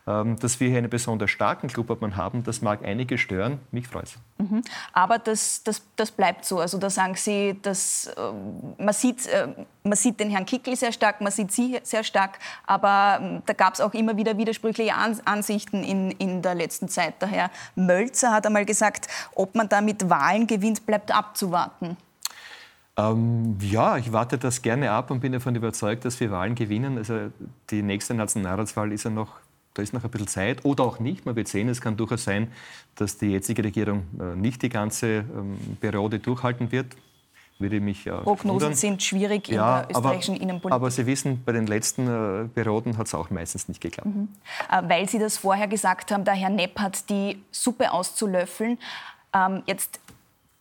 Ähm, 0.09 0.39
dass 0.39 0.59
wir 0.59 0.69
hier 0.69 0.79
einen 0.79 0.89
besonders 0.89 1.29
starken 1.29 1.67
Clubobmann 1.67 2.15
haben, 2.15 2.43
das 2.43 2.63
mag 2.63 2.83
einige 2.83 3.19
stören, 3.19 3.59
mich 3.69 3.87
freut 3.87 4.05
es. 4.05 4.17
Mhm. 4.39 4.63
Aber 4.91 5.19
das, 5.19 5.61
das, 5.61 5.83
das 5.97 6.09
bleibt 6.09 6.45
so. 6.45 6.59
Also 6.59 6.79
da 6.79 6.89
sagen 6.89 7.13
Sie, 7.13 7.59
dass, 7.61 8.07
äh, 8.07 8.83
man 8.83 8.93
sieht, 8.95 9.27
äh, 9.27 9.49
man 9.83 9.95
sieht 9.95 10.19
den 10.19 10.31
Herrn 10.31 10.47
Kickel 10.47 10.75
sehr 10.75 10.91
stark, 10.93 11.21
man 11.21 11.31
sieht 11.31 11.51
Sie 11.51 11.79
sehr 11.83 12.03
stark, 12.03 12.39
aber 12.65 13.19
ähm, 13.21 13.43
da 13.45 13.53
gab 13.53 13.75
es 13.75 13.81
auch 13.81 13.93
immer 13.93 14.17
wieder 14.17 14.35
widersprüchliche 14.35 14.95
Ansichten 14.95 15.83
in, 15.83 16.09
in 16.11 16.41
der 16.41 16.55
letzten 16.55 16.87
Zeit. 16.87 17.21
Der 17.21 17.27
Herr 17.27 17.51
Mölzer 17.75 18.31
hat 18.31 18.47
einmal 18.47 18.65
gesagt, 18.65 19.07
ob 19.35 19.53
man 19.53 19.69
da 19.69 19.79
mit 19.79 20.09
Wahlen 20.09 20.47
gewinnt, 20.47 20.87
bleibt 20.87 21.15
abzuwarten. 21.15 21.97
Ähm, 22.97 23.57
ja, 23.61 23.97
ich 23.97 24.11
warte 24.11 24.39
das 24.39 24.63
gerne 24.63 24.89
ab 24.89 25.11
und 25.11 25.19
bin 25.19 25.33
davon 25.33 25.53
überzeugt, 25.53 26.03
dass 26.03 26.19
wir 26.19 26.31
Wahlen 26.31 26.55
gewinnen. 26.55 26.97
Also 26.97 27.31
die 27.69 27.83
nächste 27.83 28.15
Nationalratswahl 28.15 28.91
ist 28.91 29.03
ja 29.03 29.11
noch, 29.11 29.35
da 29.73 29.81
ist 29.81 29.93
noch 29.93 30.03
ein 30.03 30.09
bisschen 30.09 30.27
Zeit 30.27 30.65
oder 30.65 30.83
auch 30.83 30.99
nicht. 30.99 31.25
Man 31.25 31.35
wird 31.35 31.47
sehen, 31.47 31.69
es 31.69 31.81
kann 31.81 31.95
durchaus 31.95 32.23
sein, 32.23 32.51
dass 32.95 33.17
die 33.17 33.27
jetzige 33.27 33.63
Regierung 33.63 34.03
äh, 34.19 34.35
nicht 34.35 34.61
die 34.61 34.69
ganze 34.69 35.07
ähm, 35.07 35.57
Periode 35.79 36.19
durchhalten 36.19 36.71
wird. 36.71 36.95
Würde 37.59 37.81
mich, 37.81 38.07
äh, 38.07 38.11
Prognosen 38.11 38.49
wundern. 38.49 38.73
sind 38.73 39.03
schwierig 39.03 39.49
ja, 39.49 39.81
in 39.81 39.87
der 39.87 39.97
österreichischen 39.97 40.35
aber, 40.35 40.43
Innenpolitik. 40.43 40.75
Aber 40.75 40.91
Sie 40.91 41.05
wissen, 41.05 41.43
bei 41.43 41.51
den 41.51 41.67
letzten 41.67 42.07
äh, 42.07 42.47
Perioden 42.47 42.97
hat 42.97 43.07
es 43.07 43.13
auch 43.13 43.29
meistens 43.29 43.67
nicht 43.67 43.81
geklappt. 43.81 44.07
Mhm. 44.07 44.29
Weil 44.83 45.09
Sie 45.09 45.19
das 45.19 45.37
vorher 45.37 45.67
gesagt 45.67 46.11
haben, 46.11 46.23
der 46.23 46.35
Herr 46.35 46.49
Nepp 46.49 46.79
hat 46.79 47.09
die 47.09 47.43
Suppe 47.51 47.91
auszulöffeln. 47.91 48.79
Ähm, 49.33 49.63
jetzt 49.65 49.99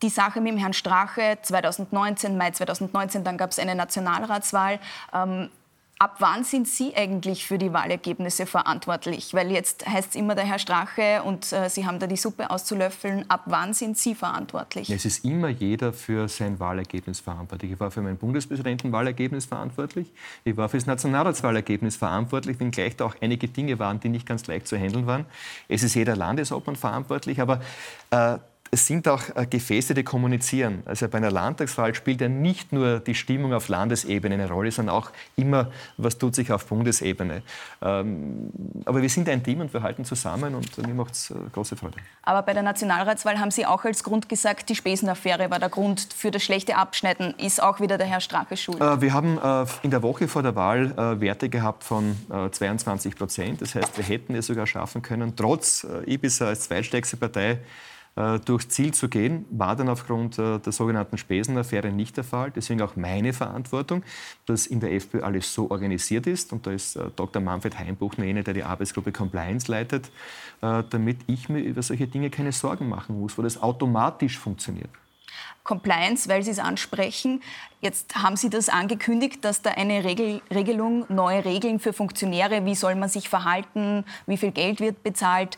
die 0.03 0.09
Sache 0.09 0.41
mit 0.41 0.53
dem 0.53 0.59
Herrn 0.59 0.73
Strache 0.73 1.39
2019, 1.43 2.37
Mai 2.37 2.51
2019, 2.51 3.25
dann 3.25 3.37
gab 3.37 3.51
es 3.51 3.59
eine 3.59 3.75
Nationalratswahl. 3.75 4.79
Ähm, 5.13 5.51
ab 5.99 6.17
wann 6.21 6.45
sind 6.45 6.69
Sie 6.69 6.95
eigentlich 6.95 7.47
für 7.47 7.59
die 7.59 7.73
Wahlergebnisse 7.73 8.47
verantwortlich? 8.47 9.35
Weil 9.35 9.51
jetzt 9.51 9.87
heißt 9.87 10.11
es 10.11 10.15
immer 10.15 10.35
der 10.35 10.45
Herr 10.45 10.59
Strache 10.59 11.23
und 11.25 11.53
äh, 11.53 11.69
Sie 11.69 11.87
haben 11.87 11.99
da 11.99 12.07
die 12.07 12.17
Suppe 12.17 12.51
auszulöffeln. 12.51 13.29
Ab 13.29 13.43
wann 13.47 13.75
sind 13.75 13.99
Sie 13.99 14.15
verantwortlich? 14.15 14.91
Es 14.91 15.05
ist 15.05 15.25
immer 15.25 15.49
jeder 15.49 15.93
für 15.93 16.29
sein 16.29 16.61
Wahlergebnis 16.61 17.21
verantwortlich. 17.21 17.73
Ich 17.73 17.81
war 17.81 17.91
für 17.91 18.03
mein 18.03 18.17
Bundespräsidentenwahlergebnis 18.17 19.47
verantwortlich. 19.47 20.13
Ich 20.45 20.57
war 20.57 20.69
für 20.69 20.77
das 20.77 20.87
Nationalratswahlergebnis 20.87 21.97
verantwortlich, 21.97 22.61
wenngleich 22.61 22.97
da 22.97 23.07
auch 23.07 23.17
einige 23.21 23.49
Dinge 23.49 23.79
waren, 23.79 23.99
die 23.99 24.09
nicht 24.09 24.27
ganz 24.27 24.47
leicht 24.47 24.69
zu 24.69 24.77
handeln 24.77 25.07
waren. 25.07 25.27
Es 25.69 25.83
ist 25.83 25.95
jeder 25.95 26.15
Landesobmann 26.15 26.77
verantwortlich, 26.77 27.41
aber 27.41 27.61
äh, 28.11 28.39
es 28.71 28.87
sind 28.87 29.09
auch 29.09 29.23
äh, 29.35 29.47
Gefäße, 29.47 29.95
die 29.95 30.03
kommunizieren. 30.03 30.83
Also 30.85 31.09
bei 31.09 31.19
einer 31.19 31.31
Landtagswahl 31.31 31.95
spielt 31.95 32.21
ja 32.21 32.29
nicht 32.29 32.73
nur 32.73 33.01
die 33.01 33.15
Stimmung 33.15 33.55
auf 33.55 33.69
Landesebene 33.69 34.35
eine 34.35 34.49
Rolle, 34.49 34.71
sondern 34.71 34.95
auch 34.95 35.11
immer, 35.37 35.71
was 35.97 36.19
tut 36.19 36.35
sich 36.35 36.53
auf 36.53 36.67
Bundesebene. 36.67 37.43
Ähm, 37.81 38.51
aber 38.85 39.03
wir 39.03 39.09
sind 39.09 39.29
ein 39.29 39.43
Team 39.43 39.61
und 39.61 39.73
wir 39.73 39.83
halten 39.83 40.05
zusammen 40.05 40.55
und 40.55 40.79
mir 40.87 40.95
macht 40.95 41.15
es 41.15 41.31
äh, 41.31 41.35
große 41.53 41.77
Freude. 41.77 41.97
Aber 42.23 42.43
bei 42.43 42.53
der 42.53 42.63
Nationalratswahl 42.63 43.39
haben 43.39 43.51
Sie 43.51 43.65
auch 43.65 43.85
als 43.85 44.05
Grund 44.05 44.29
gesagt, 44.29 44.69
die 44.69 44.75
Spesenaffäre 44.75 45.51
war 45.51 45.59
der 45.59 45.71
Grund 45.71 46.09
für 46.15 46.31
das 46.31 46.43
schlechte 46.43 46.77
Abschneiden. 46.77 47.35
Ist 47.39 47.63
auch 47.63 47.81
wieder 47.81 47.97
der 47.99 48.07
Herr 48.07 48.21
Strache 48.21 48.57
schuld? 48.57 48.81
Äh, 48.81 49.01
wir 49.01 49.13
haben 49.13 49.39
in 49.83 49.91
der 49.91 50.03
Woche 50.03 50.29
vor 50.29 50.43
der 50.43 50.55
Wahl 50.55 51.21
Werte 51.21 51.49
gehabt 51.49 51.85
von 51.85 52.17
22 52.51 53.17
Prozent. 53.17 53.63
Das 53.63 53.75
heißt, 53.75 53.97
wir 53.97 54.05
hätten 54.05 54.35
es 54.35 54.47
sogar 54.47 54.67
schaffen 54.67 55.03
können, 55.03 55.35
trotz 55.37 55.87
Ibiza 56.07 56.47
als 56.47 56.65
zweitstärkste 56.65 57.17
Partei 57.17 57.59
durchs 58.45 58.69
Ziel 58.69 58.93
zu 58.93 59.09
gehen, 59.09 59.45
war 59.51 59.77
dann 59.77 59.89
aufgrund 59.89 60.39
äh, 60.39 60.59
der 60.59 60.73
sogenannten 60.73 61.19
Spesenaffäre 61.19 61.93
nicht 61.93 62.17
der 62.17 62.25
Fall. 62.25 62.51
Deswegen 62.51 62.83
auch 62.83 62.97
meine 62.97 63.33
Verantwortung, 63.33 64.03
dass 64.47 64.67
in 64.67 64.81
der 64.81 64.93
FPÖ 64.93 65.23
alles 65.23 65.55
so 65.55 65.71
organisiert 65.71 66.27
ist. 66.27 66.53
Und 66.53 66.67
da 66.67 66.73
ist 66.73 66.97
äh, 66.97 67.11
Dr. 67.15 67.41
Manfred 67.41 67.79
Heimbuchner 67.79 68.25
einer, 68.25 68.43
der 68.43 68.55
die 68.55 68.65
Arbeitsgruppe 68.65 69.13
Compliance 69.13 69.71
leitet, 69.71 70.11
damit 70.61 71.19
ich 71.29 71.49
mir 71.49 71.61
über 71.61 71.83
solche 71.83 72.09
Dinge 72.09 72.31
keine 72.31 72.51
Sorgen 72.51 72.89
machen 72.89 73.21
muss, 73.21 73.39
wo 73.39 73.43
das 73.43 73.63
automatisch 73.63 74.39
funktioniert. 74.39 74.91
Compliance, 75.63 76.29
weil 76.29 76.43
Sie 76.43 76.51
es 76.51 76.59
ansprechen. 76.59 77.43
Jetzt 77.81 78.17
haben 78.17 78.37
Sie 78.37 78.51
das 78.51 78.69
angekündigt, 78.69 79.45
dass 79.45 79.63
da 79.63 79.71
eine 79.71 80.03
Regel, 80.03 80.41
Regelung, 80.53 81.05
neue 81.09 81.45
Regeln 81.45 81.79
für 81.79 81.93
Funktionäre, 81.93 82.65
wie 82.65 82.75
soll 82.75 82.95
man 82.95 83.09
sich 83.09 83.29
verhalten, 83.29 84.05
wie 84.27 84.37
viel 84.37 84.51
Geld 84.51 84.81
wird 84.81 85.03
bezahlt, 85.03 85.57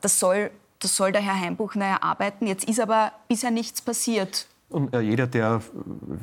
das 0.00 0.18
soll 0.18 0.50
das 0.80 0.96
soll 0.96 1.12
der 1.12 1.22
Herr 1.22 1.40
Heimbuchner 1.40 1.86
erarbeiten. 1.86 2.46
Jetzt 2.46 2.68
ist 2.68 2.80
aber 2.80 3.12
bisher 3.28 3.50
nichts 3.50 3.82
passiert. 3.82 4.46
Und 4.70 4.94
äh, 4.94 5.00
jeder, 5.00 5.26
der, 5.26 5.62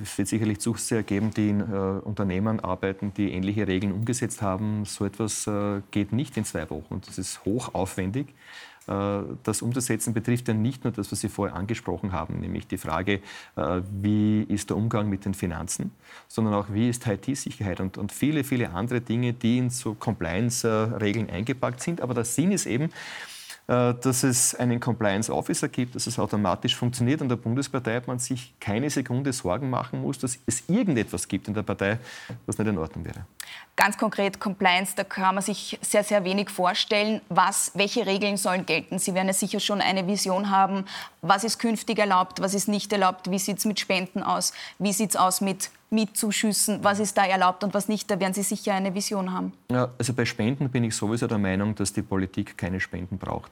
es 0.03 0.17
wird 0.17 0.27
sicherlich 0.27 0.59
Zuseher 0.59 1.01
geben, 1.01 1.31
die 1.31 1.49
in 1.49 1.61
äh, 1.61 1.63
Unternehmen 1.63 2.59
arbeiten, 2.59 3.11
die 3.15 3.31
ähnliche 3.31 3.67
Regeln 3.67 3.91
umgesetzt 3.91 4.41
haben. 4.43 4.85
So 4.85 5.05
etwas 5.05 5.47
äh, 5.47 5.81
geht 5.89 6.11
nicht 6.11 6.37
in 6.37 6.45
zwei 6.45 6.69
Wochen. 6.69 7.01
Das 7.05 7.17
ist 7.17 7.43
hochaufwendig. 7.43 8.27
Äh, 8.87 9.21
das 9.41 9.63
umzusetzen 9.63 10.13
betrifft 10.13 10.47
ja 10.47 10.53
nicht 10.53 10.83
nur 10.83 10.93
das, 10.93 11.11
was 11.11 11.21
Sie 11.21 11.29
vorher 11.29 11.55
angesprochen 11.55 12.11
haben, 12.11 12.39
nämlich 12.39 12.67
die 12.67 12.77
Frage, 12.77 13.21
äh, 13.55 13.81
wie 14.01 14.43
ist 14.43 14.69
der 14.69 14.77
Umgang 14.77 15.09
mit 15.09 15.25
den 15.25 15.33
Finanzen, 15.33 15.91
sondern 16.27 16.53
auch, 16.53 16.67
wie 16.69 16.87
ist 16.87 17.07
IT-Sicherheit 17.07 17.79
und, 17.79 17.97
und 17.97 18.11
viele, 18.11 18.43
viele 18.43 18.69
andere 18.71 19.01
Dinge, 19.01 19.33
die 19.33 19.57
in 19.57 19.71
so 19.71 19.95
Compliance-Regeln 19.95 21.31
eingepackt 21.31 21.81
sind. 21.81 21.99
Aber 21.99 22.13
der 22.13 22.25
Sinn 22.25 22.51
ist 22.51 22.67
eben, 22.67 22.85
äh, 22.85 23.34
dass 23.67 24.23
es 24.23 24.53
einen 24.55 24.79
Compliance 24.79 25.33
Officer 25.33 25.67
gibt, 25.67 25.95
dass 25.95 26.05
es 26.07 26.19
automatisch 26.19 26.75
funktioniert. 26.75 27.21
Und 27.21 27.29
der 27.29 27.35
Bundespartei 27.35 28.01
man 28.05 28.19
sich 28.19 28.53
keine 28.59 28.89
Sekunde 28.89 29.33
Sorgen 29.33 29.69
machen 29.69 30.01
muss, 30.01 30.19
dass 30.19 30.37
es 30.45 30.63
irgendetwas 30.67 31.27
gibt 31.27 31.47
in 31.47 31.53
der 31.53 31.63
Partei, 31.63 31.97
was 32.45 32.57
nicht 32.57 32.67
in 32.67 32.77
Ordnung 32.77 33.05
wäre. 33.05 33.25
Ganz 33.75 33.97
konkret 33.97 34.39
Compliance, 34.39 34.93
da 34.95 35.03
kann 35.03 35.35
man 35.35 35.43
sich 35.43 35.77
sehr, 35.81 36.03
sehr 36.03 36.23
wenig 36.23 36.49
vorstellen. 36.49 37.21
Was, 37.29 37.71
welche 37.73 38.05
Regeln 38.05 38.37
sollen 38.37 38.65
gelten? 38.65 38.99
Sie 38.99 39.13
werden 39.13 39.27
ja 39.27 39.33
sicher 39.33 39.59
schon 39.59 39.81
eine 39.81 40.07
Vision 40.07 40.49
haben. 40.49 40.85
Was 41.21 41.43
ist 41.43 41.57
künftig 41.59 41.99
erlaubt, 41.99 42.41
was 42.41 42.53
ist 42.53 42.67
nicht 42.67 42.93
erlaubt? 42.93 43.31
Wie 43.31 43.39
sieht 43.39 43.57
es 43.57 43.65
mit 43.65 43.79
Spenden 43.79 44.23
aus? 44.23 44.53
Wie 44.79 44.93
sieht 44.93 45.11
es 45.11 45.15
aus 45.15 45.41
mit 45.41 45.71
Mietzuschüssen, 45.89 46.83
was 46.83 46.99
ist 46.99 47.17
da 47.17 47.25
erlaubt 47.25 47.63
und 47.63 47.73
was 47.73 47.87
nicht, 47.87 48.09
da 48.09 48.19
werden 48.19 48.33
Sie 48.33 48.43
sicher 48.43 48.73
eine 48.73 48.93
Vision 48.93 49.31
haben. 49.31 49.53
Ja, 49.71 49.91
also 49.97 50.13
bei 50.13 50.25
Spenden 50.25 50.69
bin 50.69 50.83
ich 50.83 50.95
sowieso 50.95 51.27
der 51.27 51.37
Meinung, 51.37 51.75
dass 51.75 51.93
die 51.93 52.01
Politik 52.01 52.57
keine 52.57 52.79
Spenden 52.79 53.17
braucht. 53.17 53.51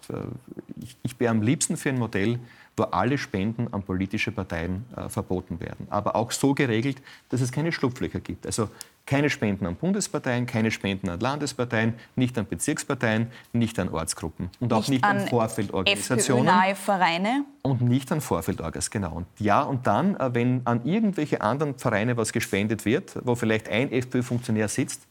Ich, 0.82 0.98
ich 1.04 1.20
wäre 1.20 1.32
am 1.32 1.42
liebsten 1.42 1.78
für 1.78 1.90
ein 1.90 2.00
Modell, 2.00 2.40
wo 2.76 2.84
alle 2.84 3.18
Spenden 3.18 3.72
an 3.72 3.84
politische 3.84 4.32
Parteien 4.32 4.86
äh, 4.96 5.10
verboten 5.10 5.60
werden. 5.60 5.88
Aber 5.90 6.16
auch 6.16 6.32
so 6.32 6.54
geregelt, 6.54 7.02
dass 7.30 7.42
es 7.42 7.52
keine 7.52 7.72
Schlupflöcher 7.72 8.20
gibt. 8.20 8.46
Also 8.46 8.70
keine 9.06 9.30
Spenden 9.30 9.66
an 9.66 9.76
Bundesparteien, 9.76 10.46
keine 10.46 10.72
Spenden 10.72 11.10
an 11.10 11.20
Landesparteien, 11.20 11.96
nicht 12.16 12.38
an 12.38 12.48
Bezirksparteien, 12.48 13.28
nicht 13.52 13.78
an 13.78 13.90
Ortsgruppen 13.90 14.50
und 14.60 14.72
auch 14.72 14.88
nicht, 14.88 15.04
an, 15.04 15.18
an 15.18 15.28
Vorfeldorganisationen. 15.28 16.48
FPÖ-nahe 16.48 16.76
Vereine. 16.76 17.46
Und 17.64 17.82
nicht 17.82 18.12
an 18.12 18.22
Vorfeldorgas, 18.22 18.90
genau. 18.90 19.14
Und 19.18 19.28
ja, 19.40 19.62
und 19.62 19.86
dann, 19.88 20.16
äh, 20.16 20.34
wenn 20.34 20.62
an 20.66 20.86
irgendwelche 20.86 21.42
anderen 21.42 21.78
Vereine 21.78 22.18
was 22.18 22.32
gespendet 22.32 22.86
wird, 22.86 23.20
wo 23.24 23.36
vielleicht 23.36 23.70
ein 23.70 23.92
FPÖ-Funktionär 23.92 24.68
sitzt, 24.68 25.06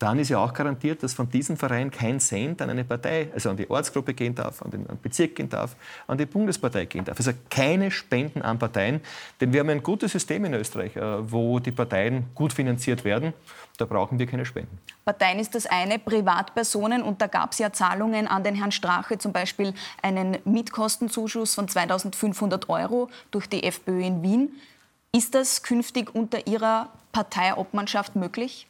dann 0.00 0.18
ist 0.18 0.30
ja 0.30 0.38
auch 0.38 0.54
garantiert, 0.54 1.02
dass 1.02 1.12
von 1.12 1.28
diesem 1.28 1.58
Verein 1.58 1.90
kein 1.90 2.20
Cent 2.20 2.62
an 2.62 2.70
eine 2.70 2.84
Partei, 2.84 3.28
also 3.34 3.50
an 3.50 3.58
die 3.58 3.68
Ortsgruppe 3.68 4.14
gehen 4.14 4.34
darf, 4.34 4.62
an 4.62 4.70
den, 4.70 4.80
an 4.88 4.96
den 4.96 5.02
Bezirk 5.02 5.36
gehen 5.36 5.50
darf, 5.50 5.76
an 6.06 6.16
die 6.16 6.24
Bundespartei 6.24 6.86
gehen 6.86 7.04
darf. 7.04 7.18
Also 7.18 7.32
keine 7.50 7.90
Spenden 7.90 8.40
an 8.40 8.58
Parteien, 8.58 9.02
denn 9.40 9.52
wir 9.52 9.60
haben 9.60 9.68
ein 9.68 9.82
gutes 9.82 10.12
System 10.12 10.46
in 10.46 10.54
Österreich, 10.54 10.96
äh, 10.96 11.30
wo 11.30 11.58
die 11.58 11.70
Parteien 11.70 12.24
gut 12.34 12.54
finanziert 12.54 13.04
werden. 13.04 13.34
Da 13.76 13.84
brauchen 13.84 14.18
wir 14.18 14.26
keine 14.26 14.46
Spenden. 14.46 14.78
Parteien 15.04 15.38
ist 15.38 15.54
das 15.54 15.66
eine, 15.66 15.98
Privatpersonen, 15.98 17.02
und 17.02 17.20
da 17.20 17.26
gab 17.26 17.52
es 17.52 17.58
ja 17.58 17.70
Zahlungen 17.70 18.26
an 18.26 18.42
den 18.42 18.54
Herrn 18.54 18.72
Strache, 18.72 19.18
zum 19.18 19.32
Beispiel 19.32 19.74
einen 20.00 20.38
Mietkostenzuschuss 20.46 21.54
von 21.54 21.68
2500 21.68 22.70
Euro 22.70 23.10
durch 23.30 23.48
die 23.50 23.64
FPÖ 23.64 24.00
in 24.00 24.22
Wien. 24.22 24.50
Ist 25.12 25.34
das 25.34 25.62
künftig 25.62 26.14
unter 26.14 26.46
Ihrer 26.46 26.88
Parteiobmannschaft 27.12 28.16
möglich? 28.16 28.66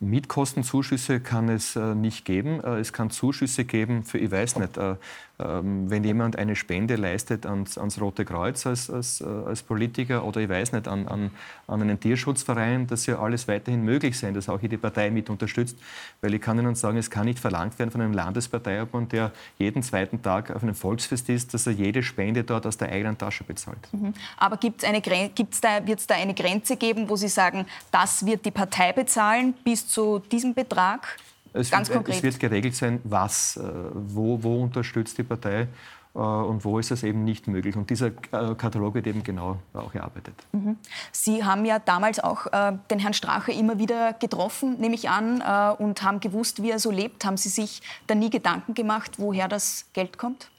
Mietkostenzuschüsse 0.00 1.20
kann 1.20 1.48
es 1.48 1.74
äh, 1.74 1.94
nicht 1.94 2.24
geben. 2.24 2.62
Äh, 2.62 2.80
es 2.80 2.92
kann 2.92 3.10
Zuschüsse 3.10 3.64
geben 3.64 4.04
für, 4.04 4.18
ich 4.18 4.30
weiß 4.30 4.56
nicht, 4.56 4.76
äh, 4.76 4.96
ähm, 5.38 5.90
wenn 5.90 6.02
jemand 6.02 6.36
eine 6.36 6.56
Spende 6.56 6.96
leistet 6.96 7.44
ans, 7.44 7.76
ans 7.76 8.00
Rote 8.00 8.24
Kreuz 8.24 8.66
als, 8.66 8.88
als, 8.88 9.20
äh, 9.20 9.24
als, 9.24 9.62
Politiker 9.62 10.24
oder 10.24 10.40
ich 10.40 10.48
weiß 10.48 10.72
nicht, 10.72 10.88
an, 10.88 11.06
an, 11.08 11.30
an 11.66 11.82
einen 11.82 12.00
Tierschutzverein, 12.00 12.86
dass 12.86 13.04
ja 13.04 13.18
alles 13.18 13.46
weiterhin 13.46 13.82
möglich 13.82 14.18
sein, 14.18 14.32
dass 14.32 14.48
auch 14.48 14.62
jede 14.62 14.78
Partei 14.78 15.10
mit 15.10 15.28
unterstützt. 15.28 15.76
Weil 16.22 16.32
ich 16.32 16.40
kann 16.40 16.58
Ihnen 16.58 16.74
sagen, 16.74 16.96
es 16.96 17.10
kann 17.10 17.26
nicht 17.26 17.38
verlangt 17.38 17.78
werden 17.78 17.90
von 17.90 18.00
einem 18.00 18.14
Landesparteiobmann, 18.14 19.08
der 19.10 19.32
jeden 19.58 19.82
zweiten 19.82 20.22
Tag 20.22 20.50
auf 20.50 20.62
einem 20.62 20.74
Volksfest 20.74 21.28
ist, 21.28 21.52
dass 21.52 21.66
er 21.66 21.74
jede 21.74 22.02
Spende 22.02 22.42
dort 22.42 22.66
aus 22.66 22.78
der 22.78 22.90
eigenen 22.90 23.18
Tasche 23.18 23.44
bezahlt. 23.44 23.88
Mhm. 23.92 24.14
Aber 24.38 24.56
gibt's 24.56 24.84
eine, 24.84 25.02
gibt's 25.02 25.60
da, 25.60 25.86
wird 25.86 26.00
es 26.00 26.06
da 26.06 26.14
eine 26.14 26.32
Grenze 26.32 26.76
geben, 26.76 27.10
wo 27.10 27.16
Sie 27.16 27.28
sagen, 27.28 27.66
das 27.90 28.24
wird 28.24 28.46
die 28.46 28.50
Partei 28.50 28.92
bezahlen 28.92 29.52
bis 29.64 29.85
zu 29.88 30.18
diesem 30.18 30.54
Betrag? 30.54 31.18
Es 31.52 31.70
Ganz 31.70 31.88
wird, 31.88 31.96
konkret. 31.96 32.16
Es 32.16 32.22
wird 32.22 32.40
geregelt 32.40 32.74
sein, 32.74 33.00
was, 33.04 33.56
äh, 33.56 33.62
wo, 33.94 34.42
wo 34.42 34.62
unterstützt 34.62 35.16
die 35.16 35.22
Partei 35.22 35.68
äh, 36.14 36.18
und 36.18 36.64
wo 36.64 36.78
ist 36.78 36.90
es 36.90 37.02
eben 37.02 37.24
nicht 37.24 37.46
möglich. 37.46 37.76
Und 37.76 37.88
dieser 37.88 38.08
äh, 38.08 38.54
Katalog 38.56 38.94
wird 38.94 39.06
eben 39.06 39.22
genau 39.22 39.58
auch 39.72 39.94
erarbeitet. 39.94 40.34
Mhm. 40.52 40.76
Sie 41.12 41.44
haben 41.44 41.64
ja 41.64 41.78
damals 41.78 42.20
auch 42.20 42.46
den 42.90 42.98
Herrn 42.98 43.14
Strache 43.14 43.52
immer 43.52 43.78
wieder 43.78 44.12
getroffen, 44.12 44.78
nehme 44.78 44.94
ich 44.94 45.08
an, 45.08 45.40
und 45.78 46.02
haben 46.02 46.20
gewusst, 46.20 46.62
wie 46.62 46.70
er 46.70 46.78
so 46.78 46.90
lebt. 46.90 47.24
Haben 47.24 47.36
Sie 47.36 47.48
sich 47.48 47.82
da 48.06 48.14
nie 48.14 48.30
Gedanken 48.30 48.74
gemacht, 48.74 49.12
woher 49.18 49.48
das 49.48 49.86
Geld 49.92 50.18
kommt? 50.18 50.50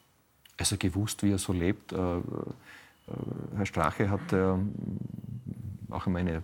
Also 0.57 0.77
gewusst, 0.77 1.23
wie 1.23 1.31
er 1.31 1.37
so 1.37 1.53
lebt. 1.53 1.93
Herr 1.93 3.65
Strache 3.65 4.09
hat 4.09 4.33
auch 5.89 6.07
meine 6.07 6.43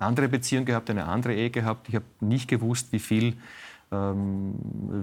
andere 0.00 0.28
Beziehung 0.28 0.64
gehabt, 0.64 0.90
eine 0.90 1.06
andere 1.06 1.34
Ehe 1.34 1.50
gehabt. 1.50 1.88
Ich 1.88 1.94
habe 1.94 2.04
nicht 2.20 2.48
gewusst, 2.48 2.92
wie 2.92 2.98
viel 2.98 3.36
ähm, 3.92 4.54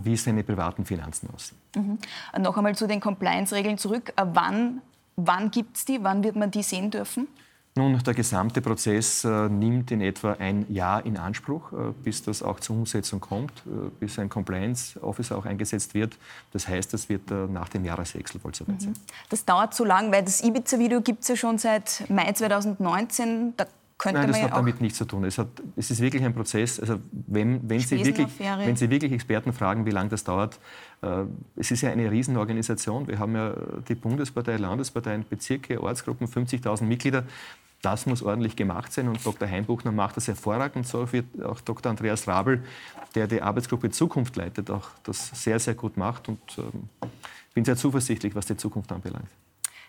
wie 0.04 0.16
seine 0.16 0.44
privaten 0.44 0.86
Finanzen 0.86 1.30
aussehen. 1.34 1.58
Mhm. 1.76 2.42
Noch 2.42 2.58
einmal 2.58 2.76
zu 2.76 2.88
den 2.88 3.00
Compliance-Regeln 3.00 3.78
zurück. 3.78 4.14
Äh, 4.16 4.26
wann, 4.34 4.82
wann 5.16 5.52
gibt 5.52 5.78
es 5.78 5.86
die? 5.86 6.00
Wann 6.04 6.24
wird 6.24 6.36
man 6.36 6.52
die 6.52 6.64
sehen 6.64 6.90
dürfen? 6.90 7.28
Nun, 7.76 8.02
der 8.04 8.16
gesamte 8.16 8.60
Prozess 8.60 9.24
äh, 9.24 9.50
nimmt 9.50 9.92
in 9.92 10.02
etwa 10.02 10.34
ein 10.34 10.66
Jahr 10.74 11.06
in 11.06 11.16
Anspruch, 11.16 11.72
äh, 11.74 11.76
bis 12.04 12.24
das 12.24 12.42
auch 12.42 12.60
zur 12.60 12.76
Umsetzung 12.76 13.20
kommt, 13.20 13.52
äh, 13.68 13.90
bis 14.00 14.18
ein 14.18 14.30
Compliance 14.30 15.00
Officer 15.04 15.38
auch 15.38 15.46
eingesetzt 15.46 15.94
wird. 15.94 16.18
Das 16.54 16.68
heißt, 16.68 16.92
das 16.94 17.08
wird 17.08 17.30
äh, 17.30 17.46
nach 17.46 17.70
dem 17.70 17.86
Jahreswechsel 17.86 18.44
wohl 18.44 18.56
soweit 18.56 18.82
sein. 18.82 18.92
Mhm. 18.92 18.96
Das 19.30 19.46
dauert 19.46 19.76
so 19.76 19.86
lang, 19.86 20.12
weil 20.12 20.24
das 20.24 20.42
Ibiza-Video 20.42 21.02
gibt 21.02 21.22
es 21.22 21.28
ja 21.28 21.36
schon 21.36 21.60
seit 21.60 22.10
Mai 22.10 22.32
2019. 22.32 23.54
Da 23.58 23.68
könnte 23.98 24.20
Nein, 24.20 24.30
das 24.30 24.42
hat 24.44 24.52
damit 24.52 24.80
nichts 24.80 25.00
zu 25.00 25.06
tun. 25.06 25.24
Es, 25.24 25.38
hat, 25.40 25.48
es, 25.76 25.90
ist 25.90 26.00
wirklich 26.02 26.24
ein 26.24 26.34
Prozess. 26.34 26.80
Also 26.80 27.00
wenn, 27.12 27.68
wenn, 27.68 27.80
Sie 27.80 28.04
wirklich, 28.06 28.28
wenn 28.40 28.76
Sie 28.76 28.90
wirklich 28.92 29.12
Experten 29.12 29.54
fragen, 29.54 29.86
wie 29.88 29.92
lange 29.92 30.10
das 30.10 30.24
dauert, 30.24 30.60
äh, 31.02 31.24
es 31.56 31.72
ist 31.72 31.82
ja 31.82 31.90
eine 31.90 32.12
Riesenorganisation. 32.12 33.08
Wir 33.08 33.18
haben 33.18 33.36
ja 33.36 33.54
die 33.88 33.96
Bundespartei, 33.96 34.58
Landesparteien, 34.58 35.26
Bezirke, 35.28 35.82
Ortsgruppen, 35.82 36.28
50.000 36.28 36.84
Mitglieder. 36.84 37.24
Das 37.82 38.06
muss 38.06 38.22
ordentlich 38.22 38.56
gemacht 38.56 38.94
sein 38.94 39.08
und 39.08 39.24
Dr. 39.26 39.48
Heimbuchner 39.48 39.92
macht 39.92 40.18
das 40.18 40.28
hervorragend. 40.28 40.88
So 40.88 41.12
wird 41.12 41.26
auch 41.44 41.62
Dr. 41.62 41.90
Andreas 41.90 42.28
Rabel, 42.28 42.64
der 43.16 43.28
die 43.28 43.42
Arbeitsgruppe 43.42 43.90
Zukunft 43.90 44.36
leitet, 44.36 44.70
auch 44.70 44.90
das 45.04 45.30
sehr, 45.44 45.60
sehr 45.60 45.76
gut 45.76 45.98
macht 45.98 46.28
und 46.30 46.40
ähm, 46.58 46.90
bin 47.54 47.66
sehr 47.66 47.76
zuversichtlich, 47.76 48.36
was 48.36 48.46
die 48.46 48.58
Zukunft 48.58 48.92
anbelangt. 48.92 49.30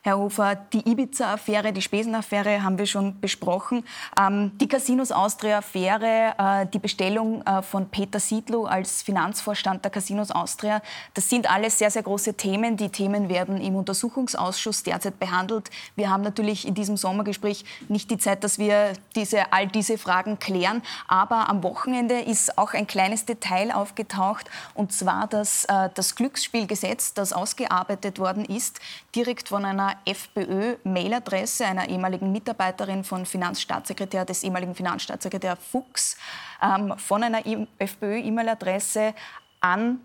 Herr 0.02 0.18
Hofer, 0.18 0.54
die 0.54 0.88
Ibiza-Affäre, 0.88 1.72
die 1.72 1.82
Spesen-Affäre 1.82 2.62
haben 2.62 2.78
wir 2.78 2.86
schon 2.86 3.20
besprochen. 3.20 3.84
Ähm, 4.18 4.52
die 4.58 4.68
Casinos 4.68 5.10
Austria-Affäre, 5.10 6.34
äh, 6.38 6.66
die 6.66 6.78
Bestellung 6.78 7.42
äh, 7.42 7.62
von 7.62 7.88
Peter 7.88 8.20
Siedlow 8.20 8.66
als 8.66 9.02
Finanzvorstand 9.02 9.84
der 9.84 9.90
Casinos 9.90 10.30
Austria, 10.30 10.82
das 11.14 11.28
sind 11.28 11.50
alles 11.50 11.78
sehr, 11.78 11.90
sehr 11.90 12.04
große 12.04 12.34
Themen. 12.34 12.76
Die 12.76 12.90
Themen 12.90 13.28
werden 13.28 13.60
im 13.60 13.74
Untersuchungsausschuss 13.74 14.84
derzeit 14.84 15.18
behandelt. 15.18 15.68
Wir 15.96 16.10
haben 16.10 16.22
natürlich 16.22 16.66
in 16.66 16.74
diesem 16.74 16.96
Sommergespräch 16.96 17.64
nicht 17.88 18.10
die 18.10 18.18
Zeit, 18.18 18.44
dass 18.44 18.58
wir 18.58 18.92
diese, 19.16 19.52
all 19.52 19.66
diese 19.66 19.98
Fragen 19.98 20.38
klären. 20.38 20.82
Aber 21.08 21.48
am 21.48 21.62
Wochenende 21.64 22.20
ist 22.20 22.56
auch 22.56 22.72
ein 22.72 22.86
kleines 22.86 23.24
Detail 23.24 23.74
aufgetaucht, 23.74 24.48
und 24.74 24.92
zwar 24.92 25.26
dass 25.26 25.64
äh, 25.64 25.90
das 25.94 26.14
Glücksspielgesetz, 26.14 27.14
das 27.14 27.32
ausgearbeitet 27.32 28.18
worden 28.18 28.44
ist, 28.44 28.80
direkt 29.14 29.48
von 29.48 29.64
einer 29.64 29.87
FPÖ-Mailadresse 30.04 31.66
einer 31.66 31.88
ehemaligen 31.88 32.32
Mitarbeiterin 32.32 33.04
von 33.04 33.26
Finanzstaatssekretär, 33.26 34.24
des 34.24 34.42
ehemaligen 34.42 34.74
Finanzstaatssekretär 34.74 35.56
Fuchs, 35.56 36.16
ähm, 36.62 36.94
von 36.96 37.22
einer 37.22 37.42
FPÖ-E-Mail-Adresse 37.78 39.14
an 39.60 40.00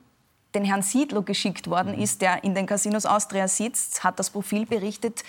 den 0.56 0.66
Herrn 0.66 0.82
Siedlow 0.82 1.24
geschickt 1.24 1.68
worden 1.68 1.96
mhm. 1.96 2.02
ist, 2.02 2.22
der 2.22 2.44
in 2.44 2.56
den 2.56 2.66
Casinos 2.66 3.06
Austria 3.06 3.48
sitzt, 3.48 4.04
hat 4.04 4.20
das 4.20 4.30
Profil 4.30 4.66
berichtet. 4.66 5.24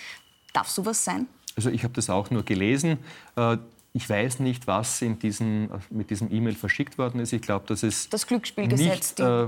Darf 0.53 0.69
sowas 0.69 1.03
sein? 1.03 1.27
Also 1.55 1.69
ich 1.69 1.83
habe 1.83 1.93
das 1.93 2.09
auch 2.09 2.29
nur 2.29 2.43
gelesen. 2.43 2.99
Äh, 3.35 3.57
ich 3.93 4.09
weiß 4.09 4.39
nicht, 4.39 4.67
was 4.67 4.99
diesen, 4.99 5.69
mit 5.89 6.09
diesem 6.09 6.29
E-Mail 6.29 6.55
verschickt 6.55 6.97
worden 6.97 7.21
ist. 7.21 7.31
Ich 7.31 7.41
glaube, 7.41 7.65
dass 7.67 7.81
es 7.81 8.09
das 8.09 8.27
Glücksspielgesetz 8.27 9.17
nicht 9.17 9.19
äh, 9.21 9.47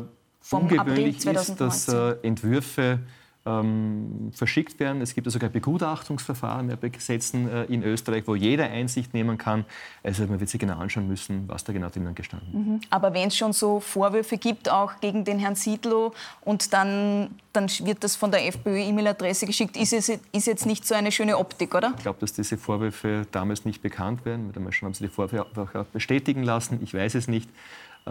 ungewöhnlich 0.51 1.25
ist, 1.25 1.59
dass 1.59 1.89
äh, 1.89 2.15
Entwürfe 2.23 2.99
ähm, 3.47 4.31
verschickt 4.33 4.79
werden. 4.79 5.01
Es 5.01 5.15
gibt 5.15 5.29
sogar 5.31 5.49
Begutachtungsverfahren 5.49 6.77
bei 6.79 6.89
Gesetzen 6.89 7.49
äh, 7.49 7.63
in 7.65 7.83
Österreich, 7.83 8.23
wo 8.27 8.35
jeder 8.35 8.65
Einsicht 8.65 9.13
nehmen 9.13 9.37
kann. 9.37 9.65
Also 10.03 10.25
man 10.27 10.39
wird 10.39 10.49
sich 10.49 10.59
genau 10.59 10.77
anschauen 10.77 11.07
müssen, 11.07 11.47
was 11.47 11.63
da 11.63 11.71
genau 11.73 11.89
drinnen 11.89 12.13
gestanden 12.13 12.49
ist. 12.49 12.67
Mhm. 12.67 12.81
Aber 12.89 13.13
wenn 13.13 13.29
es 13.29 13.37
schon 13.37 13.53
so 13.53 13.79
Vorwürfe 13.79 14.37
gibt, 14.37 14.69
auch 14.69 14.99
gegen 14.99 15.23
den 15.23 15.39
Herrn 15.39 15.55
Siedlow, 15.55 16.13
und 16.41 16.73
dann, 16.73 17.29
dann 17.53 17.67
wird 17.83 18.03
das 18.03 18.15
von 18.15 18.31
der 18.31 18.45
FPÖ-E-Mail-Adresse 18.47 19.45
geschickt, 19.45 19.77
ist 19.77 19.93
es 19.93 20.09
ist 20.09 20.47
jetzt 20.47 20.65
nicht 20.65 20.85
so 20.85 20.95
eine 20.95 21.11
schöne 21.11 21.37
Optik, 21.37 21.73
oder? 21.75 21.93
Ich 21.97 22.03
glaube, 22.03 22.19
dass 22.19 22.33
diese 22.33 22.57
Vorwürfe 22.57 23.25
damals 23.31 23.65
nicht 23.65 23.81
bekannt 23.81 24.25
werden. 24.25 24.53
Schon 24.71 24.87
haben 24.87 24.93
sie 24.93 25.05
die 25.05 25.09
Vorwürfe 25.09 25.45
auch 25.55 25.85
bestätigen 25.85 26.43
lassen. 26.43 26.79
Ich 26.83 26.93
weiß 26.93 27.15
es 27.15 27.27
nicht. 27.27 27.49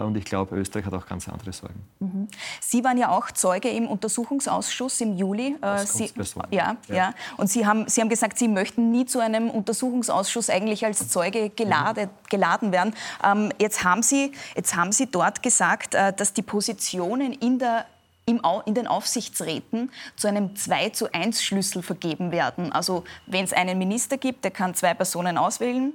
Und 0.03 0.15
ich 0.17 0.25
glaube, 0.25 0.55
Österreich 0.55 0.85
hat 0.85 0.93
auch 0.93 1.05
ganz 1.05 1.27
andere 1.27 1.51
Sorgen. 1.51 1.83
Mhm. 1.99 2.27
Sie 2.61 2.83
waren 2.83 2.97
ja 2.97 3.09
auch 3.09 3.31
Zeuge 3.31 3.69
im 3.69 3.87
Untersuchungsausschuss 3.87 5.01
im 5.01 5.17
Juli. 5.17 5.55
Äh, 5.61 5.85
Sie, 5.85 6.11
ja, 6.51 6.77
ja, 6.87 6.95
ja. 6.95 7.13
Und 7.37 7.49
Sie 7.49 7.65
haben, 7.65 7.87
Sie 7.87 8.01
haben 8.01 8.09
gesagt, 8.09 8.37
Sie 8.37 8.47
möchten 8.47 8.91
nie 8.91 9.05
zu 9.05 9.19
einem 9.19 9.49
Untersuchungsausschuss 9.49 10.49
eigentlich 10.49 10.85
als 10.85 11.09
Zeuge 11.09 11.49
gelade, 11.49 12.09
geladen 12.29 12.71
werden. 12.71 12.93
Ähm, 13.23 13.51
jetzt, 13.59 13.83
haben 13.83 14.03
Sie, 14.03 14.31
jetzt 14.55 14.75
haben 14.75 14.91
Sie 14.91 15.07
dort 15.07 15.41
gesagt, 15.41 15.95
äh, 15.95 16.13
dass 16.13 16.33
die 16.33 16.43
Positionen 16.43 17.33
in 17.33 17.59
der 17.59 17.85
in 18.27 18.73
den 18.73 18.87
Aufsichtsräten 18.87 19.89
zu 20.17 20.27
einem 20.27 20.53
2 20.53 20.89
zu 20.89 21.13
1 21.13 21.41
Schlüssel 21.41 21.81
vergeben 21.81 22.31
werden. 22.33 22.73
Also 22.73 23.05
wenn 23.25 23.45
es 23.45 23.53
einen 23.53 23.77
Minister 23.77 24.17
gibt, 24.17 24.43
der 24.43 24.51
kann 24.51 24.75
zwei 24.75 24.93
Personen 24.93 25.37
auswählen, 25.37 25.93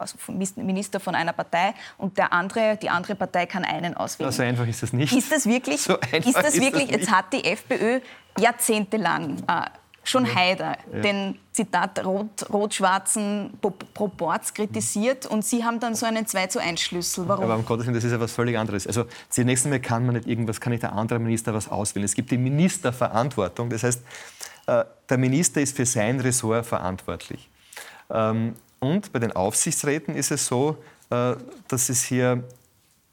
also 0.00 0.16
Minister 0.56 1.00
von 1.00 1.14
einer 1.14 1.32
Partei 1.32 1.74
und 1.98 2.18
der 2.18 2.32
andere, 2.32 2.76
die 2.80 2.90
andere 2.90 3.14
Partei 3.14 3.46
kann 3.46 3.64
einen 3.64 3.96
auswählen. 3.96 4.32
So 4.32 4.42
einfach 4.42 4.66
ist 4.66 4.82
das 4.82 4.92
nicht. 4.92 5.12
Ist 5.12 5.32
das 5.32 5.46
wirklich? 5.46 5.76
So 5.86 5.96
ist 5.96 6.36
das 6.36 6.58
wirklich? 6.60 6.90
Jetzt 6.90 7.10
hat 7.10 7.32
die 7.32 7.44
FPÖ 7.44 8.00
jahrzehntelang 8.38 9.36
äh, 9.46 9.66
schon 10.06 10.24
ja. 10.24 10.34
Haider 10.34 10.76
ja. 10.92 11.00
den 11.00 11.38
Zitat 11.52 12.04
rot-schwarzen 12.04 13.58
rot 13.62 13.92
Proports 13.94 14.54
kritisiert 14.54 15.26
und 15.26 15.44
Sie 15.44 15.64
haben 15.64 15.80
dann 15.80 15.94
so 15.94 16.06
einen 16.06 16.26
2 16.26 16.46
zu 16.48 16.60
1 16.60 16.80
Schlüssel. 16.80 17.28
Warum? 17.28 17.44
Aber 17.44 17.56
um 17.56 17.64
Gottes 17.64 17.86
Willen, 17.86 17.94
das 17.94 18.04
ist 18.04 18.12
ja 18.12 18.20
was 18.20 18.32
völlig 18.32 18.56
anderes. 18.56 18.86
Also 18.86 19.04
zunächst 19.28 19.64
einmal 19.64 19.80
kann 19.80 20.06
man 20.06 20.14
nicht 20.14 20.26
irgendwas, 20.26 20.60
kann 20.60 20.70
nicht 20.70 20.82
der 20.82 20.92
andere 20.92 21.18
Minister 21.18 21.54
was 21.54 21.68
auswählen. 21.68 22.04
Es 22.04 22.14
gibt 22.14 22.30
die 22.30 22.38
Ministerverantwortung. 22.38 23.70
Das 23.70 23.82
heißt, 23.82 24.02
äh, 24.66 24.84
der 25.08 25.18
Minister 25.18 25.60
ist 25.60 25.76
für 25.76 25.86
sein 25.86 26.20
Ressort 26.20 26.66
verantwortlich. 26.66 27.50
Ähm, 28.10 28.54
und 28.80 29.12
bei 29.12 29.18
den 29.18 29.32
Aufsichtsräten 29.32 30.14
ist 30.14 30.30
es 30.30 30.46
so, 30.46 30.76
äh, 31.10 31.34
dass 31.68 31.88
es 31.88 32.04
hier 32.04 32.44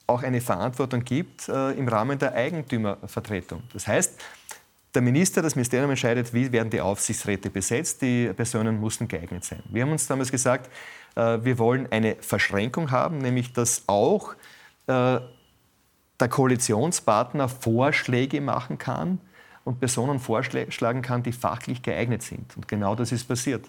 auch 0.08 0.24
eine 0.24 0.42
Verantwortung 0.42 1.04
gibt 1.04 1.48
äh, 1.48 1.72
im 1.72 1.88
Rahmen 1.88 2.20
der 2.20 2.34
Eigentümervertretung. 2.34 3.64
Das 3.72 3.88
heißt, 3.88 4.20
der 4.94 5.02
Minister, 5.02 5.42
das 5.42 5.56
Ministerium 5.56 5.90
entscheidet, 5.90 6.34
wie 6.34 6.52
werden 6.52 6.70
die 6.70 6.82
Aufsichtsräte 6.82 7.50
besetzt. 7.50 8.02
Die 8.02 8.32
Personen 8.34 8.80
mussten 8.80 9.08
geeignet 9.08 9.44
sein. 9.44 9.64
Wir 9.70 9.84
haben 9.84 9.92
uns 9.92 10.06
damals 10.06 10.32
gesagt, 10.32 10.70
äh, 11.16 11.40
wir 11.42 11.58
wollen 11.58 11.92
eine 11.92 12.16
Verschränkung 12.20 12.92
haben, 12.92 13.20
nämlich 13.20 13.54
dass 13.54 13.84
auch 13.88 14.36
der 14.86 15.22
Koalitionspartner 16.28 17.48
Vorschläge 17.48 18.42
machen 18.42 18.78
kann 18.78 19.22
und 19.64 19.80
Personen 19.80 20.20
vorschlagen 20.20 21.02
kann, 21.02 21.24
die 21.24 21.32
fachlich 21.32 21.82
geeignet 21.82 22.22
sind. 22.22 22.58
Und 22.58 22.68
genau 22.68 22.94
das 22.94 23.14
ist 23.14 23.26
passiert. 23.26 23.66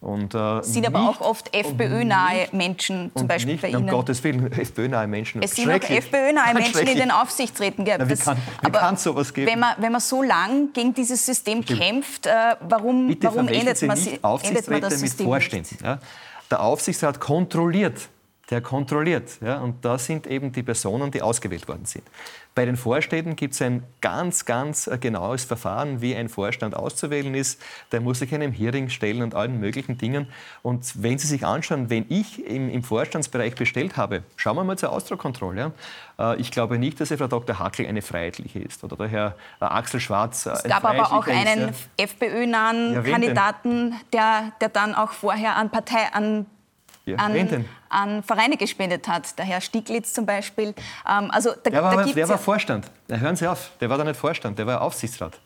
Und, 0.00 0.34
äh, 0.34 0.62
sind 0.62 0.86
aber 0.86 1.10
auch 1.10 1.20
oft 1.20 1.54
FPÖ-nahe 1.54 2.48
Menschen, 2.52 3.12
zum 3.14 3.28
Beispiel 3.28 3.52
nicht, 3.52 3.62
bei 3.62 3.68
Ihnen. 3.68 3.82
Um 3.82 3.88
Gottes 3.88 4.24
Willen, 4.24 4.50
FPÖ-nahe 4.52 5.06
Menschen. 5.06 5.42
Es 5.42 5.54
sind 5.54 5.70
auch 5.70 5.74
FPÖ-nahe 5.74 6.54
Menschen 6.54 6.86
in 6.86 6.96
den 6.96 7.10
Aufsichtsräten. 7.10 7.84
Na, 7.86 8.08
wie 8.08 8.16
kann, 8.16 8.38
wie 8.62 8.70
kann 8.70 8.96
sowas 8.96 9.34
geben? 9.34 9.50
Wenn 9.50 9.58
man, 9.58 9.74
wenn 9.76 9.92
man 9.92 10.00
so 10.00 10.22
lang 10.22 10.72
gegen 10.72 10.94
dieses 10.94 11.24
System 11.26 11.62
Stimmt. 11.62 11.80
kämpft, 11.80 12.26
äh, 12.26 12.56
warum, 12.60 13.08
Bitte 13.08 13.26
warum 13.26 13.46
endet 13.48 13.82
man, 13.82 13.98
endet 13.98 14.70
man 14.70 14.80
das 14.80 15.00
System 15.00 15.26
mit 15.26 15.34
Vorständen. 15.34 15.76
Ja? 15.84 15.98
Der 16.50 16.62
Aufsichtsrat 16.62 17.20
kontrolliert 17.20 18.08
der 18.50 18.60
kontrolliert. 18.60 19.40
Ja? 19.40 19.60
Und 19.60 19.84
da 19.84 19.98
sind 19.98 20.26
eben 20.26 20.52
die 20.52 20.62
Personen, 20.62 21.10
die 21.10 21.22
ausgewählt 21.22 21.68
worden 21.68 21.84
sind. 21.84 22.04
Bei 22.54 22.64
den 22.64 22.76
Vorstädten 22.76 23.36
gibt 23.36 23.54
es 23.54 23.62
ein 23.62 23.84
ganz, 24.00 24.44
ganz 24.44 24.88
äh, 24.88 24.98
genaues 24.98 25.44
Verfahren, 25.44 26.00
wie 26.00 26.16
ein 26.16 26.28
Vorstand 26.28 26.74
auszuwählen 26.74 27.34
ist. 27.34 27.62
Der 27.92 28.00
muss 28.00 28.18
sich 28.18 28.34
einem 28.34 28.52
Hearing 28.52 28.88
stellen 28.88 29.22
und 29.22 29.34
allen 29.36 29.60
möglichen 29.60 29.98
Dingen. 29.98 30.26
Und 30.62 31.00
wenn 31.00 31.16
Sie 31.18 31.28
sich 31.28 31.46
anschauen, 31.46 31.90
wenn 31.90 32.06
ich 32.08 32.44
im, 32.44 32.68
im 32.68 32.82
Vorstandsbereich 32.82 33.54
bestellt 33.54 33.96
habe, 33.96 34.24
schauen 34.34 34.56
wir 34.56 34.64
mal 34.64 34.76
zur 34.76 34.90
Ausdruckkontrolle. 34.90 35.72
Ja? 36.18 36.32
Äh, 36.32 36.40
ich 36.40 36.50
glaube 36.50 36.78
nicht, 36.78 37.00
dass 37.00 37.12
Frau 37.12 37.28
Dr. 37.28 37.60
Hackel 37.60 37.86
eine 37.86 38.02
Freiheitliche 38.02 38.58
ist 38.58 38.82
oder 38.82 38.96
der 38.96 39.08
Herr 39.08 39.36
äh, 39.60 39.66
Axel 39.66 40.00
Schwarz. 40.00 40.46
Es 40.46 40.64
gab 40.64 40.84
aber 40.84 41.12
auch 41.12 41.28
einen 41.28 41.68
ja. 41.68 42.04
FPÖ-nahen 42.04 42.94
ja, 42.94 43.02
Kandidaten, 43.02 43.94
der, 44.12 44.52
der 44.60 44.70
dann 44.70 44.96
auch 44.96 45.12
vorher 45.12 45.54
an 45.54 45.70
Partei, 45.70 46.08
an 46.12 46.46
ja, 47.10 47.16
an, 47.18 47.66
an, 47.88 48.22
Vereine 48.22 48.56
gespendet 48.56 49.08
hat. 49.08 49.38
Der 49.38 49.44
Herr 49.44 49.60
Stieglitz 49.60 50.12
zum 50.12 50.26
Beispiel. 50.26 50.74
Ähm, 51.08 51.30
also 51.30 51.50
da, 51.62 51.70
der 51.70 51.82
war, 51.82 51.96
da 51.96 52.04
der 52.04 52.28
war 52.28 52.38
Vorstand. 52.38 52.90
Ja, 53.08 53.16
hören 53.16 53.36
Sie 53.36 53.46
auf, 53.46 53.70
der 53.80 53.90
war 53.90 53.98
da 53.98 54.04
nicht 54.04 54.18
Vorstand, 54.18 54.58
der 54.58 54.66
war 54.66 54.80
Aufsichtsrat. 54.80 55.38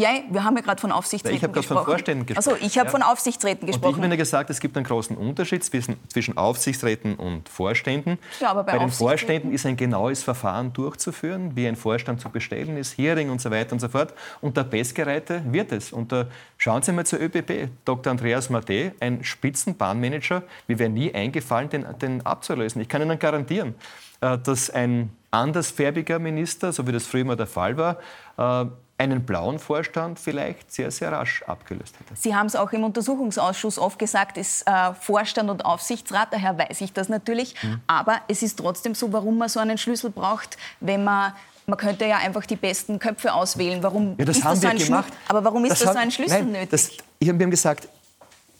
Ja, 0.00 0.08
wir 0.28 0.42
haben 0.42 0.56
ja 0.56 0.62
gerade 0.62 0.80
von 0.80 0.90
Aufsichtsräten 0.90 1.36
ich 1.36 1.40
gesprochen. 1.40 1.62
Ich 1.62 1.68
habe 1.70 1.74
gerade 1.74 1.84
von 1.84 1.94
Vorständen 1.94 2.26
gesprochen. 2.26 2.54
Also 2.54 2.66
ich 2.66 2.78
habe 2.78 2.86
ja. 2.86 2.90
von 2.90 3.02
Aufsichtsräten 3.02 3.66
gesprochen. 3.68 3.94
Und 3.94 3.98
ich 4.00 4.02
habe 4.02 4.14
ja 4.14 4.16
gesagt, 4.16 4.50
es 4.50 4.58
gibt 4.58 4.76
einen 4.76 4.84
großen 4.84 5.16
Unterschied 5.16 5.62
zwischen, 5.62 5.96
zwischen 6.08 6.36
Aufsichtsräten 6.36 7.14
und 7.14 7.48
Vorständen. 7.48 8.18
Ja, 8.40 8.50
aber 8.50 8.64
bei, 8.64 8.72
bei 8.72 8.78
den 8.78 8.90
Vorständen 8.90 9.52
ist 9.52 9.66
ein 9.66 9.76
genaues 9.76 10.24
Verfahren 10.24 10.72
durchzuführen, 10.72 11.54
wie 11.54 11.68
ein 11.68 11.76
Vorstand 11.76 12.20
zu 12.20 12.28
bestellen 12.28 12.76
ist, 12.76 12.98
Hearing 12.98 13.30
und 13.30 13.40
so 13.40 13.52
weiter 13.52 13.72
und 13.72 13.78
so 13.78 13.88
fort. 13.88 14.14
Und 14.40 14.56
der 14.56 14.64
Bestgereite 14.64 15.42
wird 15.52 15.70
es. 15.70 15.92
Und 15.92 16.12
uh, 16.12 16.24
schauen 16.58 16.82
Sie 16.82 16.90
mal 16.90 17.06
zur 17.06 17.20
ÖBB. 17.20 17.68
Dr. 17.84 18.10
Andreas 18.10 18.50
Mate, 18.50 18.94
ein 18.98 19.22
Spitzenbahnmanager, 19.22 20.42
mir 20.66 20.78
wäre 20.80 20.90
nie 20.90 21.14
eingefallen, 21.14 21.68
den, 21.68 21.86
den 22.02 22.26
abzulösen. 22.26 22.82
Ich 22.82 22.88
kann 22.88 23.00
Ihnen 23.00 23.20
garantieren, 23.20 23.76
uh, 24.24 24.36
dass 24.38 24.70
ein 24.70 25.10
andersfärbiger 25.30 26.18
Minister, 26.18 26.72
so 26.72 26.84
wie 26.84 26.92
das 26.92 27.06
früher 27.06 27.24
mal 27.24 27.36
der 27.36 27.46
Fall 27.46 27.76
war, 27.76 27.98
uh, 28.36 28.70
einen 28.96 29.24
blauen 29.24 29.58
Vorstand 29.58 30.18
vielleicht 30.20 30.72
sehr, 30.72 30.90
sehr 30.90 31.10
rasch 31.10 31.42
abgelöst 31.44 31.98
hätte. 31.98 32.14
Sie 32.14 32.34
haben 32.34 32.46
es 32.46 32.54
auch 32.54 32.72
im 32.72 32.84
Untersuchungsausschuss 32.84 33.78
oft 33.78 33.98
gesagt, 33.98 34.38
ist 34.38 34.66
äh, 34.66 34.94
Vorstand 34.94 35.50
und 35.50 35.64
Aufsichtsrat, 35.64 36.32
daher 36.32 36.56
weiß 36.56 36.80
ich 36.80 36.92
das 36.92 37.08
natürlich. 37.08 37.54
Mhm. 37.62 37.80
Aber 37.86 38.20
es 38.28 38.42
ist 38.42 38.58
trotzdem 38.58 38.94
so, 38.94 39.12
warum 39.12 39.38
man 39.38 39.48
so 39.48 39.58
einen 39.58 39.78
Schlüssel 39.78 40.10
braucht, 40.10 40.56
wenn 40.80 41.04
man 41.04 41.32
man 41.66 41.78
könnte 41.78 42.04
ja 42.04 42.18
einfach 42.18 42.44
die 42.44 42.56
besten 42.56 42.98
Köpfe 42.98 43.32
auswählen. 43.32 43.82
Warum 43.82 44.16
ja, 44.18 44.26
das 44.26 44.36
ist 44.36 44.44
haben 44.44 44.60
das 44.60 44.70
wir 44.70 44.78
so 44.78 44.84
gemacht. 44.84 45.12
Aber 45.28 45.44
warum 45.44 45.64
ist 45.64 45.72
das, 45.72 45.78
das 45.78 45.88
hat, 45.88 45.94
so 45.94 46.00
ein 46.00 46.10
Schlüssel 46.10 46.42
nein, 46.42 46.52
nötig? 46.52 46.68
Das, 46.68 46.90
ich 47.18 47.28
habe 47.28 47.48
gesagt, 47.48 47.88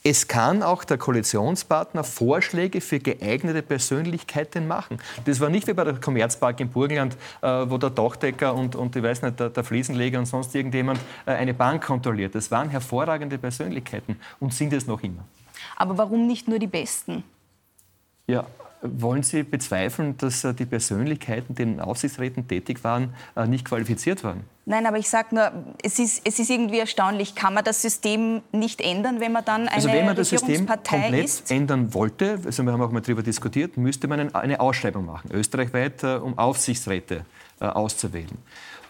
es 0.06 0.28
kann 0.28 0.62
auch 0.62 0.84
der 0.84 0.98
Koalitionspartner 0.98 2.04
Vorschläge 2.04 2.82
für 2.82 3.00
geeignete 3.00 3.62
Persönlichkeiten 3.62 4.68
machen. 4.68 4.98
Das 5.24 5.40
war 5.40 5.48
nicht 5.48 5.66
wie 5.66 5.72
bei 5.72 5.82
der 5.82 5.94
Commerzbank 5.94 6.60
in 6.60 6.68
Burgenland, 6.68 7.16
äh, 7.40 7.46
wo 7.46 7.78
der 7.78 7.88
Dachdecker 7.88 8.54
und, 8.54 8.76
und 8.76 8.94
ich 8.94 9.02
weiß 9.02 9.22
nicht, 9.22 9.40
der, 9.40 9.48
der 9.48 9.64
Fliesenleger 9.64 10.18
und 10.18 10.26
sonst 10.26 10.54
irgendjemand 10.54 11.00
äh, 11.24 11.32
eine 11.32 11.54
Bank 11.54 11.84
kontrolliert. 11.84 12.34
Das 12.34 12.50
waren 12.50 12.68
hervorragende 12.68 13.38
Persönlichkeiten 13.38 14.20
und 14.40 14.52
sind 14.52 14.74
es 14.74 14.86
noch 14.86 15.02
immer. 15.02 15.24
Aber 15.76 15.96
warum 15.96 16.26
nicht 16.26 16.48
nur 16.48 16.58
die 16.58 16.66
Besten? 16.66 17.24
Ja, 18.26 18.46
wollen 18.82 19.22
Sie 19.22 19.42
bezweifeln, 19.42 20.18
dass 20.18 20.44
äh, 20.44 20.52
die 20.52 20.66
Persönlichkeiten, 20.66 21.54
die 21.54 21.62
in 21.62 21.80
Aufsichtsräten 21.80 22.46
tätig 22.46 22.84
waren, 22.84 23.14
äh, 23.36 23.46
nicht 23.46 23.64
qualifiziert 23.64 24.22
waren? 24.22 24.44
Nein, 24.66 24.86
aber 24.86 24.96
ich 24.98 25.10
sage 25.10 25.34
nur, 25.34 25.52
es 25.82 25.98
ist, 25.98 26.22
es 26.26 26.38
ist 26.38 26.50
irgendwie 26.50 26.78
erstaunlich. 26.78 27.34
Kann 27.34 27.52
man 27.52 27.64
das 27.64 27.82
System 27.82 28.40
nicht 28.50 28.80
ändern, 28.80 29.20
wenn 29.20 29.32
man 29.32 29.44
dann 29.44 29.62
eine 29.62 29.72
also 29.72 29.88
wenn 29.88 30.06
man 30.06 30.16
das 30.16 30.30
System 30.30 30.66
komplett 30.66 31.24
ist? 31.24 31.50
ändern 31.50 31.92
wollte, 31.92 32.40
also 32.44 32.62
wir 32.62 32.72
haben 32.72 32.80
auch 32.80 32.90
mal 32.90 33.00
darüber 33.00 33.22
diskutiert, 33.22 33.76
müsste 33.76 34.08
man 34.08 34.34
eine 34.34 34.60
Ausschreibung 34.60 35.04
machen, 35.04 35.30
österreichweit, 35.32 36.02
äh, 36.02 36.16
um 36.16 36.38
Aufsichtsräte 36.38 37.26
auszuwählen. 37.60 38.38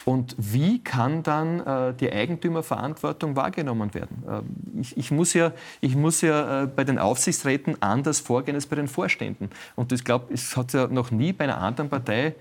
Und 0.04 0.34
wie 0.38 0.82
kann 0.82 1.22
dann 1.22 1.60
äh, 1.60 1.94
die 1.94 2.12
Eigentümerverantwortung 2.12 3.36
wahrgenommen 3.36 3.94
werden? 3.94 4.22
Äh, 4.28 4.80
ich, 4.80 4.96
ich, 4.96 5.10
muss 5.10 5.32
ja, 5.32 5.52
ich 5.80 5.96
muss 5.96 6.20
ja 6.20 6.64
äh, 6.64 6.66
bei 6.66 6.84
den 6.84 6.98
Aufsichtsräten 6.98 7.80
anders 7.80 8.20
vorgehen 8.20 8.54
als 8.54 8.66
bei 8.66 8.76
den 8.76 8.88
Vorständen. 8.88 9.50
Und 9.76 9.92
ich 9.92 10.04
glaube, 10.04 10.32
es 10.32 10.56
hat 10.56 10.72
ja 10.74 10.86
noch 10.88 11.10
nie 11.10 11.32
bei 11.32 11.44
einer 11.44 11.58
anderen 11.58 11.88
Partei 11.88 12.26
äh, 12.26 12.32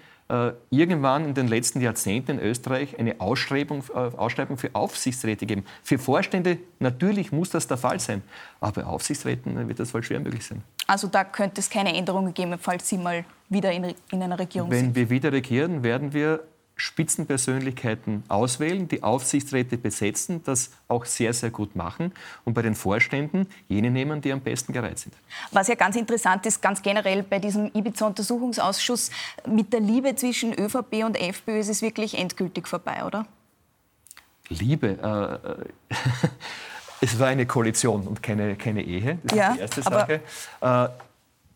irgendwann 0.69 1.26
in 1.26 1.34
den 1.34 1.47
letzten 1.47 1.82
Jahrzehnten 1.82 2.39
in 2.39 2.39
Österreich 2.39 2.97
eine 2.97 3.19
Ausschreibung, 3.19 3.84
äh, 3.93 3.97
Ausschreibung 3.97 4.57
für 4.57 4.69
Aufsichtsräte 4.74 5.45
gegeben. 5.45 5.65
Für 5.84 5.99
Vorstände 5.99 6.57
natürlich 6.80 7.32
muss 7.32 7.49
das 7.49 7.67
der 7.67 7.78
Fall 7.78 7.99
sein, 7.99 8.24
aber 8.59 8.82
bei 8.82 8.88
Aufsichtsräten 8.88 9.67
wird 9.67 9.80
das 9.80 9.93
wohl 9.93 10.01
schwer 10.01 10.19
möglich 10.19 10.45
sein. 10.45 10.63
Also 10.88 11.07
da 11.07 11.24
könnte 11.24 11.61
es 11.61 11.69
keine 11.69 11.95
Änderungen 11.95 12.34
geben, 12.34 12.55
falls 12.59 12.89
Sie 12.89 12.97
mal 12.97 13.26
wieder 13.49 13.71
in, 13.71 13.93
in 14.11 14.24
einer 14.24 14.39
Regierung 14.39 14.71
Wenn 14.71 14.80
sind. 14.80 14.95
Wenn 14.95 14.95
wir 14.95 15.09
wieder 15.09 15.32
regieren, 15.32 15.84
werden 15.84 16.13
wir 16.13 16.41
Spitzenpersönlichkeiten 16.76 18.24
auswählen, 18.28 18.88
die 18.88 19.03
Aufsichtsräte 19.03 19.78
besetzen, 19.78 20.41
das 20.43 20.71
auch 20.88 21.05
sehr, 21.05 21.34
sehr 21.34 21.51
gut 21.51 21.76
machen 21.76 22.11
und 22.45 22.53
bei 22.53 22.61
den 22.61 22.74
Vorständen 22.76 23.47
jene 23.67 23.91
nehmen, 23.91 24.21
die 24.21 24.32
am 24.32 24.41
besten 24.41 24.74
gereiht 24.74 24.99
sind. 24.99 25.13
Was 25.51 25.67
ja 25.67 25.76
ganz 25.76 25.95
interessant 25.95 26.45
ist, 26.45 26.61
ganz 26.61 26.82
generell 26.82 27.24
bei 27.24 27.39
diesem 27.39 27.71
Ibiza-Untersuchungsausschuss, 27.74 29.11
mit 29.47 29.71
der 29.71 29.82
Liebe 29.82 30.15
zwischen 30.15 30.53
ÖVP 30.53 31.03
und 31.05 31.15
FPÖ 31.15 31.59
ist 31.59 31.69
es 31.69 31.82
wirklich 31.82 32.17
endgültig 32.17 32.67
vorbei, 32.67 33.05
oder? 33.05 33.26
Liebe? 34.49 35.69
Äh, 35.89 35.95
es 37.01 37.19
war 37.19 37.28
eine 37.28 37.45
Koalition 37.45 38.07
und 38.07 38.24
keine, 38.24 38.55
keine 38.55 38.82
Ehe, 38.82 39.19
das 39.24 39.38
ja, 39.38 39.47
ist 39.49 39.55
die 39.55 39.61
erste 39.61 39.82
Sache. 39.84 40.21
Äh, 40.61 40.89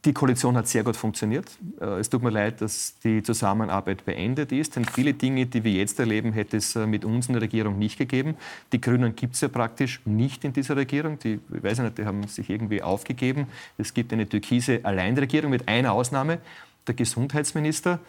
die 0.05 0.13
Koalition 0.13 0.55
hat 0.55 0.67
sehr 0.67 0.83
gut 0.83 0.95
funktioniert. 0.95 1.45
Äh, 1.81 1.99
es 1.99 2.09
tut 2.09 2.23
mir 2.23 2.29
leid, 2.29 2.61
dass 2.61 2.97
die 2.99 3.23
Zusammenarbeit 3.23 4.05
beendet 4.05 4.51
ist, 4.51 4.75
denn 4.75 4.85
viele 4.85 5.13
Dinge, 5.13 5.45
die 5.45 5.63
wir 5.63 5.71
jetzt 5.71 5.99
erleben, 5.99 6.33
hätte 6.33 6.57
es 6.57 6.75
äh, 6.75 6.85
mit 6.85 7.03
uns 7.03 7.27
in 7.27 7.33
der 7.33 7.41
Regierung 7.41 7.77
nicht 7.77 7.97
gegeben. 7.97 8.35
Die 8.71 8.79
Grünen 8.79 9.15
gibt 9.15 9.35
es 9.35 9.41
ja 9.41 9.47
praktisch 9.47 10.01
nicht 10.05 10.43
in 10.43 10.53
dieser 10.53 10.75
Regierung. 10.75 11.19
Die, 11.19 11.39
ich 11.53 11.63
weiß 11.63 11.79
nicht, 11.79 11.97
die 11.97 12.05
haben 12.05 12.25
sich 12.27 12.49
irgendwie 12.49 12.81
aufgegeben. 12.81 13.47
Es 13.77 13.93
gibt 13.93 14.13
eine 14.13 14.27
türkise 14.29 14.81
Alleinregierung 14.83 15.49
mit 15.49 15.67
einer 15.67 15.93
Ausnahme 15.93 16.39
der 16.88 16.95
Gesundheitsminister, 16.95 17.99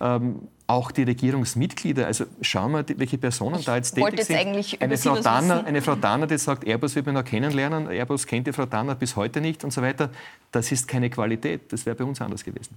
ähm, 0.00 0.48
auch 0.66 0.90
die 0.90 1.04
Regierungsmitglieder. 1.04 2.06
Also 2.06 2.24
schauen 2.40 2.72
wir, 2.72 2.84
welche 2.98 3.18
Personen 3.18 3.58
ich 3.58 3.66
da 3.66 3.76
jetzt 3.76 3.94
tätig 3.94 4.18
jetzt 4.18 4.26
sind. 4.26 4.36
Eigentlich 4.36 4.82
eine, 4.82 4.96
Frau 4.98 5.16
Danner, 5.20 5.64
eine 5.64 5.80
Frau 5.80 5.94
Danner, 5.94 6.26
die 6.26 6.38
sagt, 6.38 6.66
Airbus 6.66 6.96
wird 6.96 7.06
man 7.06 7.14
noch 7.14 7.24
kennenlernen, 7.24 7.88
Airbus 7.88 8.26
kennt 8.26 8.46
die 8.46 8.52
Frau 8.52 8.66
Danner 8.66 8.94
bis 8.94 9.16
heute 9.16 9.40
nicht 9.40 9.64
und 9.64 9.72
so 9.72 9.82
weiter. 9.82 10.10
Das 10.52 10.72
ist 10.72 10.88
keine 10.88 11.10
Qualität. 11.10 11.72
Das 11.72 11.86
wäre 11.86 11.96
bei 11.96 12.04
uns 12.04 12.20
anders 12.20 12.44
gewesen. 12.44 12.76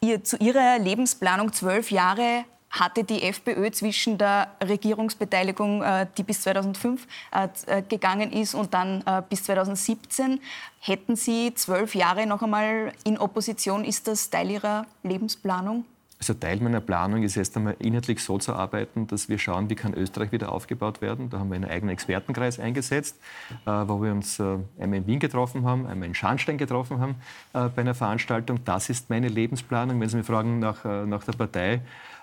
Ihr, 0.00 0.22
zu 0.22 0.36
Ihrer 0.36 0.78
Lebensplanung 0.78 1.52
zwölf 1.52 1.90
Jahre 1.90 2.44
hatte 2.74 3.04
die 3.04 3.22
FPÖ 3.22 3.70
zwischen 3.70 4.18
der 4.18 4.48
Regierungsbeteiligung, 4.62 5.82
äh, 5.82 6.06
die 6.18 6.22
bis 6.22 6.42
2005 6.42 7.06
äh, 7.32 7.48
äh, 7.66 7.82
gegangen 7.82 8.32
ist, 8.32 8.54
und 8.54 8.74
dann 8.74 9.04
bis 9.28 9.44
2017. 9.44 10.40
Hätten 10.80 11.16
Sie 11.16 11.54
zwölf 11.54 11.94
Jahre 11.94 12.26
noch 12.26 12.42
einmal 12.42 12.92
in 13.04 13.18
Opposition? 13.18 13.84
Ist 13.84 14.08
das 14.08 14.30
Teil 14.30 14.50
Ihrer 14.50 14.86
Lebensplanung? 15.02 15.84
Also 16.18 16.34
Teil 16.34 16.58
meiner 16.60 16.80
Planung 16.80 17.22
ist 17.22 17.36
erst 17.36 17.56
einmal 17.56 17.76
inhaltlich 17.78 18.22
so 18.22 18.38
zu 18.38 18.54
arbeiten, 18.54 19.06
dass 19.06 19.28
wir 19.28 19.38
schauen, 19.38 19.68
wie 19.68 19.74
kann 19.74 19.94
Österreich 19.94 20.32
wieder 20.32 20.52
aufgebaut 20.52 21.00
werden. 21.00 21.30
Da 21.30 21.38
haben 21.38 21.50
wir 21.50 21.56
einen 21.56 21.64
eigenen 21.64 21.92
Expertenkreis 21.92 22.58
eingesetzt, 22.58 23.18
wo 23.64 24.02
wir 24.02 24.12
uns 24.12 24.40
einmal 24.40 24.98
in 24.98 25.06
Wien 25.06 25.18
getroffen 25.18 25.64
haben, 25.64 25.86
einmal 25.86 26.08
in 26.08 26.14
Scharnstein 26.14 26.56
getroffen 26.56 27.00
haben 27.00 27.16
bei 27.52 27.76
einer 27.76 27.94
Veranstaltung. 27.94 28.60
Das 28.64 28.88
ist 28.88 29.10
meine 29.10 29.28
Lebensplanung. 29.28 30.00
Wenn 30.00 30.08
Sie 30.08 30.16
mich 30.16 30.26
fragen 30.26 30.60
nach, 30.60 30.84
nach 30.84 31.24
der 31.24 31.32
Partei, 31.32 31.82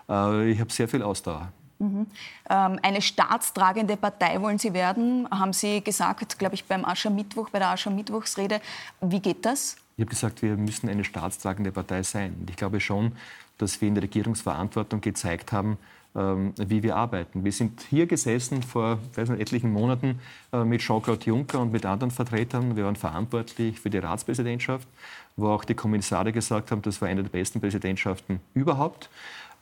äh, 0.10 0.52
ich 0.52 0.60
habe 0.60 0.72
sehr 0.72 0.88
viel 0.88 1.04
Ausdauer. 1.04 1.52
Mhm. 1.80 2.06
Ähm, 2.50 2.80
eine 2.84 3.02
staatstragende 3.02 3.98
Partei 3.98 4.40
wollen 4.42 4.60
Sie 4.60 4.74
werden, 4.74 5.28
haben 5.32 5.52
Sie 5.52 5.82
gesagt, 5.82 6.38
glaube 6.38 6.56
ich, 6.56 6.66
beim 6.66 6.86
Aschermittwoch, 6.86 7.50
bei 7.50 7.60
der 7.60 7.70
Aschermittwochsrede. 7.70 8.62
Wie 9.02 9.20
geht 9.20 9.46
das? 9.46 9.78
Ich 9.98 10.02
habe 10.02 10.10
gesagt, 10.10 10.42
wir 10.42 10.56
müssen 10.58 10.90
eine 10.90 11.04
staatstragende 11.04 11.72
Partei 11.72 12.04
sein. 12.04 12.36
Und 12.40 12.50
ich 12.50 12.56
glaube 12.56 12.80
schon, 12.80 13.14
dass 13.58 13.82
wir 13.82 13.88
in 13.88 13.96
der 13.96 14.04
Regierungsverantwortung 14.04 15.02
gezeigt 15.02 15.52
haben, 15.52 15.78
ähm, 16.16 16.54
wie 16.58 16.84
wir 16.84 16.96
arbeiten. 16.96 17.44
Wir 17.44 17.52
sind 17.52 17.82
hier 17.90 18.06
gesessen 18.06 18.64
vor 18.64 19.00
nicht, 19.16 19.30
etlichen 19.30 19.72
Monaten 19.72 20.20
äh, 20.52 20.64
mit 20.64 20.82
Jean-Claude 20.82 21.26
Juncker 21.26 21.60
und 21.60 21.72
mit 21.72 21.86
anderen 21.86 22.12
Vertretern. 22.12 22.76
Wir 22.76 22.86
waren 22.86 22.96
verantwortlich 22.96 23.80
für 23.80 23.90
die 23.90 23.98
Ratspräsidentschaft, 23.98 24.88
wo 25.36 25.50
auch 25.50 25.64
die 25.64 25.74
Kommissare 25.74 26.32
gesagt 26.32 26.72
haben, 26.72 26.82
das 26.82 27.02
war 27.02 27.08
eine 27.08 27.24
der 27.24 27.30
besten 27.30 27.62
Präsidentschaften 27.62 28.40
überhaupt. 28.54 29.10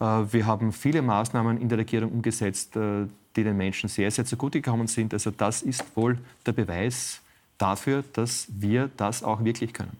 Äh, 0.00 0.04
wir 0.04 0.46
haben 0.46 0.72
viele 0.72 1.02
Maßnahmen 1.02 1.60
in 1.60 1.68
der 1.68 1.78
Regierung 1.78 2.10
umgesetzt, 2.10 2.76
äh, 2.76 3.06
die 3.36 3.44
den 3.44 3.56
Menschen 3.56 3.88
sehr, 3.88 4.10
sehr 4.10 4.24
zugute 4.24 4.60
gekommen 4.60 4.86
sind. 4.86 5.12
Also 5.12 5.30
das 5.30 5.62
ist 5.62 5.84
wohl 5.96 6.18
der 6.44 6.52
Beweis 6.52 7.20
dafür, 7.58 8.02
dass 8.12 8.48
wir 8.48 8.90
das 8.96 9.22
auch 9.22 9.44
wirklich 9.44 9.72
können. 9.72 9.96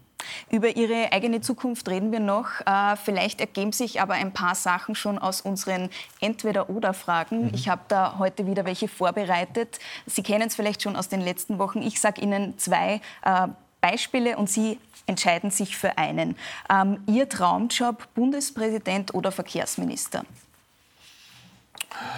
Über 0.49 0.75
Ihre 0.75 1.11
eigene 1.11 1.41
Zukunft 1.41 1.89
reden 1.89 2.11
wir 2.11 2.19
noch. 2.19 2.61
Äh, 2.65 2.95
vielleicht 2.95 3.41
ergeben 3.41 3.71
sich 3.71 4.01
aber 4.01 4.13
ein 4.13 4.33
paar 4.33 4.55
Sachen 4.55 4.95
schon 4.95 5.17
aus 5.17 5.41
unseren 5.41 5.89
Entweder-Oder-Fragen. 6.19 7.45
Mhm. 7.45 7.51
Ich 7.53 7.69
habe 7.69 7.81
da 7.87 8.17
heute 8.19 8.45
wieder 8.45 8.65
welche 8.65 8.87
vorbereitet. 8.87 9.79
Sie 10.05 10.23
kennen 10.23 10.47
es 10.47 10.55
vielleicht 10.55 10.83
schon 10.83 10.95
aus 10.95 11.09
den 11.09 11.21
letzten 11.21 11.57
Wochen. 11.57 11.81
Ich 11.81 11.99
sage 11.99 12.21
Ihnen 12.21 12.57
zwei 12.57 13.01
Beispiele 13.81 14.37
und 14.37 14.49
Sie 14.49 14.79
entscheiden 15.07 15.51
sich 15.51 15.77
für 15.77 15.97
einen. 15.97 16.35
Ähm, 16.69 17.03
Ihr 17.07 17.27
Traumjob, 17.27 18.07
Bundespräsident 18.13 19.13
oder 19.13 19.31
Verkehrsminister? 19.31 20.23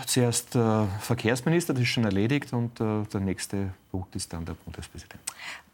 Zuerst 0.05 0.55
äh, 0.55 0.85
Verkehrsminister, 0.99 1.73
das 1.73 1.83
ist 1.83 1.89
schon 1.89 2.03
erledigt, 2.03 2.53
und 2.53 2.79
äh, 2.79 3.03
der 3.11 3.19
nächste 3.21 3.73
Punkt 3.91 4.15
ist 4.15 4.31
dann 4.31 4.45
der 4.45 4.53
Bundespräsident. 4.53 5.21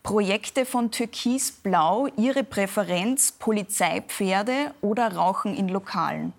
Projekte 0.03 0.65
von 0.65 0.89
Türkisblau, 0.91 2.07
Ihre 2.15 2.43
Präferenz, 2.43 3.33
Polizeipferde 3.33 4.73
oder 4.81 5.13
Rauchen 5.13 5.55
in 5.55 5.67
Lokalen? 5.67 6.31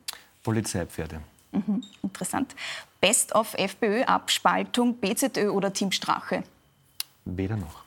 Polizeipferde. 0.43 1.21
Mhm, 1.53 1.85
interessant. 2.03 2.55
Best 3.01 3.35
of 3.35 3.55
FPÖ, 3.55 4.05
Abspaltung, 4.05 4.97
BZÖ 4.97 5.51
oder 5.51 5.73
Team 5.73 5.93
Strache? 5.93 6.43
Weder 7.27 7.57
noch. 7.57 7.83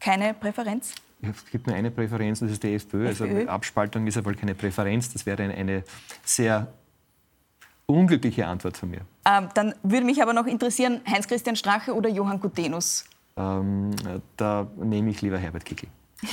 Keine 0.00 0.34
Präferenz? 0.34 0.94
Es 1.20 1.50
gibt 1.50 1.66
nur 1.66 1.74
eine 1.74 1.90
Präferenz, 1.90 2.40
das 2.40 2.52
ist 2.52 2.62
die 2.62 2.74
FPÖ. 2.74 3.08
FPÖ. 3.08 3.26
Also 3.38 3.48
Abspaltung 3.48 4.06
ist 4.06 4.14
ja 4.14 4.24
wohl 4.24 4.36
keine 4.36 4.54
Präferenz. 4.54 5.12
Das 5.12 5.26
wäre 5.26 5.42
eine, 5.42 5.54
eine 5.54 5.84
sehr 6.24 6.68
unglückliche 7.86 8.46
Antwort 8.46 8.76
von 8.76 8.90
mir. 8.90 9.00
Ähm, 9.24 9.48
dann 9.54 9.74
würde 9.82 10.06
mich 10.06 10.22
aber 10.22 10.32
noch 10.32 10.46
interessieren, 10.46 11.00
Heinz-Christian 11.10 11.56
Strache 11.56 11.94
oder 11.94 12.08
Johann 12.08 12.40
Gutenus? 12.40 13.04
Ähm, 13.36 13.90
da 14.36 14.66
nehme 14.76 15.10
ich 15.10 15.22
lieber 15.22 15.38
Herbert 15.38 15.64
Kickl. 15.64 15.88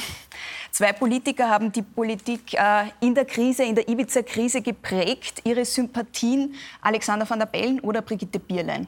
Zwei 0.71 0.91
Politiker 0.91 1.49
haben 1.49 1.71
die 1.71 1.83
Politik 1.83 2.53
äh, 2.53 2.87
in 2.99 3.15
der 3.15 3.23
Krise, 3.25 3.63
in 3.63 3.75
der 3.75 3.87
Ibiza-Krise 3.87 4.61
geprägt. 4.61 5.41
Ihre 5.45 5.63
Sympathien 5.63 6.53
Alexander 6.81 7.29
van 7.29 7.39
der 7.39 7.45
Bellen 7.45 7.79
oder 7.79 8.01
Brigitte 8.01 8.39
Bierlein? 8.39 8.85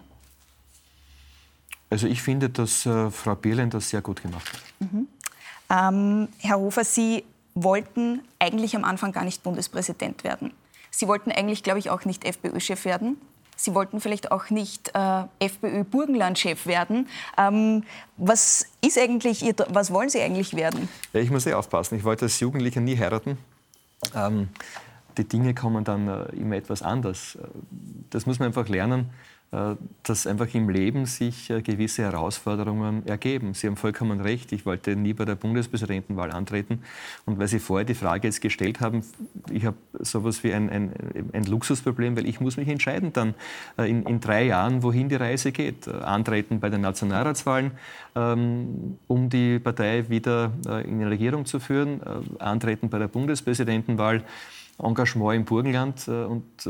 Also 1.89 2.07
ich 2.07 2.21
finde, 2.21 2.49
dass 2.49 2.85
äh, 2.85 3.09
Frau 3.11 3.35
Bierlein 3.35 3.69
das 3.69 3.89
sehr 3.89 4.01
gut 4.01 4.21
gemacht 4.21 4.51
hat. 4.51 4.91
Mhm. 4.91 5.07
Ähm, 5.69 6.27
Herr 6.39 6.57
Hofer, 6.57 6.83
Sie 6.83 7.23
wollten 7.55 8.21
eigentlich 8.39 8.75
am 8.75 8.83
Anfang 8.83 9.11
gar 9.11 9.23
nicht 9.23 9.43
Bundespräsident 9.43 10.23
werden. 10.23 10.51
Sie 10.91 11.07
wollten 11.07 11.31
eigentlich, 11.31 11.63
glaube 11.63 11.79
ich, 11.79 11.89
auch 11.89 12.05
nicht 12.05 12.25
FPÖ-Chef 12.25 12.85
werden. 12.85 13.17
Sie 13.55 13.73
wollten 13.73 13.99
vielleicht 13.99 14.31
auch 14.31 14.51
nicht 14.51 14.91
äh, 14.93 15.23
FPÖ-Burgenland-Chef 15.39 16.67
werden. 16.67 17.07
Ähm, 17.37 17.83
was 18.17 18.67
ist 18.85 18.99
eigentlich 18.99 19.43
Ihr, 19.43 19.55
was 19.69 19.91
wollen 19.91 20.09
Sie 20.09 20.21
eigentlich 20.21 20.55
werden? 20.55 20.87
Ja, 21.13 21.21
ich 21.21 21.31
muss 21.31 21.45
eh 21.47 21.53
aufpassen. 21.53 21.97
Ich 21.97 22.03
wollte 22.03 22.25
als 22.25 22.39
Jugendlicher 22.39 22.81
nie 22.81 22.97
heiraten. 22.97 23.37
Ähm, 24.13 24.49
die 25.17 25.27
Dinge 25.27 25.55
kommen 25.55 25.83
dann 25.83 26.07
äh, 26.07 26.35
immer 26.35 26.55
etwas 26.55 26.83
anders. 26.83 27.35
Äh, 27.35 27.47
das 28.11 28.27
muss 28.27 28.37
man 28.37 28.49
einfach 28.49 28.69
lernen. 28.69 29.09
Äh, 29.49 29.75
dass 30.03 30.27
einfach 30.27 30.53
im 30.53 30.69
Leben 30.69 31.05
sich 31.05 31.49
äh, 31.49 31.61
gewisse 31.61 32.03
Herausforderungen 32.03 33.05
ergeben. 33.07 33.53
Sie 33.53 33.67
haben 33.67 33.77
vollkommen 33.77 34.19
recht, 34.19 34.51
ich 34.51 34.65
wollte 34.65 34.97
nie 34.97 35.13
bei 35.13 35.23
der 35.23 35.35
Bundespräsidentenwahl 35.35 36.31
antreten. 36.31 36.81
Und 37.25 37.39
weil 37.39 37.47
Sie 37.47 37.59
vorher 37.59 37.85
die 37.85 37.93
Frage 37.93 38.27
jetzt 38.27 38.41
gestellt 38.41 38.81
haben, 38.81 39.03
ich 39.49 39.65
habe 39.65 39.77
sowas 39.99 40.43
wie 40.43 40.53
ein, 40.53 40.69
ein, 40.69 40.91
ein, 41.31 41.45
Luxusproblem, 41.45 42.17
weil 42.17 42.27
ich 42.27 42.41
muss 42.41 42.57
mich 42.57 42.67
entscheiden 42.67 43.13
dann 43.13 43.35
äh, 43.77 43.89
in, 43.89 44.03
in 44.03 44.19
drei 44.19 44.47
Jahren, 44.47 44.83
wohin 44.83 45.07
die 45.07 45.15
Reise 45.15 45.53
geht. 45.53 45.87
Antreten 45.87 46.59
bei 46.59 46.69
den 46.69 46.81
Nationalratswahlen, 46.81 47.71
ähm, 48.15 48.97
um 49.07 49.29
die 49.29 49.59
Partei 49.59 50.09
wieder 50.09 50.51
in 50.83 50.99
die 50.99 51.05
Regierung 51.05 51.45
zu 51.45 51.59
führen, 51.61 52.01
antreten 52.39 52.89
bei 52.89 52.99
der 52.99 53.07
Bundespräsidentenwahl. 53.07 54.23
Engagement 54.79 55.35
im 55.35 55.45
Burgenland 55.45 56.07
äh, 56.07 56.25
und 56.25 56.43
äh, 56.65 56.69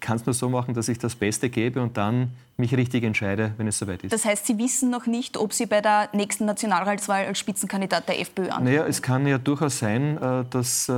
kann 0.00 0.16
es 0.16 0.26
nur 0.26 0.34
so 0.34 0.48
machen, 0.48 0.74
dass 0.74 0.88
ich 0.88 0.98
das 0.98 1.14
Beste 1.14 1.50
gebe 1.50 1.82
und 1.82 1.96
dann 1.96 2.30
mich 2.60 2.76
richtig 2.76 3.04
entscheide, 3.04 3.52
wenn 3.56 3.66
es 3.66 3.78
soweit 3.78 4.04
ist. 4.04 4.12
Das 4.12 4.24
heißt, 4.24 4.46
Sie 4.46 4.58
wissen 4.58 4.90
noch 4.90 5.06
nicht, 5.06 5.36
ob 5.36 5.52
Sie 5.52 5.66
bei 5.66 5.80
der 5.80 6.08
nächsten 6.12 6.44
Nationalratswahl 6.44 7.26
als 7.26 7.38
Spitzenkandidat 7.38 8.08
der 8.08 8.20
FPÖ 8.20 8.42
antreten? 8.42 8.64
Naja, 8.64 8.86
es 8.86 9.02
kann 9.02 9.26
ja 9.26 9.38
durchaus 9.38 9.78
sein, 9.78 10.16
äh, 10.18 10.44
dass, 10.50 10.88
äh, 10.88 10.92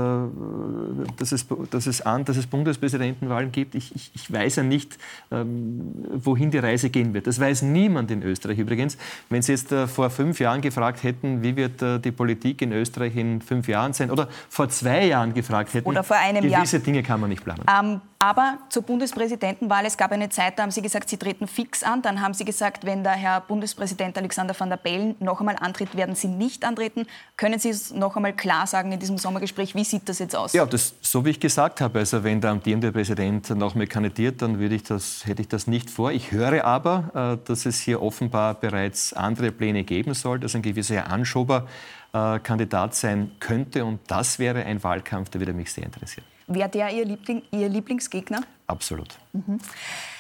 dass, 1.17 1.33
es, 1.33 1.47
dass, 1.71 1.87
es, 1.87 2.01
an, 2.03 2.25
dass 2.25 2.37
es 2.37 2.47
Bundespräsidentenwahlen 2.47 3.53
gibt. 3.53 3.75
Ich, 3.75 3.95
ich, 3.95 4.11
ich 4.15 4.33
weiß 4.33 4.57
ja 4.57 4.63
nicht, 4.63 4.99
ähm, 5.31 5.95
wohin 6.13 6.51
die 6.51 6.59
Reise 6.59 6.91
gehen 6.91 7.15
wird. 7.15 7.27
Das 7.27 7.41
weiß 7.41 7.63
niemand 7.63 8.11
in 8.11 8.23
Österreich 8.23 8.59
übrigens. 8.59 8.99
Wenn 9.31 9.43
Sie 9.43 9.53
jetzt 9.53 9.73
äh, 9.73 9.87
vor 9.87 10.11
fünf 10.11 10.41
Jahren 10.41 10.61
gefragt 10.61 11.03
hätten, 11.03 11.43
wie 11.43 11.57
wird 11.57 11.83
die 12.05 12.13
Politik 12.13 12.63
in 12.63 12.73
Österreich 12.73 13.17
in 13.17 13.41
fünf 13.41 13.69
Jahren 13.69 13.93
sein, 13.93 14.11
oder 14.11 14.29
vor 14.49 14.69
zwei 14.69 15.07
Jahren 15.07 15.35
gefragt 15.35 15.75
hätten, 15.75 15.89
oder 15.89 16.03
vor 16.03 16.17
einem 16.17 16.43
gewisse 16.43 16.77
Jahr. 16.77 16.85
Dinge 16.85 17.03
kann 17.03 17.21
man 17.21 17.31
nicht 17.31 17.45
planen. 17.45 17.65
Ähm, 17.69 18.01
aber 18.23 18.59
zur 18.69 18.85
Bundespräsidentenwahl, 18.85 19.85
es 19.85 19.97
gab 19.97 20.13
eine 20.13 20.29
Zeit, 20.29 20.57
da 20.57 20.63
haben 20.63 20.71
Sie 20.71 20.81
gesagt, 20.81 21.09
Sie 21.09 21.17
treten 21.17 21.49
fix 21.49 21.83
an. 21.83 22.03
Dann 22.03 22.21
haben 22.21 22.35
Sie 22.35 22.45
gesagt, 22.45 22.87
wenn 22.87 23.03
der 23.03 23.15
Herr 23.15 23.41
Bundespräsident 23.41 24.17
Alexander 24.17 24.55
van 24.57 24.71
der 24.71 24.77
Bellen 24.77 25.17
noch 25.19 25.41
einmal 25.41 25.57
antritt, 25.59 25.97
werden 25.97 26.15
Sie 26.15 26.29
nicht 26.29 26.65
antreten. 26.65 27.07
Können 27.37 27.59
Sie 27.59 27.71
es 27.71 27.93
noch 27.93 28.15
einmal 28.15 28.33
klar 28.33 28.69
sagen 28.69 28.93
in 28.93 29.01
diesem 29.01 29.19
Sommergespräch, 29.19 29.75
wie 29.75 29.83
sieht 29.83 30.09
das 30.09 30.21
jetzt 30.21 30.37
aus? 30.37 30.53
Ja, 30.53 30.65
das, 30.65 30.95
so 31.01 31.25
wie 31.25 31.31
ich 31.31 31.41
gesagt 31.41 31.81
habe, 31.81 31.99
also 31.99 32.23
wenn 32.23 32.41
der 32.41 32.53
amtierende 32.53 32.93
Präsident 32.93 33.51
noch 33.51 33.75
mal 33.75 33.89
kandidiert, 33.89 34.41
dann 34.41 34.61
würde 34.61 34.77
ich 34.77 34.85
das, 34.85 35.27
hätte 35.27 35.43
ich 35.43 35.49
das 35.49 35.67
nicht 35.67 35.91
vor. 35.91 36.13
Ich 36.13 36.31
höre 36.31 36.65
aber, 36.65 37.41
äh, 37.43 37.45
dass 37.45 37.67
es 37.67 37.81
hier 37.81 38.01
offenbar 38.01 38.55
bereits 38.55 39.13
andere 39.15 39.51
Pläne 39.51 39.83
geben 39.83 40.15
soll, 40.15 40.39
dass 40.39 40.55
ein 40.55 40.63
gewisser 40.63 40.95
Herr 40.95 41.11
Anschober 41.11 41.67
äh, 42.13 42.39
Kandidat 42.39 42.95
sein 42.95 43.33
könnte. 43.41 43.85
Und 43.85 43.99
das 44.07 44.39
wäre 44.39 44.65
ein 44.65 44.81
Wahlkampf, 44.85 45.31
der 45.31 45.41
würde 45.41 45.55
mich 45.55 45.73
sehr 45.73 45.83
interessieren. 45.83 46.25
Wäre 46.55 46.69
der 46.69 46.91
Ihr, 46.91 47.05
Liebling, 47.05 47.43
Ihr 47.51 47.69
Lieblingsgegner? 47.69 48.41
Absolut. 48.67 49.09
Mhm. 49.33 49.59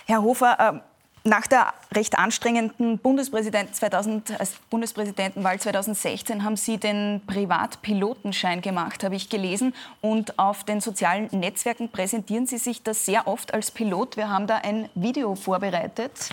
Herr 0.07 0.23
Hofer, 0.23 0.57
äh, 0.59 0.81
nach 1.25 1.47
der 1.47 1.73
recht 1.95 2.19
anstrengenden 2.19 2.99
Bundespräsident 2.99 3.75
2000, 3.75 4.31
äh, 4.31 4.47
Bundespräsidentenwahl 4.71 5.61
2016 5.61 6.43
haben 6.43 6.57
Sie 6.57 6.79
den 6.79 7.23
Privatpilotenschein 7.27 8.61
gemacht, 8.61 9.05
habe 9.05 9.15
ich 9.15 9.29
gelesen. 9.29 9.73
Und 10.01 10.39
auf 10.39 10.65
den 10.65 10.81
sozialen 10.81 11.29
Netzwerken 11.31 11.91
präsentieren 11.91 12.47
Sie 12.47 12.59
sich 12.59 12.83
das 12.83 13.07
sehr 13.07 13.29
oft 13.29 13.55
als 13.55 13.71
Pilot. 13.71 14.17
Wir 14.17 14.31
haben 14.31 14.49
da 14.49 14.57
ein 14.57 14.89
Video 14.97 15.37
vorbereitet, 15.37 16.31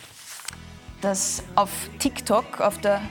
das 1.02 1.44
auf 1.56 1.70
TikTok, 2.00 2.60
auf 2.60 2.80
der 2.80 3.02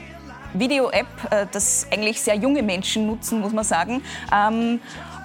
Video-App, 0.53 1.07
äh, 1.31 1.47
das 1.51 1.87
eigentlich 1.91 2.21
sehr 2.21 2.35
junge 2.35 2.63
Menschen 2.63 3.07
nutzen, 3.07 3.39
muss 3.39 3.53
man 3.53 3.63
sagen. 3.63 4.01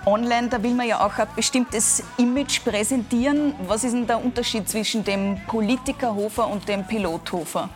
Online, 0.07 0.49
da 0.51 0.63
will 0.63 0.75
man 0.75 0.87
ja 0.87 1.05
auch 1.05 1.17
ein 1.17 1.29
bestimmtes 1.35 2.03
Image 2.19 2.63
präsentieren. 2.63 3.55
Was 3.67 3.85
ist 3.85 3.95
denn 3.95 4.07
der 4.07 4.23
Unterschied 4.23 4.69
zwischen 4.69 5.03
dem 5.03 5.39
Politikerhofer 5.47 6.47
und 6.47 6.69
dem 6.69 6.87
Pilothofer? 6.87 7.71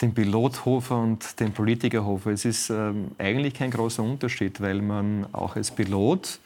Dem 0.00 0.14
Pilothofer 0.14 0.96
und 0.96 1.40
dem 1.40 1.52
Politikerhofer. 1.52 2.30
Es 2.30 2.44
ist 2.44 2.70
ähm, 2.70 3.10
eigentlich 3.18 3.54
kein 3.54 3.72
großer 3.72 4.00
Unterschied, 4.00 4.60
weil 4.60 4.80
man 4.80 5.26
auch 5.32 5.56
als 5.56 5.72
Pilot 5.72 6.38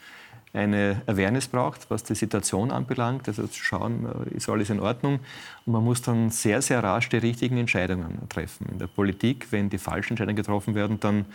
eine 0.55 1.03
Awareness 1.07 1.49
braucht, 1.49 1.91
was 1.91 2.03
die 2.03 2.15
Situation 2.15 2.71
anbelangt. 2.71 3.29
Also 3.29 3.47
zu 3.47 3.63
schauen, 3.63 4.07
äh, 4.07 4.37
ist 4.37 4.49
alles 4.49 4.71
in 4.71 4.81
Ordnung. 4.81 5.21
Und 5.67 5.73
man 5.75 5.85
muss 5.85 6.01
dann 6.01 6.31
sehr, 6.31 6.63
sehr 6.63 6.83
rasch 6.83 7.11
die 7.11 7.19
richtigen 7.19 7.59
Entscheidungen 7.59 8.27
treffen. 8.31 8.69
In 8.73 8.79
der 8.79 8.87
Politik, 8.87 9.49
wenn 9.51 9.69
die 9.69 9.77
falschen 9.77 10.15
Entscheidungen 10.15 10.37
getroffen 10.37 10.75
werden, 10.75 10.99
dann 10.99 11.27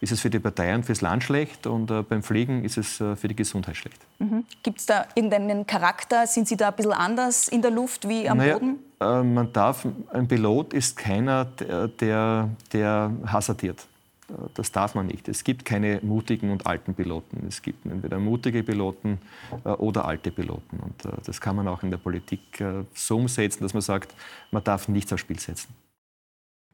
ist 0.00 0.12
es 0.12 0.20
für 0.20 0.30
die 0.30 0.38
Partei 0.38 0.74
und 0.74 0.84
fürs 0.84 1.00
Land 1.00 1.24
schlecht 1.24 1.66
und 1.66 1.90
äh, 1.90 2.02
beim 2.02 2.22
Fliegen 2.22 2.64
ist 2.64 2.78
es 2.78 3.00
äh, 3.00 3.16
für 3.16 3.28
die 3.28 3.36
Gesundheit 3.36 3.76
schlecht. 3.76 4.00
Mhm. 4.18 4.44
Gibt 4.62 4.80
es 4.80 4.86
da 4.86 5.06
irgendeinen 5.14 5.66
Charakter? 5.66 6.26
Sind 6.26 6.48
Sie 6.48 6.56
da 6.56 6.68
ein 6.68 6.76
bisschen 6.76 6.92
anders 6.92 7.48
in 7.48 7.62
der 7.62 7.70
Luft 7.70 8.08
wie 8.08 8.28
am 8.28 8.38
naja, 8.38 8.54
Boden? 8.54 8.78
Äh, 9.00 9.22
man 9.22 9.52
darf, 9.52 9.86
ein 10.12 10.26
Pilot 10.26 10.72
ist 10.72 10.96
keiner, 10.96 11.44
der, 11.44 12.48
der, 12.72 13.12
hasardiert. 13.26 13.86
Äh, 14.30 14.48
das 14.54 14.72
darf 14.72 14.94
man 14.94 15.06
nicht. 15.06 15.28
Es 15.28 15.44
gibt 15.44 15.64
keine 15.64 16.00
mutigen 16.02 16.50
und 16.50 16.66
alten 16.66 16.94
Piloten. 16.94 17.46
Es 17.46 17.62
gibt 17.62 17.84
entweder 17.86 18.18
mutige 18.18 18.62
Piloten 18.62 19.18
äh, 19.64 19.68
oder 19.70 20.04
alte 20.04 20.30
Piloten. 20.30 20.80
Und 20.80 21.04
äh, 21.04 21.16
das 21.24 21.40
kann 21.40 21.56
man 21.56 21.68
auch 21.68 21.82
in 21.82 21.90
der 21.90 21.98
Politik 21.98 22.62
so 22.94 23.16
umsetzen, 23.16 23.62
dass 23.62 23.74
man 23.74 23.82
sagt, 23.82 24.14
man 24.50 24.64
darf 24.64 24.88
nichts 24.88 25.12
aufs 25.12 25.22
Spiel 25.22 25.38
setzen. 25.38 25.74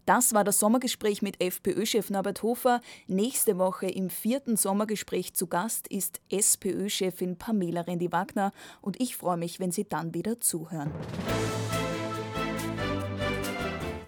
Das 0.06 0.34
war 0.34 0.44
das 0.44 0.60
Sommergespräch 0.60 1.20
mit 1.20 1.42
FPÖ-Chef 1.42 2.10
Norbert 2.10 2.44
Hofer. 2.44 2.80
Nächste 3.08 3.58
Woche 3.58 3.86
im 3.86 4.08
vierten 4.08 4.56
Sommergespräch 4.56 5.34
zu 5.34 5.48
Gast 5.48 5.88
ist 5.88 6.20
SPÖ-Chefin 6.30 7.36
Pamela 7.36 7.80
Rendi-Wagner 7.80 8.52
und 8.80 9.00
ich 9.00 9.16
freue 9.16 9.36
mich, 9.36 9.58
wenn 9.58 9.72
Sie 9.72 9.84
dann 9.84 10.14
wieder 10.14 10.40
zuhören. 10.40 10.92